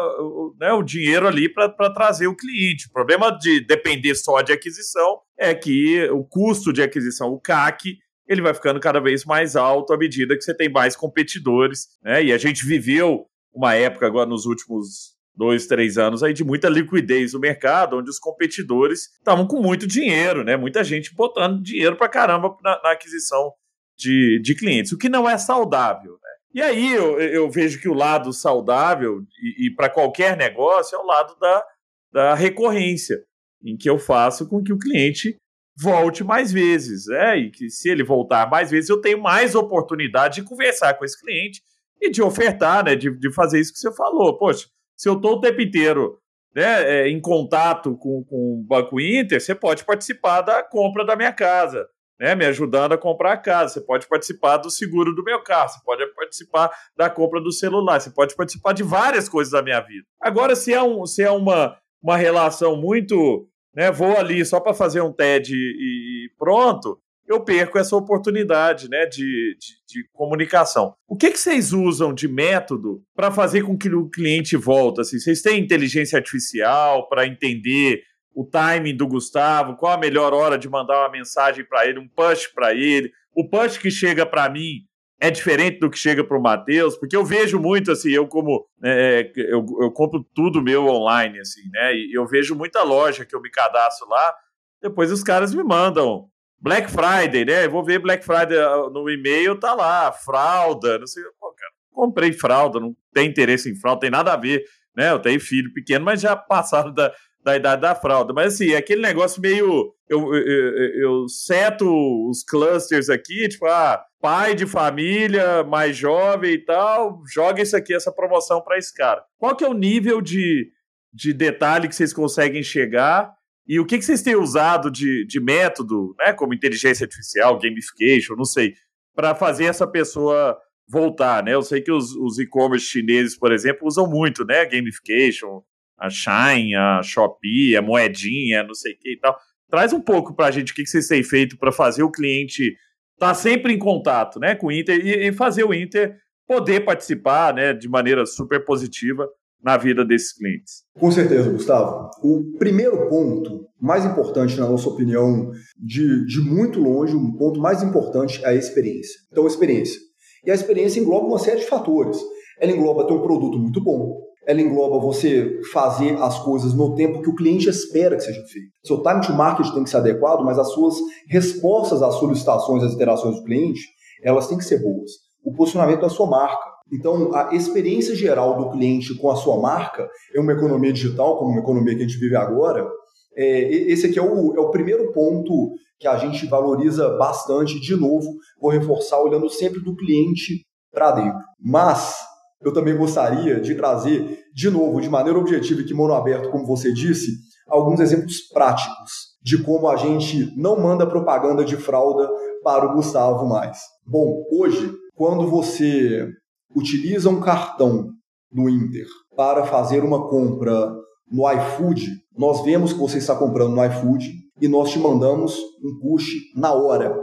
né, 0.60 0.72
o 0.74 0.84
dinheiro 0.84 1.28
ali 1.28 1.50
para 1.50 1.94
trazer 1.94 2.28
o 2.28 2.36
cliente. 2.36 2.88
O 2.88 2.92
problema 2.92 3.32
de 3.32 3.66
depender 3.66 4.16
só 4.16 4.42
de 4.42 4.54
aquisição 4.54 5.20
é 5.38 5.54
que 5.54 6.04
o 6.10 6.24
custo 6.24 6.72
de 6.72 6.82
aquisição, 6.82 7.30
o 7.30 7.40
CAC, 7.40 7.98
ele 8.28 8.42
vai 8.42 8.54
ficando 8.54 8.80
cada 8.80 9.00
vez 9.00 9.26
mais 9.26 9.56
alto 9.56 9.94
à 9.94 9.98
medida 9.98 10.36
que 10.36 10.42
você 10.42 10.56
tem 10.56 10.70
mais 10.70 10.96
competidores, 10.96 11.88
né? 12.02 12.24
E 12.24 12.32
a 12.32 12.38
gente 12.38 12.66
viveu 12.66 13.26
uma 13.54 13.76
época 13.76 14.08
agora 14.08 14.30
nos 14.30 14.46
últimos 14.46 15.14
dois, 15.36 15.66
três 15.66 15.98
anos 15.98 16.24
aí 16.24 16.34
de 16.34 16.44
muita 16.44 16.70
liquidez 16.70 17.34
no 17.34 17.40
mercado, 17.40 17.98
onde 17.98 18.10
os 18.10 18.20
competidores 18.20 19.12
estavam 19.18 19.48
com 19.48 19.62
muito 19.62 19.88
dinheiro, 19.88 20.44
né? 20.44 20.56
Muita 20.56 20.84
gente 20.84 21.14
botando 21.14 21.62
dinheiro 21.62 21.96
para 21.96 22.10
caramba 22.10 22.56
na, 22.64 22.82
na, 22.82 22.92
aquisição 22.92 23.54
de, 23.98 24.40
de 24.42 24.56
clientes, 24.56 24.92
o 24.92 24.98
que 24.98 25.10
não 25.10 25.30
é 25.30 25.38
saudável. 25.38 26.12
Né? 26.12 26.30
E 26.56 26.62
aí 26.62 26.94
eu, 26.94 27.20
eu 27.20 27.50
vejo 27.50 27.82
que 27.82 27.90
o 27.90 27.94
lado 27.94 28.32
saudável, 28.32 29.22
e, 29.42 29.68
e 29.68 29.76
para 29.76 29.90
qualquer 29.90 30.38
negócio, 30.38 30.96
é 30.96 31.00
o 31.00 31.06
lado 31.06 31.36
da, 31.40 31.66
da 32.12 32.36
recorrência, 32.36 33.24
em 33.64 33.76
que 33.76 33.90
eu 33.90 33.98
faço 33.98 34.48
com 34.48 34.62
que 34.62 34.74
o 34.74 34.80
cliente 34.80 35.36
volte 35.76 36.24
mais 36.24 36.52
vezes, 36.52 37.08
né? 37.08 37.38
E 37.38 37.50
que 37.50 37.70
se 37.70 37.90
ele 37.90 38.04
voltar 38.04 38.48
mais 38.48 38.70
vezes, 38.70 38.90
eu 38.90 39.02
tenho 39.02 39.20
mais 39.20 39.56
oportunidade 39.56 40.36
de 40.36 40.48
conversar 40.48 40.94
com 40.94 41.04
esse 41.04 41.20
cliente 41.20 41.62
e 42.02 42.10
de 42.10 42.22
ofertar, 42.22 42.84
né? 42.84 42.96
De, 42.96 43.10
de 43.18 43.34
fazer 43.34 43.60
isso 43.60 43.74
que 43.74 43.80
você 43.80 43.94
falou. 43.94 44.38
Poxa, 44.38 44.68
se 44.96 45.10
eu 45.10 45.14
estou 45.14 45.34
o 45.34 45.42
tempo 45.42 45.62
inteiro 45.62 46.20
né, 46.56 46.84
é, 46.84 47.10
em 47.10 47.20
contato 47.20 47.98
com, 47.98 48.24
com 48.24 48.60
o 48.60 48.64
Banco 48.64 49.00
Inter, 49.00 49.42
você 49.42 49.56
pode 49.56 49.84
participar 49.84 50.42
da 50.42 50.64
compra 50.64 51.06
da 51.06 51.16
minha 51.16 51.34
casa, 51.34 51.88
né, 52.20 52.36
me 52.36 52.46
ajudando 52.46 52.94
a 52.94 52.98
comprar 52.98 53.34
a 53.34 53.38
casa. 53.38 53.74
Você 53.74 53.82
pode 53.82 54.08
participar 54.08 54.58
do 54.58 54.70
seguro 54.70 55.16
do 55.16 55.24
meu 55.24 55.42
carro, 55.42 55.70
você 55.70 55.80
pode 55.84 56.06
participar 56.14 56.72
da 56.96 57.10
compra 57.10 57.42
do 57.42 57.52
celular, 57.52 58.00
você 58.00 58.12
pode 58.12 58.36
participar 58.36 58.74
de 58.74 58.84
várias 58.84 59.28
coisas 59.28 59.52
da 59.52 59.64
minha 59.64 59.82
vida. 59.82 60.06
Agora, 60.22 60.56
se 60.56 60.74
é, 60.74 60.82
um, 60.82 61.06
se 61.06 61.24
é 61.24 61.32
uma, 61.32 61.78
uma 62.02 62.18
relação 62.18 62.76
muito. 62.76 63.48
Né, 63.76 63.92
vou 63.92 64.16
ali 64.16 64.46
só 64.46 64.60
para 64.60 64.72
fazer 64.72 65.02
um 65.02 65.12
TED 65.12 65.52
e, 65.52 65.56
e 65.56 66.30
pronto, 66.38 67.00
eu 67.28 67.44
perco 67.44 67.78
essa 67.78 67.96
oportunidade 67.96 68.90
né, 68.90 69.06
de, 69.06 69.58
de, 69.58 69.74
de 69.88 70.10
comunicação. 70.12 70.94
O 71.08 71.16
que, 71.16 71.32
que 71.32 71.40
vocês 71.40 71.72
usam 71.72 72.14
de 72.14 72.28
método 72.28 73.02
para 73.16 73.32
fazer 73.32 73.64
com 73.64 73.78
que 73.78 73.90
o 73.90 74.10
cliente 74.10 74.58
volte? 74.58 75.02
Assim, 75.02 75.20
vocês 75.20 75.42
têm 75.42 75.60
inteligência 75.60 76.18
artificial 76.18 77.08
para 77.08 77.26
entender 77.26 78.02
o 78.36 78.46
timing 78.46 78.96
do 78.96 79.08
Gustavo, 79.08 79.76
qual 79.76 79.94
a 79.94 79.98
melhor 79.98 80.34
hora 80.34 80.58
de 80.58 80.68
mandar 80.68 81.00
uma 81.02 81.12
mensagem 81.12 81.64
para 81.64 81.88
ele, 81.88 82.00
um 82.00 82.08
push 82.08 82.48
para 82.48 82.74
ele? 82.74 83.12
O 83.36 83.48
push 83.48 83.78
que 83.78 83.92
chega 83.92 84.26
para 84.26 84.50
mim 84.50 84.86
é 85.20 85.32
diferente 85.32 85.80
do 85.80 85.90
que 85.90 85.98
chega 85.98 86.24
para 86.24 86.38
o 86.38 86.42
Matheus, 86.42 86.98
porque 86.98 87.16
eu 87.16 87.24
vejo 87.24 87.58
muito 87.60 87.92
assim, 87.92 88.12
eu 88.12 88.28
como 88.28 88.68
é, 88.84 89.32
eu, 89.36 89.66
eu 89.80 89.92
compro 89.92 90.22
tudo 90.36 90.62
meu 90.62 90.86
online, 90.88 91.40
assim, 91.40 91.62
né? 91.72 91.96
E 91.96 92.12
eu 92.14 92.28
vejo 92.28 92.56
muita 92.56 92.84
loja 92.84 93.26
que 93.26 93.34
eu 93.34 93.42
me 93.42 93.50
cadastro 93.50 94.08
lá, 94.10 94.36
depois 94.82 95.12
os 95.12 95.24
caras 95.24 95.54
me 95.54 95.64
mandam 95.64 96.28
Black 96.64 96.90
Friday, 96.90 97.44
né? 97.44 97.66
Eu 97.66 97.72
vou 97.72 97.84
ver 97.84 98.00
Black 98.00 98.24
Friday 98.24 98.58
ah, 98.58 98.90
no 98.90 99.10
e-mail, 99.10 99.60
tá 99.60 99.74
lá, 99.74 100.14
fralda, 100.14 100.98
não 100.98 101.06
sei. 101.06 101.22
Pô, 101.38 101.52
cara, 101.52 101.74
comprei 101.92 102.32
fralda, 102.32 102.80
não 102.80 102.96
tem 103.14 103.28
interesse 103.28 103.70
em 103.70 103.76
fralda, 103.76 104.00
tem 104.00 104.10
nada 104.10 104.32
a 104.32 104.38
ver, 104.38 104.64
né? 104.96 105.12
Eu 105.12 105.20
tenho 105.20 105.42
filho 105.42 105.74
pequeno, 105.74 106.06
mas 106.06 106.22
já 106.22 106.38
passaram 106.38 106.94
da, 106.94 107.14
da 107.44 107.58
idade 107.58 107.82
da 107.82 107.94
fralda. 107.94 108.32
Mas 108.32 108.54
assim, 108.54 108.72
é 108.72 108.78
aquele 108.78 109.02
negócio 109.02 109.42
meio. 109.42 109.94
Eu, 110.08 110.34
eu, 110.34 110.78
eu, 111.02 111.28
seto 111.28 111.86
os 112.30 112.44
clusters 112.44 113.10
aqui, 113.10 113.50
tipo, 113.50 113.66
ah, 113.66 114.02
pai 114.22 114.56
de 114.56 114.66
família, 114.66 115.66
mais 115.66 115.98
jovem 115.98 116.54
e 116.54 116.60
tal, 116.60 117.22
joga 117.34 117.62
isso 117.62 117.76
aqui, 117.76 117.94
essa 117.94 118.12
promoção 118.12 118.62
para 118.62 118.78
esse 118.78 118.94
cara. 118.94 119.22
Qual 119.38 119.54
que 119.54 119.66
é 119.66 119.68
o 119.68 119.74
nível 119.74 120.22
de, 120.22 120.70
de 121.12 121.34
detalhe 121.34 121.90
que 121.90 121.96
vocês 121.96 122.14
conseguem 122.14 122.64
chegar? 122.64 123.34
E 123.68 123.80
o 123.80 123.86
que, 123.86 123.98
que 123.98 124.04
vocês 124.04 124.22
têm 124.22 124.36
usado 124.36 124.92
de, 124.92 125.26
de 125.26 125.40
método, 125.40 126.14
né, 126.20 126.34
como 126.34 126.54
inteligência 126.54 127.06
artificial, 127.06 127.58
gamification, 127.60 128.36
não 128.36 128.46
sei, 128.46 128.74
para 129.16 129.34
fazer 129.34 129.66
essa 129.66 129.88
pessoa 129.88 130.58
voltar, 130.88 131.44
né? 131.44 131.54
Eu 131.54 131.62
sei 131.62 131.82
que 131.82 131.92
os, 131.92 132.14
os 132.16 132.38
e-commerce 132.40 132.86
chineses, 132.86 133.38
por 133.38 133.52
exemplo, 133.52 133.88
usam 133.88 134.10
muito, 134.10 134.44
né, 134.46 134.66
gamification, 134.66 135.62
a 135.98 136.10
Shine, 136.10 136.76
a 136.76 137.02
Shopee, 137.02 137.78
a 137.78 137.82
moedinha, 137.82 138.64
não 138.64 138.74
sei 138.74 138.94
o 138.94 138.98
que 138.98 139.14
e 139.14 139.20
tal. 139.20 139.38
Traz 139.70 139.94
um 139.94 140.02
pouco 140.02 140.36
para 140.36 140.48
a 140.48 140.52
gente 140.52 140.72
o 140.72 140.76
que, 140.76 140.84
que 140.84 140.90
vocês 140.90 141.08
têm 141.08 141.24
feito 141.24 141.58
para 141.58 141.72
fazer 141.72 142.04
o 142.04 142.12
cliente 142.12 142.76
estar 143.14 143.28
tá 143.30 143.34
sempre 143.34 143.74
em 143.74 143.80
contato, 143.80 144.40
né, 144.40 144.56
com 144.56 144.68
o 144.68 144.72
Inter 144.72 145.00
e, 145.00 145.30
e 145.30 145.32
fazer 145.32 145.64
o 145.64 145.74
Inter 145.74 146.18
poder 146.46 146.82
participar, 146.82 147.54
né, 147.54 147.74
de 147.74 147.88
maneira 147.88 148.26
super 148.26 148.64
positiva 148.66 149.28
na 149.64 149.78
vida 149.78 150.04
desses 150.04 150.34
clientes? 150.34 150.84
Com 151.00 151.12
certeza, 151.12 151.50
Gustavo. 151.50 152.10
O 152.22 152.58
primeiro 152.58 153.08
ponto, 153.08 153.68
mais 153.80 154.06
importante, 154.06 154.60
na 154.60 154.68
nossa 154.68 154.90
opinião, 154.90 155.52
de, 155.78 156.26
de 156.26 156.42
muito 156.42 156.80
longe, 156.80 157.16
um 157.16 157.32
ponto 157.38 157.60
mais 157.60 157.82
importante 157.82 158.44
é 158.44 158.50
a 158.50 158.56
experiência. 158.56 159.20
Então, 159.32 159.46
a 159.46 159.48
experiência. 159.48 160.00
E 160.46 160.52
a 160.52 160.56
experiência 160.56 161.00
engloba 161.00 161.28
uma 161.28 161.40
série 161.40 161.62
de 161.62 161.68
fatores. 161.68 162.20
Ela 162.60 162.72
engloba 162.72 163.08
ter 163.08 163.14
um 163.14 163.22
produto 163.22 163.58
muito 163.58 163.82
bom, 163.82 164.22
ela 164.46 164.62
engloba 164.62 165.00
você 165.00 165.60
fazer 165.72 166.18
as 166.22 166.40
coisas 166.40 166.74
no 166.74 166.96
tempo 166.96 167.22
que 167.22 167.30
o 167.30 167.36
cliente 167.36 167.70
espera 167.70 168.16
que 168.16 168.24
seja 168.24 168.42
feito. 168.48 168.68
Seu 168.84 169.02
time 169.02 169.22
to 169.22 169.34
market 169.34 169.74
tem 169.74 169.84
que 169.84 169.90
ser 169.90 169.98
adequado, 169.98 170.44
mas 170.44 170.60
as 170.60 170.72
suas 170.74 170.96
respostas 171.30 172.02
às 172.02 172.16
solicitações, 172.16 172.84
às 172.84 172.94
interações 172.94 173.36
do 173.38 173.44
cliente, 173.44 173.82
elas 174.22 174.48
têm 174.48 174.58
que 174.58 174.66
ser 174.66 174.82
boas. 174.82 175.12
O 175.44 175.54
posicionamento 175.54 176.02
da 176.02 176.10
sua 176.10 176.28
marca, 176.28 176.73
então, 176.94 177.34
a 177.34 177.56
experiência 177.56 178.16
geral 178.16 178.56
do 178.56 178.70
cliente 178.70 179.18
com 179.18 179.32
a 179.32 179.36
sua 179.36 179.60
marca 179.60 180.08
é 180.32 180.40
uma 180.40 180.54
economia 180.54 180.94
digital, 180.94 181.40
como 181.40 181.50
uma 181.50 181.62
economia 181.62 181.96
que 181.96 182.04
a 182.04 182.08
gente 182.08 182.20
vive 182.20 182.36
agora. 182.36 182.88
É, 183.36 183.62
esse 183.92 184.06
aqui 184.06 184.20
é 184.20 184.22
o, 184.22 184.56
é 184.56 184.60
o 184.60 184.70
primeiro 184.70 185.12
ponto 185.12 185.72
que 186.00 186.08
a 186.08 186.18
gente 186.18 186.46
valoriza 186.46 187.18
bastante. 187.18 187.80
De 187.80 187.96
novo, 187.96 188.28
vou 188.62 188.70
reforçar 188.70 189.20
olhando 189.20 189.50
sempre 189.50 189.80
do 189.80 189.96
cliente 189.96 190.62
para 190.92 191.12
dentro. 191.14 191.40
Mas 191.60 192.16
eu 192.62 192.72
também 192.72 192.96
gostaria 192.96 193.60
de 193.60 193.74
trazer, 193.74 194.44
de 194.54 194.70
novo, 194.70 195.02
de 195.02 195.10
maneira 195.10 195.40
objetiva 195.40 195.82
e 195.82 195.86
que 195.86 195.96
mono 195.96 196.14
aberto, 196.14 196.52
como 196.52 196.68
você 196.68 196.94
disse, 196.94 197.32
alguns 197.68 198.00
exemplos 198.02 198.38
práticos 198.54 199.34
de 199.42 199.64
como 199.64 199.88
a 199.88 199.96
gente 199.96 200.54
não 200.56 200.80
manda 200.80 201.08
propaganda 201.08 201.66
de 201.66 201.76
fralda 201.76 202.30
para 202.64 202.86
o 202.86 202.94
Gustavo 202.94 203.48
mais. 203.48 203.80
Bom, 204.06 204.44
hoje, 204.52 204.94
quando 205.16 205.50
você 205.50 206.30
utiliza 206.76 207.30
um 207.30 207.40
cartão 207.40 208.10
do 208.52 208.70
Inter 208.70 209.06
para 209.36 209.66
fazer 209.66 210.04
uma 210.04 210.30
compra 210.30 210.94
no 211.32 211.50
iFood, 211.52 212.08
nós 212.38 212.64
vemos 212.64 212.94
que 212.94 213.00
você 213.00 213.18
está 213.18 213.36
comprando 213.36 213.76
no 213.76 213.86
iFood 213.86 214.32
e 214.62 214.68
nós 214.68 214.92
te 214.92 215.00
mandamos 215.00 215.58
um 215.84 216.00
push 216.00 216.28
na 216.56 216.72
hora, 216.72 217.16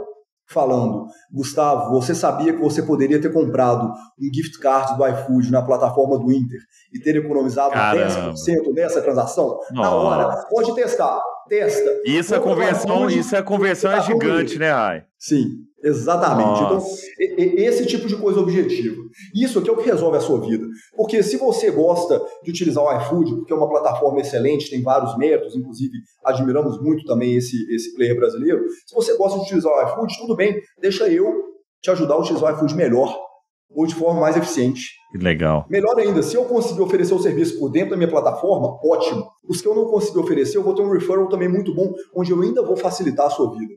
falando: 0.47 1.05
Gustavo, 1.31 1.91
você 1.91 2.13
sabia 2.13 2.53
que 2.53 2.59
você 2.59 2.83
poderia 2.83 3.21
ter 3.21 3.31
comprado 3.31 3.87
um 3.87 4.33
gift 4.33 4.59
card 4.59 4.97
do 4.97 5.07
iFood 5.07 5.51
na 5.51 5.61
plataforma 5.61 6.19
do 6.19 6.31
Inter 6.31 6.59
e 6.93 6.99
ter 6.99 7.15
economizado 7.15 7.71
Caramba. 7.71 8.33
10% 8.33 8.73
nessa 8.73 9.01
transação? 9.01 9.57
Nossa. 9.71 9.89
Na 9.89 9.95
hora, 9.95 10.45
pode 10.49 10.75
testar. 10.75 11.21
Testa. 11.51 12.01
Isso, 12.05 12.33
a 12.33 12.39
conversão, 12.39 13.09
isso 13.09 13.35
é 13.35 13.39
a 13.39 13.43
conversão 13.43 13.91
é 13.91 14.01
gigante, 14.01 14.57
né, 14.57 14.71
Rai? 14.71 15.03
Sim, 15.19 15.65
exatamente. 15.83 16.61
Então, 16.61 16.73
Nossa. 16.75 17.01
Então, 17.19 17.55
esse 17.57 17.85
tipo 17.85 18.07
de 18.07 18.15
coisa 18.15 18.39
objetiva. 18.39 19.03
Isso 19.35 19.59
aqui 19.59 19.69
é 19.69 19.73
o 19.73 19.75
que 19.75 19.89
resolve 19.89 20.15
a 20.17 20.21
sua 20.21 20.39
vida. 20.39 20.65
Porque 20.95 21.21
se 21.21 21.35
você 21.35 21.69
gosta 21.69 22.21
de 22.41 22.51
utilizar 22.51 22.81
o 22.81 23.01
iFood, 23.01 23.35
porque 23.35 23.51
é 23.51 23.55
uma 23.55 23.67
plataforma 23.67 24.21
excelente, 24.21 24.69
tem 24.69 24.81
vários 24.81 25.17
métodos, 25.17 25.53
inclusive 25.53 25.91
admiramos 26.23 26.81
muito 26.81 27.03
também 27.03 27.35
esse, 27.35 27.57
esse 27.75 27.93
player 27.95 28.15
brasileiro. 28.15 28.63
Se 28.87 28.95
você 28.95 29.17
gosta 29.17 29.37
de 29.39 29.43
utilizar 29.43 29.73
o 29.73 29.89
iFood, 29.89 30.17
tudo 30.19 30.37
bem, 30.37 30.57
deixa 30.79 31.09
eu 31.09 31.51
te 31.81 31.91
ajudar 31.91 32.13
a 32.13 32.19
utilizar 32.19 32.53
o 32.53 32.55
iFood 32.55 32.75
melhor 32.75 33.30
ou 33.73 33.85
de 33.85 33.95
forma 33.95 34.21
mais 34.21 34.37
eficiente. 34.37 34.81
Legal. 35.13 35.65
Melhor 35.69 35.97
ainda, 35.99 36.23
se 36.23 36.35
eu 36.35 36.45
conseguir 36.45 36.81
oferecer 36.81 37.13
o 37.13 37.19
serviço 37.19 37.59
por 37.59 37.69
dentro 37.69 37.91
da 37.91 37.97
minha 37.97 38.09
plataforma, 38.09 38.79
ótimo. 38.83 39.25
Os 39.47 39.61
que 39.61 39.67
eu 39.67 39.75
não 39.75 39.85
conseguir 39.85 40.19
oferecer, 40.19 40.57
eu 40.57 40.63
vou 40.63 40.73
ter 40.73 40.81
um 40.81 40.91
referral 40.91 41.27
também 41.27 41.49
muito 41.49 41.73
bom, 41.73 41.93
onde 42.15 42.31
eu 42.31 42.41
ainda 42.41 42.65
vou 42.65 42.77
facilitar 42.77 43.27
a 43.27 43.29
sua 43.29 43.51
vida. 43.51 43.73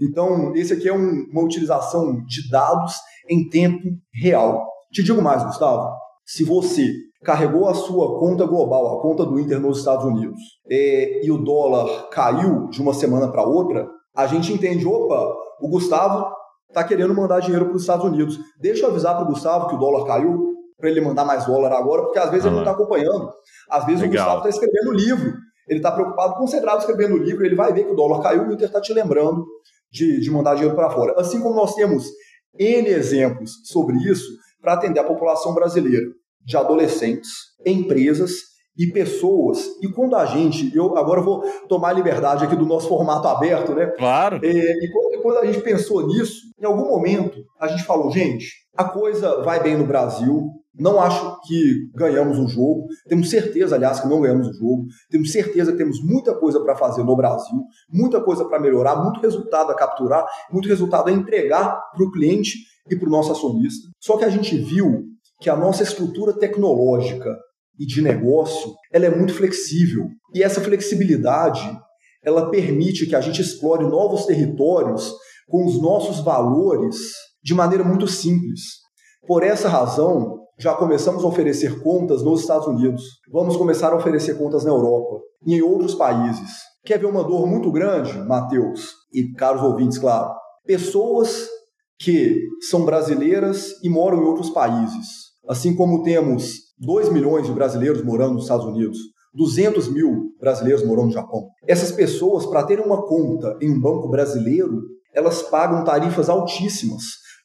Então, 0.00 0.54
esse 0.54 0.72
aqui 0.72 0.88
é 0.88 0.94
um, 0.94 1.26
uma 1.30 1.42
utilização 1.42 2.24
de 2.24 2.48
dados 2.50 2.94
em 3.28 3.48
tempo 3.48 3.82
real. 4.14 4.66
Te 4.90 5.02
digo 5.02 5.20
mais, 5.20 5.44
Gustavo. 5.44 5.90
Se 6.24 6.44
você 6.44 6.90
carregou 7.22 7.68
a 7.68 7.74
sua 7.74 8.18
conta 8.18 8.46
global, 8.46 8.98
a 8.98 9.02
conta 9.02 9.26
do 9.26 9.38
Inter 9.38 9.60
nos 9.60 9.78
Estados 9.78 10.04
Unidos, 10.04 10.40
é, 10.70 11.24
e 11.24 11.30
o 11.30 11.38
dólar 11.38 12.08
caiu 12.10 12.68
de 12.68 12.80
uma 12.80 12.94
semana 12.94 13.30
para 13.30 13.46
outra, 13.46 13.86
a 14.16 14.26
gente 14.26 14.52
entende, 14.52 14.86
opa, 14.86 15.34
o 15.60 15.68
Gustavo 15.68 16.37
está 16.68 16.84
querendo 16.84 17.14
mandar 17.14 17.40
dinheiro 17.40 17.66
para 17.66 17.76
os 17.76 17.82
Estados 17.82 18.04
Unidos. 18.04 18.38
Deixa 18.60 18.84
eu 18.84 18.90
avisar 18.90 19.14
para 19.16 19.24
o 19.24 19.28
Gustavo 19.28 19.68
que 19.68 19.74
o 19.74 19.78
dólar 19.78 20.06
caiu, 20.06 20.54
para 20.76 20.90
ele 20.90 21.00
mandar 21.00 21.24
mais 21.24 21.44
dólar 21.46 21.72
agora, 21.72 22.02
porque 22.02 22.18
às 22.18 22.30
vezes 22.30 22.46
ah, 22.46 22.48
ele 22.48 22.56
não 22.56 22.62
está 22.62 22.72
acompanhando. 22.72 23.32
Às 23.68 23.84
vezes 23.84 24.02
legal. 24.02 24.08
o 24.08 24.38
Gustavo 24.38 24.48
está 24.48 24.48
escrevendo 24.48 24.92
livro, 24.92 25.34
ele 25.66 25.80
está 25.80 25.90
preocupado, 25.90 26.34
concentrado 26.34 26.78
escrevendo 26.78 27.14
o 27.14 27.18
livro, 27.18 27.44
ele 27.44 27.56
vai 27.56 27.72
ver 27.72 27.84
que 27.84 27.92
o 27.92 27.96
dólar 27.96 28.22
caiu 28.22 28.44
e 28.44 28.48
o 28.48 28.52
Inter 28.52 28.68
está 28.68 28.80
te 28.80 28.92
lembrando 28.92 29.44
de, 29.90 30.20
de 30.20 30.30
mandar 30.30 30.54
dinheiro 30.54 30.76
para 30.76 30.90
fora. 30.90 31.14
Assim 31.18 31.40
como 31.40 31.54
nós 31.54 31.74
temos 31.74 32.06
N 32.58 32.88
exemplos 32.88 33.52
sobre 33.64 33.96
isso 33.96 34.26
para 34.60 34.74
atender 34.74 35.00
a 35.00 35.04
população 35.04 35.54
brasileira, 35.54 36.06
de 36.44 36.56
adolescentes, 36.56 37.30
empresas 37.64 38.32
e 38.78 38.86
pessoas. 38.92 39.58
E 39.82 39.88
quando 39.88 40.14
a 40.14 40.24
gente, 40.24 40.74
eu 40.74 40.96
agora 40.96 41.20
vou 41.20 41.42
tomar 41.68 41.90
a 41.90 41.94
liberdade 41.94 42.44
aqui 42.44 42.54
do 42.54 42.64
nosso 42.64 42.88
formato 42.88 43.26
aberto, 43.26 43.74
né? 43.74 43.86
Claro. 43.86 44.38
É, 44.42 44.48
e 44.48 44.92
quando, 44.92 45.22
quando 45.22 45.38
a 45.38 45.46
gente 45.46 45.60
pensou 45.60 46.06
nisso, 46.06 46.42
em 46.60 46.64
algum 46.64 46.88
momento 46.88 47.44
a 47.60 47.66
gente 47.66 47.82
falou, 47.82 48.10
gente, 48.10 48.46
a 48.76 48.84
coisa 48.84 49.42
vai 49.42 49.60
bem 49.60 49.76
no 49.76 49.86
Brasil, 49.86 50.52
não 50.78 51.00
acho 51.00 51.40
que 51.42 51.90
ganhamos 51.92 52.38
o 52.38 52.46
jogo. 52.46 52.86
Temos 53.08 53.28
certeza, 53.28 53.74
aliás, 53.74 53.98
que 53.98 54.06
não 54.06 54.20
ganhamos 54.20 54.46
o 54.48 54.52
jogo. 54.52 54.84
Temos 55.10 55.32
certeza 55.32 55.72
que 55.72 55.78
temos 55.78 56.00
muita 56.00 56.32
coisa 56.34 56.60
para 56.60 56.76
fazer 56.76 57.02
no 57.02 57.16
Brasil, 57.16 57.64
muita 57.92 58.20
coisa 58.20 58.44
para 58.44 58.60
melhorar, 58.60 59.02
muito 59.02 59.20
resultado 59.20 59.72
a 59.72 59.74
capturar, 59.74 60.24
muito 60.52 60.68
resultado 60.68 61.08
a 61.08 61.12
entregar 61.12 61.80
para 61.92 62.04
o 62.04 62.12
cliente 62.12 62.58
e 62.88 62.94
para 62.94 63.08
o 63.08 63.10
nosso 63.10 63.32
acionista. 63.32 63.88
Só 63.98 64.16
que 64.16 64.24
a 64.24 64.30
gente 64.30 64.56
viu 64.56 65.04
que 65.40 65.50
a 65.50 65.56
nossa 65.56 65.82
estrutura 65.82 66.32
tecnológica 66.32 67.36
e 67.78 67.86
de 67.86 68.02
negócio, 68.02 68.74
ela 68.92 69.06
é 69.06 69.10
muito 69.10 69.32
flexível. 69.34 70.08
E 70.34 70.42
essa 70.42 70.60
flexibilidade, 70.60 71.60
ela 72.24 72.50
permite 72.50 73.06
que 73.06 73.14
a 73.14 73.20
gente 73.20 73.40
explore 73.40 73.84
novos 73.86 74.26
territórios 74.26 75.14
com 75.48 75.64
os 75.66 75.80
nossos 75.80 76.20
valores 76.20 76.96
de 77.42 77.54
maneira 77.54 77.84
muito 77.84 78.06
simples. 78.06 78.60
Por 79.26 79.42
essa 79.42 79.68
razão, 79.68 80.38
já 80.58 80.74
começamos 80.74 81.22
a 81.22 81.26
oferecer 81.26 81.82
contas 81.82 82.22
nos 82.22 82.40
Estados 82.40 82.66
Unidos. 82.66 83.02
Vamos 83.32 83.56
começar 83.56 83.92
a 83.92 83.96
oferecer 83.96 84.36
contas 84.36 84.64
na 84.64 84.70
Europa 84.70 85.20
e 85.46 85.54
em 85.54 85.62
outros 85.62 85.94
países. 85.94 86.50
Quer 86.84 86.98
ver 86.98 87.06
uma 87.06 87.22
dor 87.22 87.46
muito 87.46 87.70
grande, 87.70 88.18
Matheus 88.18 88.92
e 89.12 89.32
caros 89.32 89.62
ouvintes, 89.62 89.98
claro? 89.98 90.34
Pessoas 90.66 91.48
que 91.98 92.40
são 92.68 92.84
brasileiras 92.84 93.72
e 93.82 93.88
moram 93.88 94.22
em 94.22 94.26
outros 94.26 94.50
países. 94.50 95.28
Assim 95.48 95.74
como 95.74 96.02
temos 96.02 96.67
2 96.80 97.10
milhões 97.10 97.46
de 97.46 97.52
brasileiros 97.52 98.02
morando 98.04 98.34
nos 98.34 98.44
Estados 98.44 98.66
Unidos, 98.66 98.98
200 99.34 99.88
mil 99.88 100.32
brasileiros 100.40 100.84
morando 100.84 101.06
no 101.06 101.12
Japão. 101.12 101.48
Essas 101.66 101.92
pessoas, 101.92 102.46
para 102.46 102.62
terem 102.62 102.84
uma 102.84 103.06
conta 103.06 103.56
em 103.60 103.70
um 103.70 103.80
banco 103.80 104.08
brasileiro, 104.08 104.82
elas 105.12 105.42
pagam 105.42 105.84
tarifas 105.84 106.28
altíssimas 106.28 107.02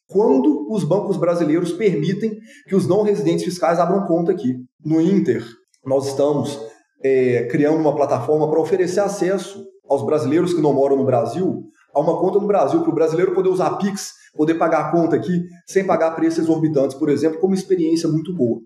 quando 0.08 0.68
os 0.70 0.84
bancos 0.84 1.18
brasileiros 1.18 1.72
permitem 1.72 2.38
que 2.68 2.76
os 2.76 2.88
não 2.88 3.02
residentes 3.02 3.44
fiscais 3.44 3.80
abram 3.80 4.06
conta 4.06 4.32
aqui. 4.32 4.56
No 4.86 5.02
Inter, 5.02 5.44
nós 5.84 6.08
estamos 6.08 6.60
é, 7.04 7.48
criando 7.48 7.80
uma 7.80 7.96
plataforma 7.96 8.50
para 8.50 8.60
oferecer 8.60 9.00
acesso 9.00 9.66
aos 9.90 10.06
brasileiros 10.06 10.54
que 10.54 10.62
não 10.62 10.74
moram 10.74 10.98
no 10.98 11.06
Brasil 11.06 11.64
a 11.94 12.00
uma 12.00 12.20
conta 12.20 12.40
no 12.40 12.48
Brasil, 12.48 12.82
para 12.82 12.92
o 12.92 12.96
brasileiro 12.96 13.36
poder 13.36 13.50
usar 13.50 13.78
Pix, 13.78 14.14
poder 14.36 14.56
pagar 14.56 14.88
a 14.88 14.92
conta 14.92 15.16
aqui 15.16 15.44
sem 15.68 15.86
pagar 15.86 16.12
preços 16.16 16.44
exorbitantes, 16.44 16.98
por 16.98 17.08
exemplo, 17.08 17.40
como 17.40 17.54
experiência 17.54 18.10
muito 18.10 18.36
boa 18.36 18.60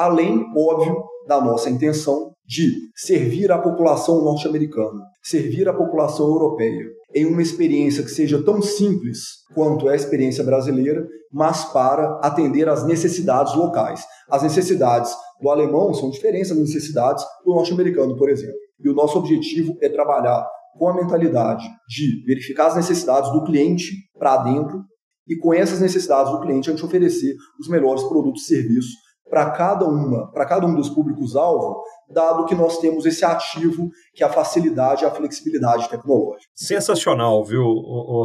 além, 0.00 0.46
óbvio, 0.56 1.04
da 1.26 1.40
nossa 1.40 1.68
intenção 1.68 2.32
de 2.46 2.72
servir 2.96 3.52
a 3.52 3.58
população 3.58 4.24
norte-americana, 4.24 5.04
servir 5.22 5.68
a 5.68 5.74
população 5.74 6.26
europeia, 6.26 6.86
em 7.14 7.26
uma 7.26 7.42
experiência 7.42 8.02
que 8.02 8.10
seja 8.10 8.42
tão 8.42 8.62
simples 8.62 9.18
quanto 9.54 9.88
é 9.88 9.92
a 9.92 9.96
experiência 9.96 10.42
brasileira, 10.42 11.06
mas 11.30 11.66
para 11.66 12.18
atender 12.22 12.68
às 12.68 12.84
necessidades 12.84 13.54
locais. 13.54 14.02
As 14.28 14.42
necessidades 14.42 15.14
do 15.40 15.50
alemão 15.50 15.92
são 15.92 16.10
diferentes 16.10 16.48
das 16.48 16.58
necessidades 16.58 17.24
do 17.44 17.54
norte-americano, 17.54 18.16
por 18.16 18.30
exemplo. 18.30 18.56
E 18.82 18.88
o 18.88 18.94
nosso 18.94 19.18
objetivo 19.18 19.76
é 19.82 19.88
trabalhar 19.88 20.48
com 20.78 20.88
a 20.88 20.94
mentalidade 20.94 21.64
de 21.88 22.24
verificar 22.26 22.68
as 22.68 22.76
necessidades 22.76 23.30
do 23.32 23.44
cliente 23.44 23.92
para 24.18 24.38
dentro 24.38 24.82
e 25.28 25.36
com 25.36 25.52
essas 25.52 25.80
necessidades 25.80 26.32
do 26.32 26.40
cliente 26.40 26.70
a 26.70 26.72
gente 26.72 26.84
oferecer 26.84 27.34
os 27.60 27.68
melhores 27.68 28.02
produtos 28.04 28.42
e 28.42 28.46
serviços 28.46 28.92
para 29.30 29.50
cada 29.52 29.86
uma, 29.86 30.30
para 30.32 30.44
cada 30.44 30.66
um 30.66 30.74
dos 30.74 30.90
públicos-alvo, 30.90 31.82
dado 32.12 32.44
que 32.44 32.54
nós 32.54 32.78
temos 32.78 33.06
esse 33.06 33.24
ativo 33.24 33.88
que 34.12 34.24
é 34.24 34.26
a 34.26 34.32
facilidade 34.32 35.04
e 35.04 35.06
a 35.06 35.10
flexibilidade 35.10 35.88
tecnológica. 35.88 36.50
Sensacional, 36.54 37.44
viu, 37.44 37.64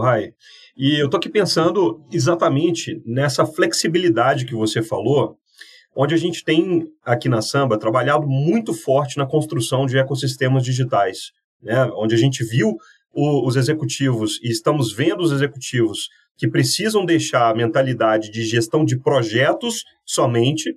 Rai? 0.02 0.32
E 0.76 1.00
eu 1.00 1.06
estou 1.06 1.20
aqui 1.20 1.30
pensando 1.30 2.04
exatamente 2.12 3.02
nessa 3.06 3.46
flexibilidade 3.46 4.46
que 4.46 4.56
você 4.56 4.82
falou, 4.82 5.38
onde 5.96 6.16
a 6.16 6.18
gente 6.18 6.44
tem 6.44 6.84
aqui 7.06 7.30
na 7.30 7.42
Samba 7.42 7.78
trabalhado 7.78 8.28
muito 8.28 8.74
forte 8.74 9.18
na 9.18 9.28
construção 9.28 9.86
de 9.86 9.98
ecossistemas 9.98 10.64
digitais, 10.64 11.32
né? 11.62 11.90
onde 11.96 12.16
a 12.16 12.18
gente 12.18 12.44
viu 12.44 12.76
o, 13.14 13.48
os 13.48 13.56
executivos 13.56 14.40
e 14.44 14.50
estamos 14.50 14.92
vendo 14.92 15.22
os 15.22 15.32
executivos 15.32 16.10
que 16.38 16.50
precisam 16.50 17.06
deixar 17.06 17.50
a 17.50 17.56
mentalidade 17.56 18.30
de 18.30 18.44
gestão 18.44 18.84
de 18.84 19.00
projetos 19.00 19.86
somente 20.06 20.76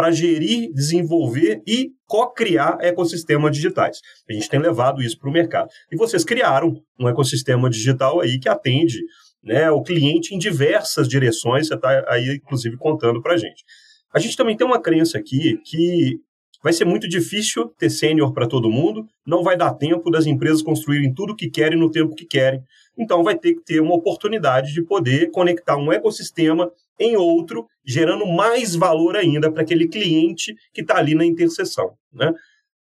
para 0.00 0.10
gerir, 0.10 0.72
desenvolver 0.72 1.62
e 1.66 1.90
co-criar 2.06 2.78
ecossistemas 2.80 3.54
digitais. 3.54 4.00
A 4.26 4.32
gente 4.32 4.48
tem 4.48 4.58
levado 4.58 5.02
isso 5.02 5.18
para 5.18 5.28
o 5.28 5.32
mercado. 5.32 5.68
E 5.92 5.96
vocês 5.96 6.24
criaram 6.24 6.82
um 6.98 7.06
ecossistema 7.06 7.68
digital 7.68 8.18
aí 8.18 8.38
que 8.38 8.48
atende 8.48 8.98
né, 9.44 9.70
o 9.70 9.82
cliente 9.82 10.34
em 10.34 10.38
diversas 10.38 11.06
direções, 11.06 11.68
você 11.68 11.74
está 11.74 12.02
aí, 12.08 12.40
inclusive, 12.42 12.78
contando 12.78 13.20
para 13.20 13.34
a 13.34 13.36
gente. 13.36 13.62
A 14.10 14.18
gente 14.18 14.38
também 14.38 14.56
tem 14.56 14.66
uma 14.66 14.80
crença 14.80 15.18
aqui 15.18 15.60
que 15.66 16.18
vai 16.62 16.72
ser 16.72 16.86
muito 16.86 17.06
difícil 17.06 17.68
ter 17.78 17.90
sênior 17.90 18.32
para 18.32 18.46
todo 18.46 18.70
mundo, 18.70 19.06
não 19.26 19.42
vai 19.42 19.54
dar 19.54 19.74
tempo 19.74 20.10
das 20.10 20.24
empresas 20.24 20.62
construírem 20.62 21.12
tudo 21.12 21.34
o 21.34 21.36
que 21.36 21.50
querem 21.50 21.78
no 21.78 21.90
tempo 21.90 22.14
que 22.14 22.24
querem. 22.24 22.62
Então, 22.98 23.22
vai 23.22 23.36
ter 23.36 23.52
que 23.52 23.62
ter 23.62 23.80
uma 23.82 23.94
oportunidade 23.94 24.72
de 24.72 24.82
poder 24.82 25.30
conectar 25.30 25.76
um 25.76 25.92
ecossistema 25.92 26.72
em 27.00 27.16
outro, 27.16 27.66
gerando 27.84 28.26
mais 28.26 28.76
valor 28.76 29.16
ainda 29.16 29.50
para 29.50 29.62
aquele 29.62 29.88
cliente 29.88 30.54
que 30.72 30.82
está 30.82 30.98
ali 30.98 31.14
na 31.14 31.24
interseção. 31.24 31.94
Né? 32.12 32.28
O 32.28 32.34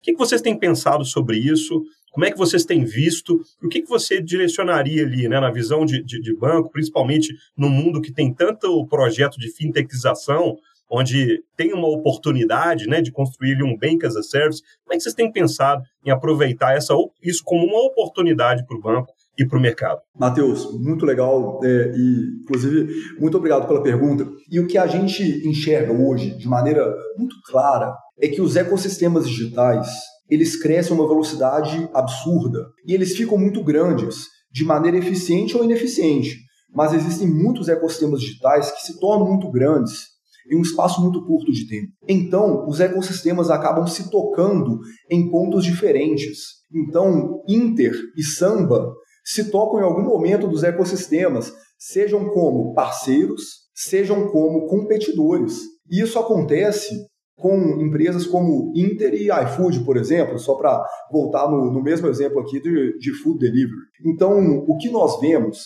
que, 0.03 0.11
que 0.11 0.19
vocês 0.19 0.41
têm 0.41 0.59
pensado 0.59 1.05
sobre 1.05 1.37
isso? 1.37 1.81
Como 2.11 2.25
é 2.25 2.31
que 2.31 2.37
vocês 2.37 2.65
têm 2.65 2.83
visto? 2.83 3.39
O 3.63 3.69
que, 3.69 3.81
que 3.81 3.87
você 3.87 4.21
direcionaria 4.21 5.03
ali, 5.03 5.27
né, 5.27 5.39
na 5.39 5.51
visão 5.51 5.85
de, 5.85 6.03
de, 6.03 6.19
de 6.19 6.35
banco, 6.35 6.69
principalmente 6.69 7.33
no 7.55 7.69
mundo 7.69 8.01
que 8.01 8.11
tem 8.11 8.33
tanto 8.33 8.85
projeto 8.87 9.37
de 9.39 9.49
fintechização, 9.51 10.57
onde 10.91 11.43
tem 11.55 11.71
uma 11.71 11.87
oportunidade 11.87 12.87
né, 12.87 12.99
de 12.99 13.11
construir 13.11 13.61
um 13.63 13.77
Bank 13.77 14.05
as 14.05 14.15
a 14.15 14.23
Service? 14.23 14.61
Como 14.83 14.93
é 14.93 14.97
que 14.97 15.03
vocês 15.03 15.15
têm 15.15 15.31
pensado 15.31 15.83
em 16.03 16.09
aproveitar 16.09 16.75
essa, 16.75 16.93
isso 17.21 17.43
como 17.45 17.65
uma 17.65 17.85
oportunidade 17.85 18.65
para 18.65 18.75
o 18.75 18.81
banco 18.81 19.13
e 19.39 19.47
para 19.47 19.57
o 19.57 19.61
mercado. 19.61 20.01
Matheus, 20.19 20.67
muito 20.79 21.05
legal 21.05 21.61
é, 21.63 21.93
e, 21.95 22.41
inclusive, 22.41 22.93
muito 23.17 23.37
obrigado 23.37 23.65
pela 23.67 23.81
pergunta. 23.81 24.27
E 24.51 24.59
o 24.59 24.67
que 24.67 24.77
a 24.77 24.85
gente 24.85 25.23
enxerga 25.47 25.93
hoje, 25.93 26.37
de 26.37 26.47
maneira 26.47 26.93
muito 27.17 27.35
clara, 27.45 27.95
é 28.19 28.27
que 28.27 28.41
os 28.41 28.57
ecossistemas 28.57 29.27
digitais 29.27 29.87
eles 30.29 30.61
crescem 30.61 30.95
a 30.95 30.99
uma 30.99 31.07
velocidade 31.07 31.89
absurda 31.93 32.67
e 32.85 32.93
eles 32.93 33.15
ficam 33.15 33.37
muito 33.37 33.63
grandes, 33.63 34.25
de 34.51 34.63
maneira 34.63 34.97
eficiente 34.97 35.57
ou 35.57 35.63
ineficiente. 35.63 36.37
Mas 36.71 36.93
existem 36.93 37.27
muitos 37.27 37.67
ecossistemas 37.67 38.19
digitais 38.19 38.71
que 38.71 38.85
se 38.85 38.99
tornam 38.99 39.27
muito 39.27 39.49
grandes 39.49 40.19
em 40.51 40.57
um 40.57 40.61
espaço 40.61 41.01
muito 41.01 41.23
curto 41.25 41.51
de 41.51 41.67
tempo. 41.67 41.91
Então, 42.07 42.67
os 42.67 42.79
ecossistemas 42.79 43.49
acabam 43.49 43.87
se 43.87 44.09
tocando 44.09 44.79
em 45.09 45.29
pontos 45.29 45.63
diferentes. 45.63 46.59
Então, 46.73 47.41
Inter 47.47 47.93
e 48.17 48.23
Samba 48.23 48.93
se 49.29 49.51
tocam 49.51 49.79
em 49.79 49.83
algum 49.83 50.01
momento 50.01 50.47
dos 50.47 50.63
ecossistemas, 50.63 51.53
sejam 51.77 52.29
como 52.29 52.73
parceiros, 52.73 53.43
sejam 53.75 54.27
como 54.29 54.65
competidores. 54.65 55.59
E 55.87 56.01
isso 56.01 56.17
acontece 56.17 56.95
com 57.37 57.55
empresas 57.79 58.25
como 58.25 58.73
Inter 58.75 59.13
e 59.13 59.27
iFood, 59.27 59.85
por 59.85 59.97
exemplo, 59.97 60.39
só 60.39 60.55
para 60.55 60.83
voltar 61.11 61.47
no, 61.47 61.71
no, 61.71 61.81
mesmo 61.81 62.07
exemplo 62.07 62.39
aqui 62.39 62.59
de, 62.59 62.97
de 62.97 63.13
food 63.21 63.37
delivery. 63.37 63.77
Então, 64.03 64.65
o 64.67 64.75
que 64.77 64.89
nós 64.89 65.19
vemos 65.19 65.59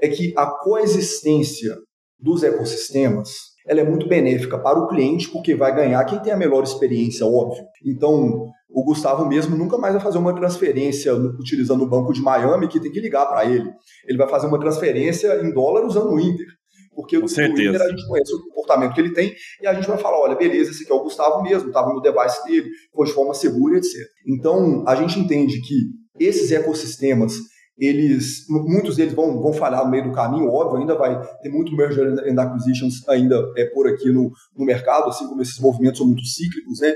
é 0.00 0.08
que 0.08 0.32
a 0.36 0.46
coexistência 0.46 1.76
dos 2.20 2.44
ecossistemas 2.44 3.30
ela 3.68 3.80
é 3.80 3.84
muito 3.84 4.08
benéfica 4.08 4.58
para 4.58 4.78
o 4.78 4.88
cliente, 4.88 5.28
porque 5.30 5.54
vai 5.54 5.74
ganhar 5.74 6.04
quem 6.04 6.18
tem 6.20 6.32
a 6.32 6.36
melhor 6.36 6.62
experiência, 6.62 7.26
óbvio. 7.26 7.64
Então, 7.84 8.48
o 8.70 8.84
Gustavo 8.84 9.26
mesmo 9.26 9.56
nunca 9.56 9.76
mais 9.76 9.94
vai 9.94 10.02
fazer 10.02 10.18
uma 10.18 10.34
transferência 10.34 11.14
utilizando 11.14 11.82
o 11.82 11.88
banco 11.88 12.12
de 12.12 12.22
Miami, 12.22 12.68
que 12.68 12.80
tem 12.80 12.90
que 12.90 13.00
ligar 13.00 13.26
para 13.26 13.44
ele. 13.44 13.70
Ele 14.06 14.18
vai 14.18 14.28
fazer 14.28 14.46
uma 14.46 14.58
transferência 14.58 15.42
em 15.42 15.52
dólar 15.52 15.84
usando 15.84 16.12
o 16.12 16.20
Inter. 16.20 16.46
Porque 16.94 17.20
Com 17.20 17.26
o 17.26 17.30
Inter 17.30 17.80
a 17.80 17.88
gente 17.90 18.08
conhece 18.08 18.34
o 18.34 18.42
comportamento 18.48 18.94
que 18.94 19.00
ele 19.00 19.12
tem 19.12 19.32
e 19.62 19.66
a 19.66 19.74
gente 19.74 19.86
vai 19.86 19.98
falar, 19.98 20.18
olha, 20.18 20.34
beleza, 20.34 20.70
esse 20.70 20.82
aqui 20.82 20.92
é 20.92 20.94
o 20.94 21.02
Gustavo 21.02 21.42
mesmo, 21.42 21.68
estava 21.68 21.92
no 21.92 22.00
device 22.00 22.44
dele, 22.44 22.68
foi 22.92 23.06
de 23.06 23.12
forma 23.12 23.34
segura, 23.34 23.76
etc. 23.76 23.92
Então, 24.26 24.84
a 24.86 24.94
gente 24.96 25.18
entende 25.18 25.60
que 25.60 25.74
esses 26.18 26.50
ecossistemas 26.50 27.34
eles, 27.78 28.44
muitos 28.48 28.96
deles 28.96 29.14
vão, 29.14 29.40
vão 29.40 29.52
falhar 29.52 29.84
no 29.84 29.90
meio 29.90 30.04
do 30.04 30.12
caminho, 30.12 30.50
óbvio, 30.50 30.80
ainda 30.80 30.96
vai 30.96 31.20
ter 31.40 31.48
muito 31.48 31.74
merger 31.76 32.06
and 32.28 32.40
acquisitions 32.40 33.08
ainda 33.08 33.40
é, 33.56 33.66
por 33.66 33.86
aqui 33.86 34.10
no, 34.10 34.32
no 34.56 34.64
mercado, 34.64 35.08
assim 35.08 35.28
como 35.28 35.40
esses 35.40 35.58
movimentos 35.60 35.98
são 35.98 36.06
muito 36.06 36.24
cíclicos, 36.24 36.80
né? 36.80 36.92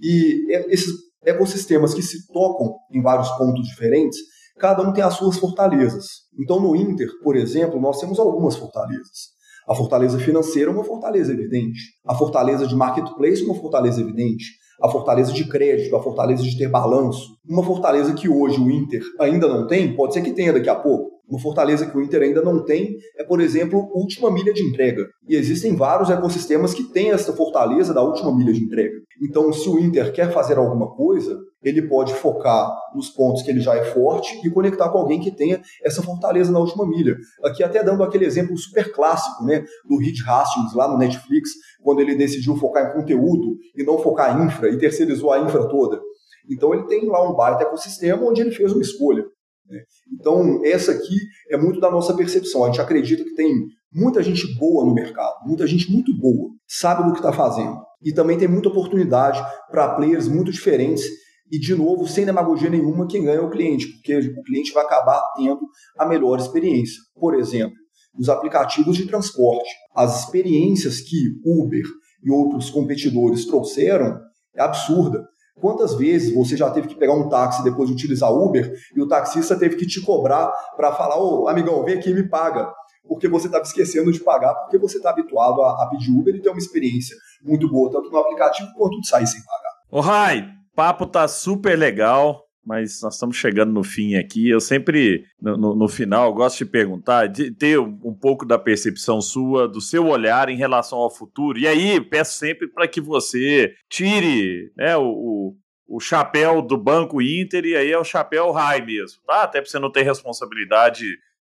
E 0.00 0.54
é, 0.54 0.72
esses 0.72 0.92
ecossistemas 1.24 1.94
que 1.94 2.02
se 2.02 2.30
tocam 2.30 2.76
em 2.92 3.00
vários 3.00 3.30
pontos 3.30 3.66
diferentes, 3.66 4.18
cada 4.58 4.86
um 4.86 4.92
tem 4.92 5.02
as 5.02 5.14
suas 5.14 5.38
fortalezas. 5.38 6.06
Então, 6.38 6.60
no 6.60 6.76
Inter, 6.76 7.08
por 7.22 7.34
exemplo, 7.34 7.80
nós 7.80 7.98
temos 7.98 8.18
algumas 8.18 8.56
fortalezas. 8.56 9.34
A 9.66 9.74
fortaleza 9.74 10.18
financeira 10.18 10.70
é 10.70 10.74
uma 10.74 10.84
fortaleza 10.84 11.32
evidente. 11.32 11.80
A 12.06 12.14
fortaleza 12.14 12.66
de 12.66 12.76
marketplace 12.76 13.42
é 13.42 13.46
uma 13.46 13.54
fortaleza 13.54 14.00
evidente 14.00 14.44
a 14.82 14.88
fortaleza 14.88 15.32
de 15.32 15.48
crédito, 15.48 15.96
a 15.96 16.02
fortaleza 16.02 16.42
de 16.42 16.56
ter 16.56 16.68
balanço. 16.68 17.36
Uma 17.48 17.62
fortaleza 17.62 18.14
que 18.14 18.28
hoje 18.28 18.60
o 18.60 18.70
Inter 18.70 19.02
ainda 19.20 19.48
não 19.48 19.66
tem, 19.66 19.94
pode 19.94 20.14
ser 20.14 20.22
que 20.22 20.32
tenha 20.32 20.52
daqui 20.52 20.68
a 20.68 20.74
pouco. 20.74 21.16
Uma 21.28 21.40
fortaleza 21.40 21.86
que 21.86 21.96
o 21.96 22.00
Inter 22.00 22.22
ainda 22.22 22.40
não 22.40 22.64
tem 22.64 22.96
é, 23.18 23.24
por 23.24 23.40
exemplo, 23.40 23.90
última 23.92 24.30
milha 24.30 24.52
de 24.52 24.62
entrega. 24.62 25.04
E 25.28 25.34
existem 25.34 25.74
vários 25.74 26.08
ecossistemas 26.08 26.72
que 26.72 26.84
têm 26.84 27.10
essa 27.10 27.32
fortaleza 27.32 27.92
da 27.92 28.02
última 28.02 28.34
milha 28.34 28.52
de 28.52 28.62
entrega. 28.62 28.94
Então, 29.20 29.52
se 29.52 29.68
o 29.68 29.78
Inter 29.78 30.12
quer 30.12 30.32
fazer 30.32 30.56
alguma 30.56 30.94
coisa, 30.94 31.36
ele 31.68 31.82
pode 31.82 32.14
focar 32.14 32.72
nos 32.94 33.10
pontos 33.10 33.42
que 33.42 33.50
ele 33.50 33.60
já 33.60 33.74
é 33.74 33.84
forte 33.84 34.40
e 34.46 34.50
conectar 34.50 34.88
com 34.88 34.98
alguém 34.98 35.20
que 35.20 35.30
tenha 35.30 35.60
essa 35.82 36.00
fortaleza 36.00 36.52
na 36.52 36.60
última 36.60 36.86
milha. 36.86 37.16
Aqui 37.44 37.62
até 37.62 37.82
dando 37.82 38.04
aquele 38.04 38.24
exemplo 38.24 38.56
super 38.56 38.92
clássico, 38.92 39.44
né, 39.44 39.64
do 39.88 39.98
Reed 39.98 40.16
Hastings 40.26 40.74
lá 40.74 40.86
no 40.86 40.96
Netflix, 40.96 41.50
quando 41.82 42.00
ele 42.00 42.14
decidiu 42.14 42.56
focar 42.56 42.90
em 42.90 42.92
conteúdo 42.92 43.56
e 43.76 43.82
não 43.82 43.98
focar 43.98 44.40
em 44.40 44.46
infra 44.46 44.68
e 44.68 44.78
terceirizou 44.78 45.32
a 45.32 45.40
infra 45.40 45.68
toda. 45.68 46.00
Então 46.48 46.72
ele 46.72 46.84
tem 46.84 47.06
lá 47.06 47.28
um 47.28 47.34
baita 47.34 47.64
ecossistema 47.64 48.24
onde 48.24 48.40
ele 48.40 48.52
fez 48.52 48.72
uma 48.72 48.82
escolha. 48.82 49.24
Né? 49.68 49.80
Então 50.14 50.60
essa 50.64 50.92
aqui 50.92 51.16
é 51.50 51.56
muito 51.56 51.80
da 51.80 51.90
nossa 51.90 52.14
percepção. 52.14 52.62
A 52.62 52.68
gente 52.68 52.80
acredita 52.80 53.24
que 53.24 53.34
tem 53.34 53.52
muita 53.92 54.22
gente 54.22 54.46
boa 54.56 54.84
no 54.84 54.94
mercado, 54.94 55.34
muita 55.44 55.66
gente 55.66 55.90
muito 55.90 56.16
boa, 56.16 56.50
sabe 56.68 57.04
do 57.04 57.12
que 57.12 57.18
está 57.18 57.32
fazendo. 57.32 57.76
E 58.02 58.12
também 58.12 58.38
tem 58.38 58.46
muita 58.46 58.68
oportunidade 58.68 59.42
para 59.68 59.94
players 59.96 60.28
muito 60.28 60.52
diferentes 60.52 61.04
e, 61.50 61.58
de 61.58 61.74
novo, 61.74 62.06
sem 62.06 62.24
demagogia 62.24 62.68
nenhuma, 62.68 63.06
quem 63.06 63.24
ganha 63.24 63.38
é 63.38 63.42
o 63.42 63.50
cliente, 63.50 63.86
porque 63.88 64.16
o 64.16 64.42
cliente 64.42 64.72
vai 64.72 64.84
acabar 64.84 65.22
tendo 65.36 65.60
a 65.98 66.04
melhor 66.04 66.38
experiência. 66.38 67.00
Por 67.14 67.34
exemplo, 67.34 67.76
os 68.18 68.28
aplicativos 68.28 68.96
de 68.96 69.06
transporte. 69.06 69.70
As 69.94 70.24
experiências 70.24 71.00
que 71.00 71.16
Uber 71.44 71.84
e 72.22 72.30
outros 72.30 72.70
competidores 72.70 73.46
trouxeram 73.46 74.18
é 74.54 74.62
absurda. 74.62 75.24
Quantas 75.60 75.94
vezes 75.94 76.34
você 76.34 76.56
já 76.56 76.70
teve 76.70 76.88
que 76.88 76.96
pegar 76.96 77.14
um 77.14 77.28
táxi 77.28 77.64
depois 77.64 77.88
de 77.88 77.94
utilizar 77.94 78.30
Uber 78.30 78.70
e 78.94 79.00
o 79.00 79.08
taxista 79.08 79.58
teve 79.58 79.76
que 79.76 79.86
te 79.86 80.02
cobrar 80.02 80.52
para 80.76 80.92
falar: 80.92 81.18
Ô, 81.18 81.48
amigão, 81.48 81.82
vem 81.84 81.96
aqui 81.96 82.10
e 82.10 82.14
me 82.14 82.28
paga. 82.28 82.70
Porque 83.08 83.28
você 83.28 83.46
estava 83.46 83.62
esquecendo 83.62 84.10
de 84.10 84.18
pagar, 84.18 84.52
porque 84.54 84.78
você 84.78 84.96
está 84.96 85.10
habituado 85.10 85.62
a, 85.62 85.84
a, 85.84 85.88
pedir 85.88 86.10
Uber 86.10 86.34
e 86.34 86.42
ter 86.42 86.48
uma 86.48 86.58
experiência 86.58 87.16
muito 87.40 87.70
boa, 87.70 87.88
tanto 87.90 88.10
no 88.10 88.18
aplicativo 88.18 88.68
quanto 88.76 89.00
de 89.00 89.08
sair 89.08 89.28
sem 89.28 89.40
pagar. 89.44 89.72
Ô, 89.92 90.00
Rai, 90.00 90.44
papo 90.76 91.06
tá 91.06 91.26
super 91.26 91.76
legal, 91.76 92.44
mas 92.62 93.00
nós 93.00 93.14
estamos 93.14 93.36
chegando 93.36 93.72
no 93.72 93.82
fim 93.82 94.16
aqui. 94.16 94.48
Eu 94.48 94.60
sempre, 94.60 95.24
no, 95.40 95.56
no, 95.56 95.74
no 95.74 95.88
final, 95.88 96.34
gosto 96.34 96.58
de 96.58 96.66
perguntar, 96.66 97.28
de 97.28 97.50
ter 97.50 97.78
um 97.78 98.14
pouco 98.14 98.44
da 98.44 98.58
percepção 98.58 99.22
sua, 99.22 99.66
do 99.66 99.80
seu 99.80 100.06
olhar 100.06 100.50
em 100.50 100.56
relação 100.56 100.98
ao 100.98 101.10
futuro. 101.10 101.58
E 101.58 101.66
aí, 101.66 101.98
peço 102.00 102.38
sempre 102.38 102.68
para 102.68 102.86
que 102.86 103.00
você 103.00 103.72
tire 103.88 104.70
né, 104.76 104.96
o, 104.98 105.56
o, 105.88 105.98
chapéu 105.98 106.60
do 106.60 106.76
Banco 106.76 107.22
Inter 107.22 107.64
e 107.64 107.74
aí 107.74 107.90
é 107.90 107.98
o 107.98 108.04
chapéu 108.04 108.52
high 108.52 108.84
mesmo, 108.84 109.22
tá? 109.26 109.44
Até 109.44 109.62
para 109.62 109.70
você 109.70 109.78
não 109.78 109.90
ter 109.90 110.02
responsabilidade 110.02 111.06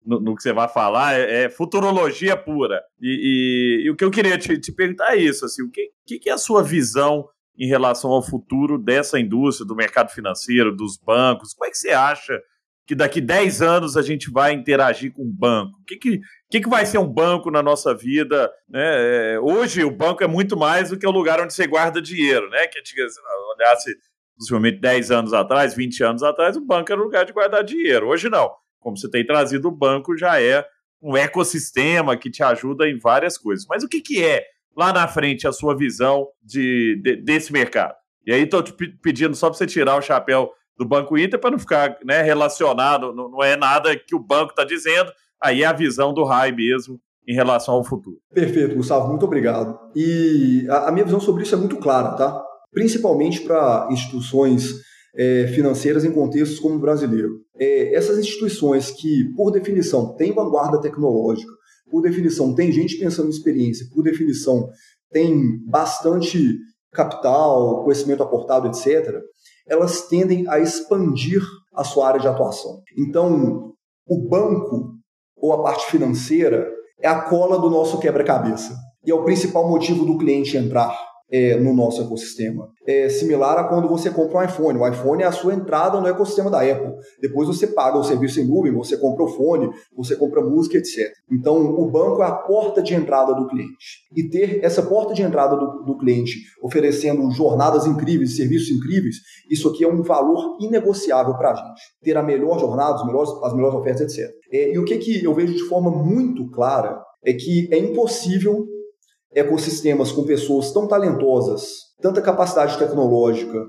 no, 0.03 0.19
no, 0.19 0.35
que 0.35 0.41
você 0.41 0.51
vai 0.51 0.67
falar, 0.67 1.13
é, 1.13 1.43
é 1.43 1.49
futurologia 1.49 2.35
pura. 2.35 2.81
E, 2.99 3.83
e, 3.83 3.85
e, 3.85 3.89
o 3.91 3.95
que 3.95 4.03
eu 4.03 4.09
queria 4.09 4.37
te, 4.37 4.57
te 4.57 4.71
perguntar 4.71 5.13
é 5.13 5.17
isso, 5.17 5.45
assim, 5.45 5.61
o 5.61 5.69
que, 5.69 5.91
que 6.17 6.29
é 6.29 6.33
a 6.33 6.39
sua 6.39 6.63
visão 6.63 7.27
em 7.57 7.67
relação 7.67 8.11
ao 8.11 8.21
futuro 8.21 8.77
dessa 8.77 9.19
indústria, 9.19 9.67
do 9.67 9.75
mercado 9.75 10.09
financeiro, 10.09 10.75
dos 10.75 10.97
bancos? 10.97 11.53
Como 11.53 11.67
é 11.67 11.71
que 11.71 11.77
você 11.77 11.89
acha 11.89 12.39
que 12.87 12.95
daqui 12.95 13.21
10 13.21 13.61
anos 13.61 13.95
a 13.95 14.01
gente 14.01 14.31
vai 14.31 14.53
interagir 14.53 15.13
com 15.13 15.23
o 15.23 15.33
banco? 15.33 15.77
O 15.79 15.85
que, 15.85 15.97
que, 15.97 16.19
que, 16.49 16.61
que 16.61 16.69
vai 16.69 16.85
ser 16.85 16.97
um 16.97 17.07
banco 17.07 17.51
na 17.51 17.61
nossa 17.61 17.95
vida? 17.95 18.51
Né? 18.67 19.33
É, 19.33 19.39
hoje 19.39 19.83
o 19.83 19.91
banco 19.91 20.23
é 20.23 20.27
muito 20.27 20.57
mais 20.57 20.89
do 20.89 20.97
que 20.97 21.07
o 21.07 21.11
lugar 21.11 21.39
onde 21.39 21.53
você 21.53 21.67
guarda 21.67 22.01
dinheiro, 22.01 22.49
né? 22.49 22.67
Que 22.67 22.83
se 22.83 22.95
olhasse 23.57 23.95
possivelmente 24.37 24.79
10 24.79 25.11
anos 25.11 25.33
atrás, 25.33 25.75
20 25.75 26.03
anos 26.03 26.23
atrás, 26.23 26.57
o 26.57 26.65
banco 26.65 26.91
era 26.91 26.99
o 26.99 27.03
lugar 27.03 27.25
de 27.25 27.31
guardar 27.31 27.63
dinheiro. 27.63 28.07
Hoje 28.07 28.29
não. 28.29 28.49
Como 28.79 28.97
você 28.97 29.09
tem 29.09 29.25
trazido 29.25 29.67
o 29.67 29.71
banco, 29.71 30.17
já 30.17 30.41
é 30.41 30.65
um 31.01 31.15
ecossistema 31.15 32.17
que 32.17 32.29
te 32.29 32.43
ajuda 32.43 32.87
em 32.89 32.97
várias 32.97 33.37
coisas. 33.37 33.65
Mas 33.69 33.83
o 33.83 33.87
que, 33.87 34.01
que 34.01 34.23
é 34.23 34.43
lá 34.75 34.93
na 34.93 35.07
frente 35.07 35.47
a 35.47 35.51
sua 35.51 35.75
visão 35.75 36.27
de, 36.43 36.99
de 37.03 37.15
desse 37.17 37.51
mercado. 37.51 37.95
E 38.25 38.33
aí 38.33 38.43
estou 38.43 38.61
te 38.61 38.73
pedindo 39.01 39.35
só 39.35 39.49
para 39.49 39.57
você 39.57 39.65
tirar 39.65 39.97
o 39.97 40.01
chapéu 40.01 40.51
do 40.77 40.85
Banco 40.85 41.17
Inter 41.17 41.39
para 41.39 41.51
não 41.51 41.59
ficar 41.59 41.97
né, 42.03 42.21
relacionado, 42.21 43.13
não, 43.13 43.29
não, 43.29 43.43
é 43.43 43.55
nada 43.55 43.95
que 43.95 44.15
o 44.15 44.19
banco 44.19 44.51
está 44.51 44.63
dizendo, 44.63 45.11
aí 45.41 45.63
é 45.63 45.65
a 45.65 45.73
visão 45.73 46.13
do 46.13 46.23
RAI 46.23 46.51
mesmo 46.51 46.99
em 47.27 47.33
relação 47.33 47.75
ao 47.75 47.83
futuro. 47.83 48.17
Perfeito, 48.33 48.75
Gustavo, 48.75 49.07
muito 49.07 49.25
obrigado. 49.25 49.77
E 49.95 50.65
a, 50.69 50.89
a 50.89 50.91
minha 50.91 51.05
visão 51.05 51.19
sobre 51.19 51.43
isso 51.43 51.53
é 51.53 51.57
muito 51.57 51.77
clara, 51.77 52.11
tá? 52.15 52.43
Principalmente 52.71 53.41
para 53.41 53.87
instituições 53.91 54.71
é, 55.15 55.47
financeiras 55.47 56.03
em 56.03 56.11
contextos 56.11 56.59
como 56.59 56.75
o 56.75 56.79
brasileiro. 56.79 57.41
É, 57.59 57.93
essas 57.95 58.17
instituições 58.17 58.91
que, 58.91 59.33
por 59.35 59.51
definição, 59.51 60.15
têm 60.15 60.33
vanguarda 60.33 60.81
tecnológica, 60.81 61.51
por 61.91 62.01
definição, 62.01 62.55
tem 62.55 62.71
gente 62.71 62.97
pensando 62.97 63.27
em 63.27 63.31
experiência, 63.31 63.85
por 63.93 64.01
definição, 64.01 64.69
tem 65.11 65.59
bastante 65.67 66.57
capital, 66.91 67.83
conhecimento 67.83 68.23
aportado, 68.23 68.67
etc., 68.67 69.19
elas 69.67 70.07
tendem 70.07 70.47
a 70.47 70.59
expandir 70.59 71.43
a 71.73 71.83
sua 71.83 72.07
área 72.07 72.19
de 72.19 72.27
atuação. 72.27 72.81
Então, 72.97 73.73
o 74.07 74.27
banco 74.27 74.95
ou 75.37 75.53
a 75.53 75.61
parte 75.61 75.85
financeira 75.91 76.69
é 76.99 77.07
a 77.07 77.21
cola 77.21 77.59
do 77.59 77.69
nosso 77.69 77.99
quebra-cabeça. 77.99 78.75
E 79.05 79.11
é 79.11 79.15
o 79.15 79.23
principal 79.23 79.67
motivo 79.67 80.05
do 80.05 80.17
cliente 80.17 80.57
entrar 80.57 80.95
é, 81.31 81.55
no 81.55 81.73
nosso 81.73 82.01
ecossistema. 82.01 82.69
É 82.85 83.07
similar 83.07 83.57
a 83.57 83.63
quando 83.63 83.87
você 83.87 84.09
compra 84.09 84.39
um 84.39 84.43
iPhone. 84.43 84.79
O 84.79 84.87
iPhone 84.87 85.23
é 85.23 85.25
a 85.25 85.31
sua 85.31 85.53
entrada 85.53 85.99
no 85.99 86.07
ecossistema 86.07 86.49
da 86.49 86.61
Apple. 86.61 86.93
Depois 87.21 87.47
você 87.47 87.67
paga 87.67 87.97
o 87.97 88.03
serviço 88.03 88.41
em 88.41 88.45
nuvem, 88.45 88.73
você 88.73 88.97
compra 88.97 89.23
o 89.23 89.27
fone, 89.29 89.69
você 89.95 90.15
compra 90.15 90.41
música, 90.41 90.77
etc. 90.77 91.11
Então, 91.31 91.57
o 91.57 91.89
banco 91.89 92.21
é 92.21 92.25
a 92.25 92.31
porta 92.31 92.81
de 92.81 92.93
entrada 92.93 93.33
do 93.33 93.47
cliente. 93.47 94.01
E 94.15 94.27
ter 94.27 94.59
essa 94.63 94.83
porta 94.83 95.13
de 95.13 95.21
entrada 95.21 95.55
do, 95.55 95.83
do 95.83 95.97
cliente 95.97 96.33
oferecendo 96.61 97.31
jornadas 97.31 97.85
incríveis, 97.85 98.35
serviços 98.35 98.69
incríveis, 98.69 99.15
isso 99.49 99.69
aqui 99.69 99.83
é 99.83 99.87
um 99.87 100.01
valor 100.01 100.57
inegociável 100.59 101.35
para 101.35 101.51
a 101.51 101.55
gente. 101.55 101.81
Ter 102.03 102.17
a 102.17 102.23
melhor 102.23 102.59
jornada, 102.59 102.95
as 102.95 103.05
melhores, 103.05 103.29
as 103.43 103.53
melhores 103.53 103.75
ofertas, 103.75 104.01
etc. 104.01 104.29
É, 104.51 104.73
e 104.73 104.77
o 104.77 104.83
que, 104.83 104.97
que 104.97 105.23
eu 105.23 105.33
vejo 105.33 105.53
de 105.53 105.63
forma 105.63 105.89
muito 105.89 106.49
clara 106.49 107.01
é 107.23 107.33
que 107.33 107.69
é 107.71 107.77
impossível 107.77 108.65
ecossistemas 109.33 110.11
com 110.11 110.23
pessoas 110.23 110.71
tão 110.71 110.87
talentosas, 110.87 111.63
tanta 112.01 112.21
capacidade 112.21 112.77
tecnológica 112.77 113.65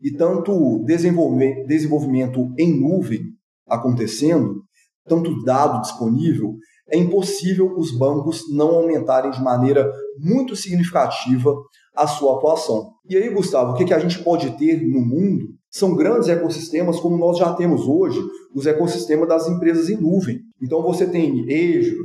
e 0.00 0.12
tanto 0.16 0.84
desenvolvimento 0.84 2.52
em 2.58 2.78
nuvem 2.78 3.20
acontecendo, 3.68 4.62
tanto 5.06 5.42
dado 5.44 5.80
disponível, 5.82 6.54
é 6.90 6.98
impossível 6.98 7.74
os 7.76 7.96
bancos 7.96 8.42
não 8.52 8.74
aumentarem 8.74 9.30
de 9.30 9.42
maneira 9.42 9.90
muito 10.18 10.54
significativa 10.54 11.54
a 11.94 12.06
sua 12.06 12.36
atuação. 12.36 12.92
E 13.08 13.16
aí, 13.16 13.30
Gustavo, 13.30 13.72
o 13.72 13.74
que, 13.74 13.94
a 13.94 13.98
gente 13.98 14.22
pode 14.22 14.56
ter 14.58 14.82
no 14.86 15.00
mundo 15.00 15.46
são 15.70 15.94
grandes 15.94 16.28
ecossistemas 16.28 17.00
como 17.00 17.16
nós 17.16 17.38
já 17.38 17.52
temos 17.54 17.86
hoje, 17.86 18.20
os 18.54 18.66
ecossistemas 18.66 19.28
das 19.28 19.48
empresas 19.48 19.88
em 19.88 19.96
nuvem. 19.96 20.40
Então 20.62 20.82
você 20.82 21.06
tem 21.06 21.40
Azure, 21.42 21.96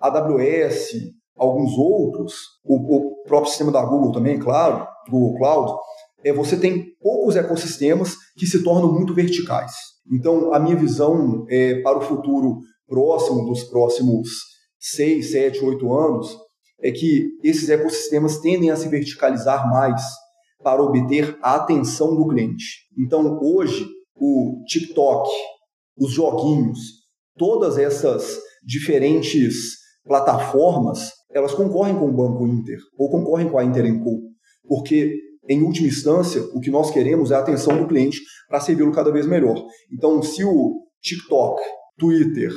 AWS, 0.00 0.92
alguns 1.36 1.76
outros, 1.76 2.34
o, 2.64 2.76
o 2.76 3.22
próprio 3.24 3.50
sistema 3.50 3.72
da 3.72 3.84
Google 3.84 4.12
também, 4.12 4.38
claro, 4.38 4.86
Google 5.08 5.38
Cloud, 5.38 5.72
é, 6.24 6.32
você 6.32 6.56
tem 6.56 6.94
poucos 7.00 7.36
ecossistemas 7.36 8.16
que 8.36 8.46
se 8.46 8.62
tornam 8.62 8.92
muito 8.92 9.14
verticais. 9.14 9.72
Então, 10.10 10.54
a 10.54 10.58
minha 10.58 10.76
visão 10.76 11.44
é, 11.48 11.80
para 11.82 11.98
o 11.98 12.02
futuro 12.02 12.58
próximo, 12.86 13.44
dos 13.46 13.64
próximos 13.64 14.28
6, 14.78 15.32
7, 15.32 15.64
8 15.64 15.92
anos, 15.92 16.36
é 16.80 16.90
que 16.90 17.28
esses 17.42 17.68
ecossistemas 17.68 18.38
tendem 18.38 18.70
a 18.70 18.76
se 18.76 18.88
verticalizar 18.88 19.68
mais 19.70 20.02
para 20.62 20.82
obter 20.82 21.36
a 21.42 21.56
atenção 21.56 22.14
do 22.16 22.26
cliente. 22.28 22.64
Então, 22.98 23.38
hoje, 23.40 23.86
o 24.16 24.62
TikTok, 24.66 25.28
os 25.96 26.12
joguinhos, 26.12 26.78
todas 27.36 27.78
essas 27.78 28.38
diferentes 28.64 29.54
plataformas, 30.04 31.10
elas 31.32 31.54
concorrem 31.54 31.96
com 31.96 32.08
o 32.08 32.12
Banco 32.12 32.46
Inter 32.46 32.78
ou 32.96 33.10
concorrem 33.10 33.48
com 33.48 33.58
a 33.58 33.64
Inter 33.64 33.86
Co, 34.02 34.20
porque 34.66 35.16
em 35.48 35.62
última 35.62 35.88
instância, 35.88 36.40
o 36.54 36.60
que 36.60 36.70
nós 36.70 36.90
queremos 36.90 37.30
é 37.30 37.34
a 37.34 37.40
atenção 37.40 37.76
do 37.76 37.88
cliente 37.88 38.20
para 38.48 38.60
servi-lo 38.60 38.92
cada 38.92 39.10
vez 39.10 39.26
melhor. 39.26 39.60
Então, 39.92 40.22
se 40.22 40.44
o 40.44 40.82
TikTok, 41.00 41.60
Twitter 41.98 42.52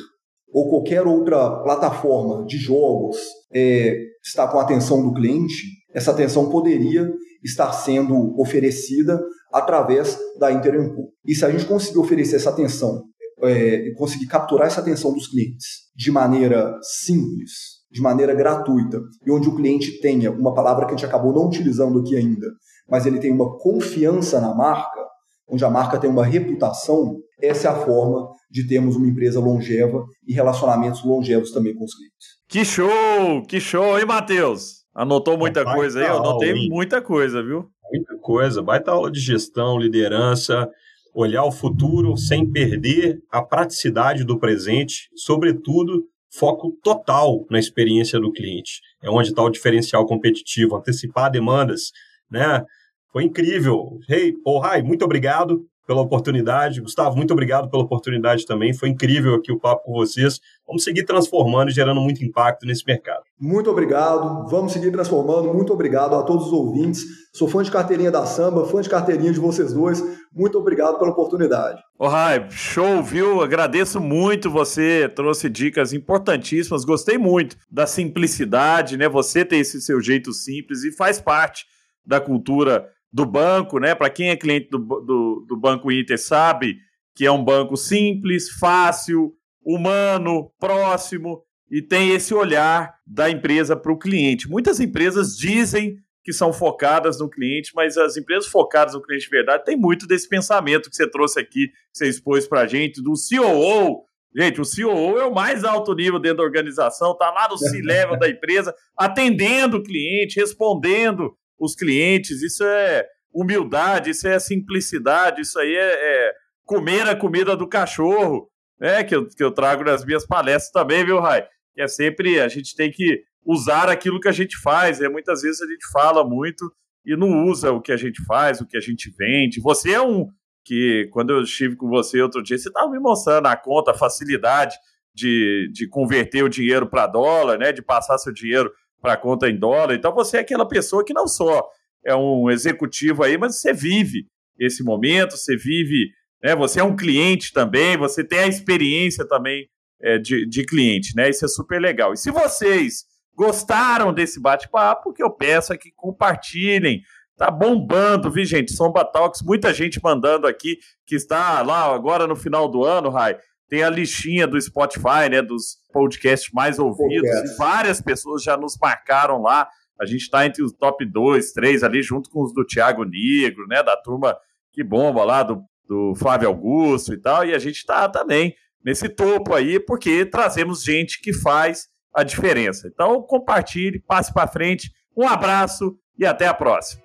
ou 0.51 0.69
qualquer 0.69 1.05
outra 1.07 1.63
plataforma 1.63 2.45
de 2.45 2.57
jogos 2.57 3.17
é, 3.51 3.97
está 4.23 4.47
com 4.47 4.59
a 4.59 4.61
atenção 4.61 5.01
do 5.01 5.13
cliente, 5.13 5.63
essa 5.93 6.11
atenção 6.11 6.49
poderia 6.49 7.11
estar 7.43 7.71
sendo 7.73 8.39
oferecida 8.39 9.19
através 9.51 10.17
da 10.39 10.51
Interenco. 10.51 11.11
E 11.25 11.33
se 11.33 11.43
a 11.43 11.49
gente 11.49 11.65
conseguir 11.65 11.97
oferecer 11.97 12.35
essa 12.35 12.51
atenção 12.51 13.03
é, 13.43 13.91
conseguir 13.91 14.27
capturar 14.27 14.67
essa 14.67 14.81
atenção 14.81 15.13
dos 15.13 15.27
clientes 15.27 15.91
de 15.95 16.11
maneira 16.11 16.77
simples, 16.81 17.74
de 17.95 18.01
maneira 18.01 18.35
gratuita, 18.35 19.01
e 19.25 19.31
onde 19.31 19.47
o 19.47 19.55
cliente 19.55 20.01
tenha 20.01 20.29
uma 20.29 20.53
palavra 20.53 20.85
que 20.85 20.93
a 20.93 20.97
gente 20.97 21.05
acabou 21.05 21.31
não 21.31 21.47
utilizando 21.47 21.99
aqui 21.99 22.17
ainda, 22.17 22.45
mas 22.89 23.05
ele 23.05 23.19
tem 23.19 23.31
uma 23.31 23.57
confiança 23.57 24.41
na 24.41 24.53
marca, 24.53 24.99
onde 25.47 25.63
a 25.63 25.69
marca 25.69 25.97
tem 25.97 26.09
uma 26.09 26.25
reputação, 26.25 27.15
essa 27.41 27.69
é 27.69 27.71
a 27.71 27.75
forma 27.75 28.27
de 28.51 28.67
termos 28.67 28.97
uma 28.97 29.07
empresa 29.07 29.39
longeva 29.39 30.03
e 30.27 30.33
relacionamentos 30.33 31.05
longevos 31.05 31.51
também 31.51 31.73
com 31.73 31.85
os 31.85 31.95
clientes. 31.95 32.27
Que 32.49 32.65
show! 32.65 33.41
Que 33.47 33.61
show, 33.61 33.97
hein, 33.97 34.05
Matheus? 34.05 34.83
Anotou 34.93 35.37
muita 35.37 35.63
Baita 35.63 35.79
coisa 35.79 35.99
aí? 36.01 36.05
Eu 36.05 36.17
anotei 36.17 36.51
aula, 36.51 36.67
muita 36.67 37.01
coisa, 37.01 37.41
viu? 37.41 37.69
Muita 37.93 38.17
coisa. 38.19 38.61
Baita 38.61 38.91
aula 38.91 39.09
de 39.09 39.21
gestão, 39.21 39.79
liderança, 39.79 40.69
olhar 41.13 41.45
o 41.45 41.51
futuro 41.51 42.17
sem 42.17 42.45
perder 42.45 43.19
a 43.31 43.41
praticidade 43.41 44.25
do 44.25 44.37
presente, 44.37 45.09
sobretudo 45.15 46.03
foco 46.37 46.71
total 46.83 47.45
na 47.49 47.59
experiência 47.59 48.19
do 48.19 48.31
cliente. 48.31 48.81
É 49.01 49.09
onde 49.09 49.29
está 49.29 49.41
o 49.41 49.49
diferencial 49.49 50.05
competitivo, 50.05 50.75
antecipar 50.75 51.31
demandas, 51.31 51.91
né? 52.29 52.63
Foi 53.11 53.23
incrível. 53.23 53.99
Hey, 54.09 54.33
oh, 54.45 54.59
Rai, 54.59 54.81
muito 54.81 55.05
obrigado 55.05 55.65
pela 55.85 56.01
oportunidade. 56.01 56.81
Gustavo, 56.81 57.15
muito 57.15 57.31
obrigado 57.31 57.69
pela 57.69 57.83
oportunidade 57.83 58.45
também. 58.45 58.73
Foi 58.73 58.89
incrível 58.89 59.35
aqui 59.35 59.51
o 59.51 59.59
papo 59.59 59.83
com 59.83 59.93
vocês. 59.93 60.39
Vamos 60.67 60.83
seguir 60.83 61.05
transformando 61.05 61.69
e 61.69 61.73
gerando 61.73 62.01
muito 62.01 62.23
impacto 62.23 62.65
nesse 62.65 62.83
mercado. 62.85 63.23
Muito 63.39 63.69
obrigado. 63.69 64.47
Vamos 64.49 64.73
seguir 64.73 64.91
transformando. 64.91 65.53
Muito 65.53 65.71
obrigado 65.71 66.15
a 66.15 66.23
todos 66.23 66.47
os 66.47 66.53
ouvintes. 66.53 67.03
Sou 67.33 67.47
fã 67.47 67.61
de 67.61 67.69
carteirinha 67.69 68.09
da 68.09 68.25
Samba, 68.25 68.65
fã 68.65 68.81
de 68.81 68.89
carteirinha 68.89 69.31
de 69.31 69.39
vocês 69.39 69.73
dois. 69.73 70.03
Muito 70.33 70.57
obrigado 70.57 70.97
pela 70.97 71.11
oportunidade. 71.11 71.81
Ô, 71.99 72.07
Rai, 72.07 72.47
show, 72.49 73.03
viu? 73.03 73.41
Agradeço 73.41 74.01
muito 74.01 74.49
você. 74.49 75.07
Trouxe 75.13 75.49
dicas 75.49 75.93
importantíssimas. 75.93 76.83
Gostei 76.83 77.17
muito 77.17 77.55
da 77.69 77.85
simplicidade, 77.85 78.97
né? 78.97 79.07
Você 79.07 79.45
tem 79.45 79.59
esse 79.59 79.81
seu 79.81 80.01
jeito 80.01 80.33
simples 80.33 80.83
e 80.83 80.91
faz 80.91 81.21
parte 81.21 81.65
da 82.05 82.19
cultura 82.19 82.87
do 83.15 83.25
banco, 83.25 83.79
né? 83.79 83.95
Para 83.95 84.09
quem 84.09 84.29
é 84.29 84.35
cliente 84.35 84.67
do, 84.69 84.77
do, 84.77 85.45
do 85.47 85.55
Banco 85.55 85.89
Inter 85.89 86.19
sabe 86.19 86.79
que 87.15 87.25
é 87.25 87.31
um 87.31 87.41
banco 87.41 87.77
simples, 87.77 88.49
fácil, 88.49 89.33
humano, 89.63 90.51
próximo 90.59 91.41
e 91.71 91.81
tem 91.81 92.11
esse 92.11 92.33
olhar 92.33 92.93
da 93.07 93.29
empresa 93.29 93.73
para 93.73 93.93
o 93.93 93.97
cliente. 93.97 94.49
Muitas 94.49 94.81
empresas 94.81 95.37
dizem 95.37 95.95
que 96.25 96.33
são 96.33 96.51
focadas 96.51 97.17
no 97.17 97.29
cliente, 97.29 97.71
mas 97.73 97.95
as 97.95 98.17
empresas 98.17 98.47
focadas 98.49 98.93
no 98.93 99.01
cliente 99.01 99.23
de 99.23 99.29
verdade 99.29 99.63
têm 99.63 99.77
muito 99.77 100.05
desse 100.05 100.27
pensamento 100.27 100.89
que 100.89 100.95
você 100.97 101.09
trouxe 101.09 101.39
aqui, 101.39 101.69
que 101.69 101.73
você 101.93 102.09
expôs 102.09 102.45
para 102.45 102.61
a 102.61 102.67
gente, 102.67 103.01
do 103.01 103.13
COO. 103.13 104.03
Gente, 104.35 104.59
o 104.59 104.65
COO 104.65 105.17
é 105.17 105.25
o 105.25 105.33
mais 105.33 105.63
alto 105.63 105.95
nível 105.95 106.19
dentro 106.19 106.39
da 106.39 106.43
organização, 106.43 107.13
está 107.13 107.31
lá 107.31 107.47
no 107.47 107.57
C-level 107.57 108.19
da 108.19 108.27
empresa, 108.27 108.75
atendendo 108.97 109.77
o 109.77 109.83
cliente, 109.83 110.37
respondendo 110.37 111.33
os 111.59 111.75
clientes, 111.75 112.41
isso 112.41 112.63
é 112.63 113.05
humildade, 113.33 114.11
isso 114.11 114.27
é 114.27 114.39
simplicidade, 114.39 115.41
isso 115.41 115.59
aí 115.59 115.75
é, 115.75 116.27
é 116.27 116.33
comer 116.63 117.07
a 117.07 117.15
comida 117.15 117.55
do 117.55 117.67
cachorro, 117.67 118.49
né? 118.79 119.03
Que 119.03 119.15
eu, 119.15 119.27
que 119.27 119.43
eu 119.43 119.51
trago 119.51 119.83
nas 119.83 120.05
minhas 120.05 120.25
palestras 120.25 120.71
também, 120.71 121.05
viu, 121.05 121.19
Rai? 121.19 121.45
Que 121.73 121.81
é 121.81 121.87
sempre, 121.87 122.39
a 122.39 122.47
gente 122.47 122.75
tem 122.75 122.91
que 122.91 123.23
usar 123.45 123.89
aquilo 123.89 124.19
que 124.19 124.27
a 124.27 124.33
gente 124.33 124.57
faz, 124.61 124.99
né? 124.99 125.07
Muitas 125.07 125.41
vezes 125.41 125.61
a 125.61 125.67
gente 125.67 125.85
fala 125.91 126.27
muito 126.27 126.65
e 127.05 127.15
não 127.15 127.45
usa 127.45 127.71
o 127.71 127.81
que 127.81 127.91
a 127.91 127.97
gente 127.97 128.23
faz, 128.25 128.59
o 128.59 128.65
que 128.65 128.77
a 128.77 128.81
gente 128.81 129.13
vende. 129.17 129.61
Você 129.61 129.91
é 129.91 130.01
um 130.01 130.27
que, 130.63 131.07
quando 131.11 131.29
eu 131.29 131.43
estive 131.43 131.75
com 131.75 131.87
você 131.87 132.19
outro 132.21 132.41
dia, 132.41 132.57
você 132.57 132.69
estava 132.69 132.89
me 132.89 132.99
mostrando 132.99 133.45
a 133.45 133.55
conta, 133.55 133.91
a 133.91 133.97
facilidade 133.97 134.75
de, 135.13 135.69
de 135.71 135.87
converter 135.87 136.43
o 136.43 136.49
dinheiro 136.49 136.89
para 136.89 137.05
dólar, 137.05 137.59
né? 137.59 137.71
De 137.71 137.81
passar 137.81 138.17
seu 138.17 138.33
dinheiro 138.33 138.71
para 139.05 139.15
conta 139.15 139.47
em 139.47 139.55
dólar. 139.55 139.93
Então 139.93 140.11
você 140.15 140.37
é 140.37 140.39
aquela 140.39 140.67
pessoa 140.67 141.05
que 141.05 141.13
não 141.13 141.27
só 141.27 141.63
é 142.03 142.15
um 142.15 142.49
executivo 142.49 143.23
aí, 143.23 143.37
mas 143.37 143.59
você 143.59 143.71
vive 143.71 144.25
esse 144.59 144.83
momento, 144.83 145.37
você 145.37 145.55
vive, 145.55 146.09
né? 146.41 146.55
Você 146.55 146.79
é 146.79 146.83
um 146.83 146.95
cliente 146.95 147.53
também, 147.53 147.97
você 147.97 148.23
tem 148.23 148.39
a 148.39 148.47
experiência 148.47 149.23
também 149.27 149.67
é, 150.01 150.17
de, 150.17 150.47
de 150.47 150.65
cliente, 150.65 151.15
né? 151.15 151.29
Isso 151.29 151.45
é 151.45 151.47
super 151.47 151.79
legal. 151.79 152.13
E 152.13 152.17
se 152.17 152.31
vocês 152.31 153.05
gostaram 153.35 154.11
desse 154.11 154.41
bate-papo, 154.41 155.13
que 155.13 155.21
eu 155.21 155.29
peço 155.29 155.71
é 155.71 155.77
que 155.77 155.91
compartilhem. 155.95 157.01
Tá 157.37 157.51
bombando, 157.51 158.31
viu, 158.31 158.45
gente? 158.45 158.73
Somba 158.73 159.03
Talks, 159.03 159.41
muita 159.43 159.73
gente 159.73 159.99
mandando 160.01 160.47
aqui, 160.47 160.77
que 161.05 161.15
está 161.15 161.61
lá 161.61 161.93
agora 161.93 162.25
no 162.25 162.35
final 162.35 162.67
do 162.67 162.83
ano, 162.83 163.09
Rai 163.09 163.37
tem 163.69 163.83
a 163.83 163.89
listinha 163.89 164.47
do 164.47 164.59
Spotify, 164.59 165.29
né, 165.29 165.41
dos 165.41 165.77
podcasts 165.91 166.51
mais 166.53 166.77
ouvidos, 166.79 167.29
Podcast. 167.29 167.57
várias 167.57 168.01
pessoas 168.01 168.43
já 168.43 168.55
nos 168.55 168.77
marcaram 168.79 169.41
lá. 169.41 169.67
A 169.99 170.05
gente 170.05 170.21
está 170.21 170.45
entre 170.45 170.63
os 170.63 170.73
top 170.73 171.05
2, 171.05 171.53
3 171.53 171.83
ali, 171.83 172.01
junto 172.01 172.29
com 172.29 172.43
os 172.43 172.53
do 172.53 172.65
Thiago 172.65 173.03
Negro, 173.03 173.65
né, 173.67 173.81
da 173.81 173.95
turma 173.97 174.37
que 174.71 174.83
bomba 174.83 175.23
lá, 175.23 175.41
do, 175.41 175.63
do 175.87 176.13
Flávio 176.15 176.49
Augusto 176.49 177.13
e 177.13 177.17
tal, 177.17 177.45
e 177.45 177.53
a 177.53 177.59
gente 177.59 177.77
está 177.77 178.09
também 178.09 178.53
nesse 178.83 179.07
topo 179.09 179.53
aí, 179.55 179.79
porque 179.79 180.25
trazemos 180.25 180.83
gente 180.83 181.21
que 181.21 181.33
faz 181.33 181.87
a 182.13 182.23
diferença. 182.23 182.87
Então, 182.87 183.21
compartilhe, 183.21 183.99
passe 183.99 184.33
para 184.33 184.47
frente. 184.47 184.91
Um 185.17 185.27
abraço 185.27 185.97
e 186.17 186.25
até 186.25 186.47
a 186.47 186.53
próxima. 186.53 187.04